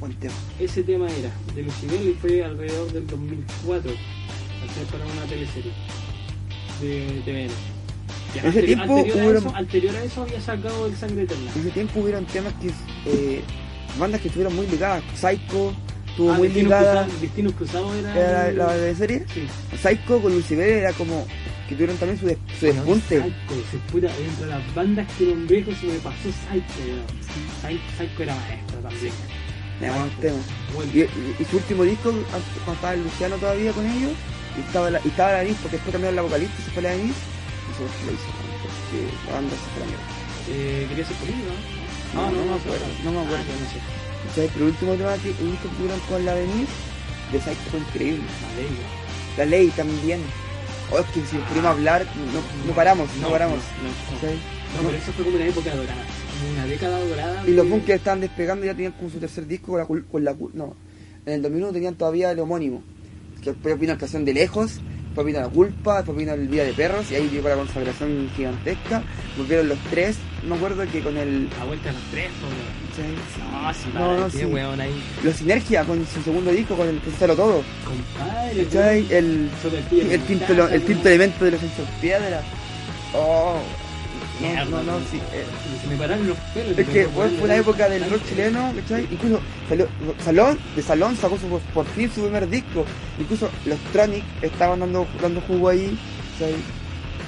[0.00, 0.34] Buen tema.
[0.60, 5.72] Ese tema era de Lucibel y fue alrededor del 2004, hacer para una teleserie
[6.80, 8.48] de TVN.
[8.48, 11.50] Ese tiempo anterior, a hubo- eso, anterior a eso había sacado el Sangre Eterna.
[11.54, 12.68] En ese tiempo hubieron temas que.
[13.06, 13.42] eh,
[13.98, 15.02] bandas que estuvieron muy ligadas.
[15.14, 15.74] Psycho
[16.16, 17.08] estuvo Ah, muy Destinos ligada.
[17.20, 18.16] Destinos Cruzados era.
[18.18, 19.24] Era la, el- la de serie.
[19.32, 19.46] Sí.
[19.76, 21.26] Psycho con Lucibel era como.
[21.68, 23.16] que tuvieron también su, des- su Bueno, despunte.
[23.22, 26.84] Psycho, se puta, entre las bandas que nombré, se me pasó Psycho.
[27.60, 29.12] Psycho, Psycho era maestro también.
[29.80, 29.88] Me
[30.22, 30.38] tema.
[30.74, 34.12] Bueno, Y, y- y su último disco, antes, cuando estaba el Luciano todavía con ellos,
[34.56, 36.82] y estaba la, y estaba la Denise, porque después cambiaron la vocalista y se fue
[36.82, 38.30] la Denise, y se lo hizo,
[38.64, 38.98] porque
[39.28, 40.06] la banda se fue a la mierda.
[40.48, 42.22] eh, quería ser conmigo, ¿no?
[42.22, 43.44] No, no me acuerdo, no me acuerdo.
[43.44, 44.05] Ah, no sé.
[44.36, 44.50] ¿Sabes?
[44.52, 46.72] Pero el último tema que que tuvieron con la Denise,
[47.32, 48.24] de Psycho fue increíble.
[48.42, 48.78] La ley.
[49.38, 50.20] La ley también.
[50.92, 53.58] Oh, es que si queremos hablar, no, no paramos, no, paramos.
[53.58, 56.04] No, pero eso fue como una época dorada,
[56.52, 57.44] una década dorada.
[57.46, 60.24] Y los bunkers estaban despegando y ya tenían como su tercer disco con la, con
[60.24, 60.76] la no.
[61.24, 62.82] En el 2001 tenían todavía el homónimo.
[63.42, 64.80] Que después vino canción de lejos,
[65.16, 68.28] después vino la culpa, después vino el día de perros y ahí llegó la consagración
[68.36, 69.02] gigantesca.
[69.38, 71.48] Volvieron los tres, me acuerdo que con el.
[71.58, 72.54] La vuelta a los tres, weón.
[72.90, 73.54] ¿cachai?
[73.54, 74.44] No, sí, No, sí.
[74.44, 74.92] weón ahí.
[75.24, 77.62] Los Sinergia con su segundo disco, con el Pensalo Todo.
[77.86, 79.06] Compadre, ¿cachai?
[79.10, 81.60] El, el de el, quinto, el quinto elemento de los
[82.02, 82.42] piedra.
[83.14, 83.56] Oh,
[84.40, 85.16] no, no, no, sí.
[85.32, 85.44] eh,
[85.82, 86.78] Se me pararon los pelos.
[86.78, 89.08] Es que fue una la- época del rock chileno, ¿cachai?
[89.10, 89.88] Incluso salió,
[90.24, 92.84] Salón, de Salón sacó su, por fin su primer disco.
[93.18, 95.98] Incluso los Tronic estaban dando, dando jugo ahí.
[96.38, 96.54] ¿cachai?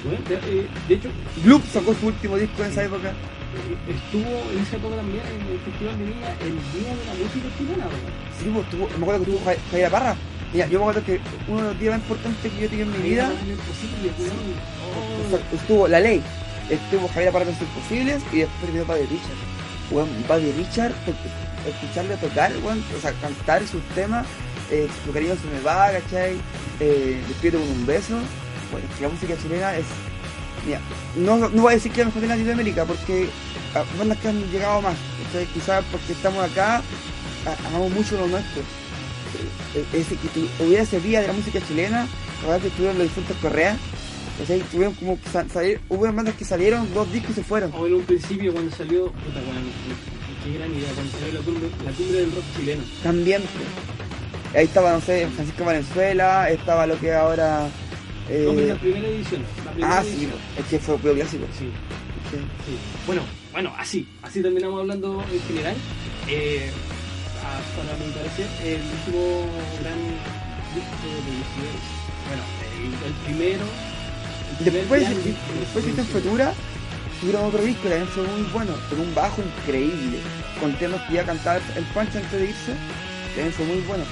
[0.05, 1.09] Bueno, de, eh, de hecho,
[1.45, 3.09] Gloop sacó su último disco en esa época.
[3.09, 7.15] eh, estuvo en esa época también en el Festival de Viña el Día de la
[7.15, 8.13] Música Chilena, weón.
[8.39, 10.17] Sí, pues, tuvo- me acuerdo que tuvo Ja- Javier Parra.
[10.53, 12.93] Mira, yo me acuerdo que uno de los días más importantes que yo tenía en
[12.93, 14.11] mi vida imposible,
[15.53, 16.23] estuvo La Ley.
[17.15, 19.39] Javier Parra con sus imposibles y después vino Buddy Richard.
[19.91, 20.93] Weón, Buddy Richard,
[21.67, 24.27] escucharle tocar, weón, o sea, cantar sus temas,
[24.71, 26.37] eh, tu cariño se me va, ¿cachai?
[26.81, 28.19] Eh, despierto con un beso.
[28.71, 29.87] Bueno, la música chilena es.
[30.67, 30.81] Mira,
[31.17, 33.29] no, no voy a decir que la mejor de Latinoamérica porque
[33.75, 34.97] ah, bandas que han llegado más,
[35.27, 35.47] ¿cachai?
[35.47, 36.77] Quizás porque estamos acá,
[37.47, 38.61] a- amamos mucho lo nuestro.
[38.61, 42.07] Eh, eh, ese que tu- hubiera ese día de la música chilena,
[42.43, 43.77] verdad que estuvieron los difuntos Correa,
[44.39, 44.61] ¿cachai?
[44.71, 47.73] Tuvieron como que salir, hubo bandas que salieron, dos discos y se fueron.
[47.75, 49.71] O en un principio cuando salió, puta, weón,
[50.45, 52.83] qué gran idea, cuando salió la cumbre, la cumbre del rock chileno.
[53.03, 53.43] También.
[53.43, 54.57] pues.
[54.57, 57.69] Ahí estaba, no sé, Francisco Valenzuela, estaba lo que ahora.
[58.31, 59.43] eh, No, pero la primera edición.
[59.65, 60.33] La primera ah, sí, edición.
[60.59, 61.45] es que fue puro clásico.
[61.59, 61.67] Sí,
[62.31, 62.37] Sí.
[62.37, 62.77] sí.
[63.07, 65.75] Bueno, bueno, así, así terminamos hablando en general.
[66.29, 66.71] Eh,
[67.43, 69.47] a- para mi parecer, el último
[69.81, 69.99] gran
[70.75, 71.79] disco de
[72.29, 72.43] bueno,
[72.77, 73.65] el, el primero.
[74.61, 76.03] Después, después de.
[76.05, 76.53] Futura,
[77.21, 80.19] tuvieron otro disco que también fue muy bueno, con un bajo increíble,
[80.61, 82.73] con temas que iba a cantar el Pancho antes de irse,
[83.35, 84.05] también fue muy bueno.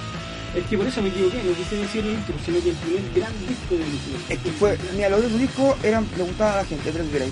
[0.55, 3.03] Es que por eso me equivoqué, no quise decir el último, sino que el primer
[3.15, 4.21] gran disco de Lucifer.
[4.31, 7.31] Es que fue, mira, los otros discos eran, le gustaba a la gente, Tres Grey.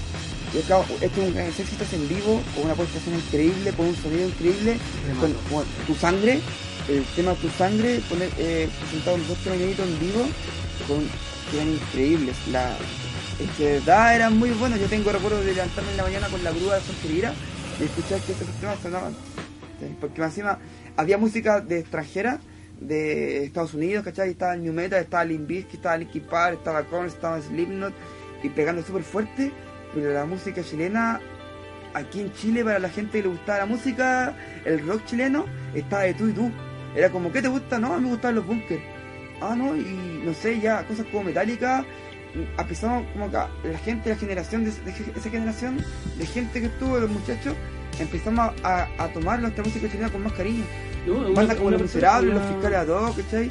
[0.52, 3.96] Y acá, este es un gran éxitos en vivo, con una presentación increíble, con un
[3.96, 4.76] sonido increíble,
[5.20, 6.40] con, con tu sangre,
[6.88, 10.28] el tema Tu sangre, poner, eh, presentado en dos tremenitos en vivo,
[10.86, 11.00] con,
[11.50, 12.36] que eran increíbles.
[12.52, 12.76] La,
[13.40, 14.78] es que verdad eran muy buenos.
[14.80, 17.32] Yo tengo recuerdo de levantarme en la mañana con la grúa de Santería
[17.80, 19.14] y escuchar que estos temas sonaban.
[20.00, 20.58] Porque encima
[20.96, 22.40] había música de extranjera,
[22.80, 24.30] de Estados Unidos, ¿cachai?
[24.30, 27.92] Estaba New Metal, estaba Limp Bizkit, estaba Linkin Park, estaba Korn, estaba Slipknot
[28.42, 29.52] y pegando súper fuerte,
[29.94, 31.20] pero la música chilena
[31.94, 36.02] aquí en Chile para la gente que le gustaba la música, el rock chileno, estaba
[36.02, 36.50] de tú y tú.
[36.94, 37.78] Era como, ¿qué te gusta?
[37.78, 38.82] No, me gustaban los bunkers.
[39.40, 41.24] Ah, no, y no sé, ya cosas como
[42.34, 42.62] metálica.
[42.62, 43.36] Empezamos como que
[43.68, 45.78] la gente, la generación de, de esa generación
[46.18, 47.54] de gente que estuvo, los muchachos,
[47.98, 50.64] empezamos a, a tomar nuestra música chilena con más cariño.
[51.06, 53.50] No, una- como Los Miserables, Los Fiscales a Dos, ¿cachai?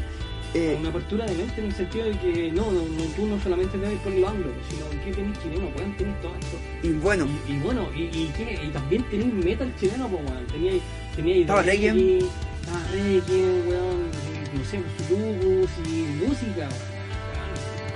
[0.55, 3.39] Eh, Una apertura de mente en el sentido de que no, no, no, tú no
[3.41, 6.57] solamente debes por lo anglo, sino que tenés chileno, weón, tenés todo esto.
[6.84, 8.60] y bueno, Y, y bueno, y, y, ¿qué?
[8.64, 10.81] y también tenéis metal chileno, pues weón, teníais,
[11.15, 12.18] teníais Estaba reggae.
[12.19, 14.11] estaba reggae, weón,
[14.53, 16.93] no sé, sucubus y música, weón.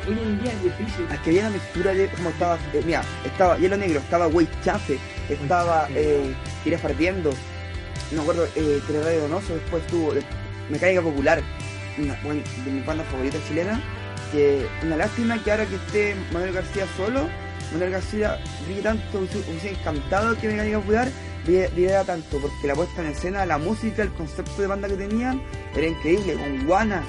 [0.08, 1.06] Hoy en día es difícil.
[1.12, 4.48] es que había una mixtura de como estaba, eh, mira, estaba Hielo Negro, estaba Wey
[4.64, 4.98] Chafe,
[5.30, 7.32] estaba eh, Tira Fardiendo,
[8.12, 10.22] no me acuerdo, eh, Teleradio Donoso, después estuvo eh,
[10.70, 11.42] Mecánica Popular,
[11.98, 13.82] una bueno, de mis bandas favoritas chilenas,
[14.32, 17.28] que una lástima que ahora que esté Manuel García solo,
[17.74, 21.10] Manuel García brilla tanto, hubiese encantado que Mecánica Popular
[21.48, 25.42] brillara tanto, porque la puesta en escena, la música, el concepto de banda que tenían,
[25.76, 27.04] era increíble, con Guana,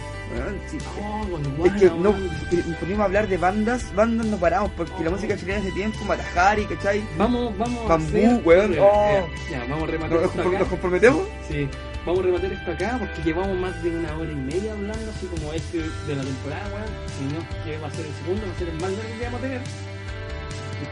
[0.71, 2.31] sí, Oh, es que no weón.
[2.79, 6.65] podríamos hablar de bandas, bandas no paramos, porque la música chilena de ese tiempo, Matajari,
[6.67, 7.03] ¿cachai?
[7.17, 9.27] Vamos, vamos Bambú, weón, Ya, oh.
[9.51, 11.23] ya, vamos a ¿Nos, rematar nos comprometemos?
[11.49, 11.67] Sí,
[12.05, 15.27] vamos a rematar esto acá porque llevamos más de una hora y media hablando así
[15.27, 17.09] como este de la temporada, weón.
[17.19, 19.25] Si no, que va a ser el segundo, va a ser el más largo que
[19.25, 19.61] vamos a tener.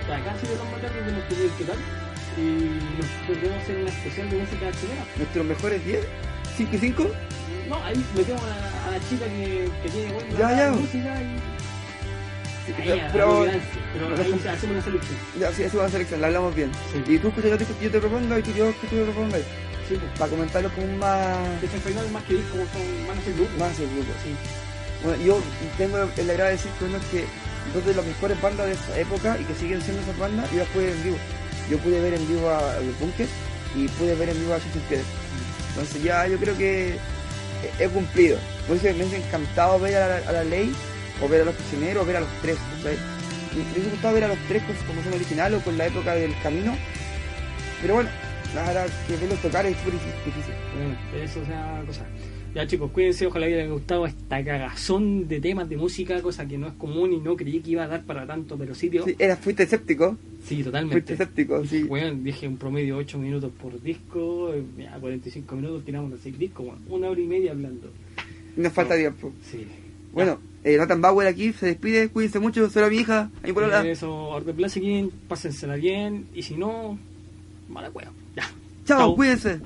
[0.00, 2.05] Está casi de los largos de los que que tal.
[2.36, 5.04] Y nos podemos hacer una especial de música chilena.
[5.16, 6.00] Nuestros mejores 10,
[6.56, 7.10] 5 y 5.
[7.68, 10.70] No, ahí metemos a la, a la chica que, que tiene buen Ya, ya.
[10.72, 11.56] música y.
[12.82, 13.62] Ahí, Pero, ahí
[14.48, 15.16] hacemos una selección.
[15.38, 16.70] ya, sí, eso va a selección, la hablamos bien.
[16.92, 17.12] Sí.
[17.14, 19.40] Y tú escuchas te, yo te propongo y tú yo que tú te propongas.
[19.88, 20.18] Sí, pues.
[20.18, 21.60] Para comentarlo como un más.
[21.62, 23.56] De final más que como son, van a ser grupos.
[23.58, 24.12] Más el grupo.
[24.24, 24.34] Sí.
[25.04, 25.40] Bueno, yo
[25.78, 27.24] tengo el agrado de decir que uno es que
[27.72, 30.58] dos de las mejores bandas de esa época y que siguen siendo esas bandas, yo
[30.58, 31.16] las en vivo.
[31.70, 33.30] Yo pude ver en vivo a, a los Bunkers
[33.74, 35.04] y pude ver en vivo a Chester Pérez.
[35.70, 36.96] Entonces ya yo creo que
[37.78, 38.38] he- cumplido.
[38.66, 40.72] Me hubiese, me hubiese encantado ver a la, ley,
[41.22, 42.56] o ver a los prisioneros, o ver a los tres.
[42.84, 46.14] Me hubiese gustado ver a los tres con su formación original o con la época
[46.14, 46.76] del camino.
[47.82, 48.10] Pero bueno,
[48.62, 50.54] verdad que verlos tocar es súper difícil.
[50.74, 52.02] Bueno, eso es una cosa.
[52.56, 56.56] Ya chicos, cuídense, ojalá les haya gustado esta cagazón de temas de música, cosa que
[56.56, 59.04] no es común y no creí que iba a dar para tanto, pero sí, tío.
[59.04, 61.12] Sí, era, fuiste escéptico, Sí, fuiste totalmente.
[61.12, 61.82] escéptico, sí.
[61.82, 66.20] Bueno, dije un promedio de 8 minutos por disco, eh, ya 45 minutos tiramos los
[66.20, 67.90] 6 discos, bueno, una hora y media hablando.
[68.56, 69.34] Nos falta tiempo.
[69.42, 69.66] Sí.
[70.14, 73.82] Bueno, eh, Nathan Bauer aquí se despide, cuídense mucho, será mi hija, ahí por Ya.
[73.82, 73.86] la.
[73.90, 74.80] Eso, Orden Plaza,
[75.28, 76.98] pásensela bien, y si no,
[77.68, 78.12] mala cueva.
[78.34, 78.44] Ya.
[78.86, 79.14] Chao, Chao.
[79.14, 79.60] cuídense.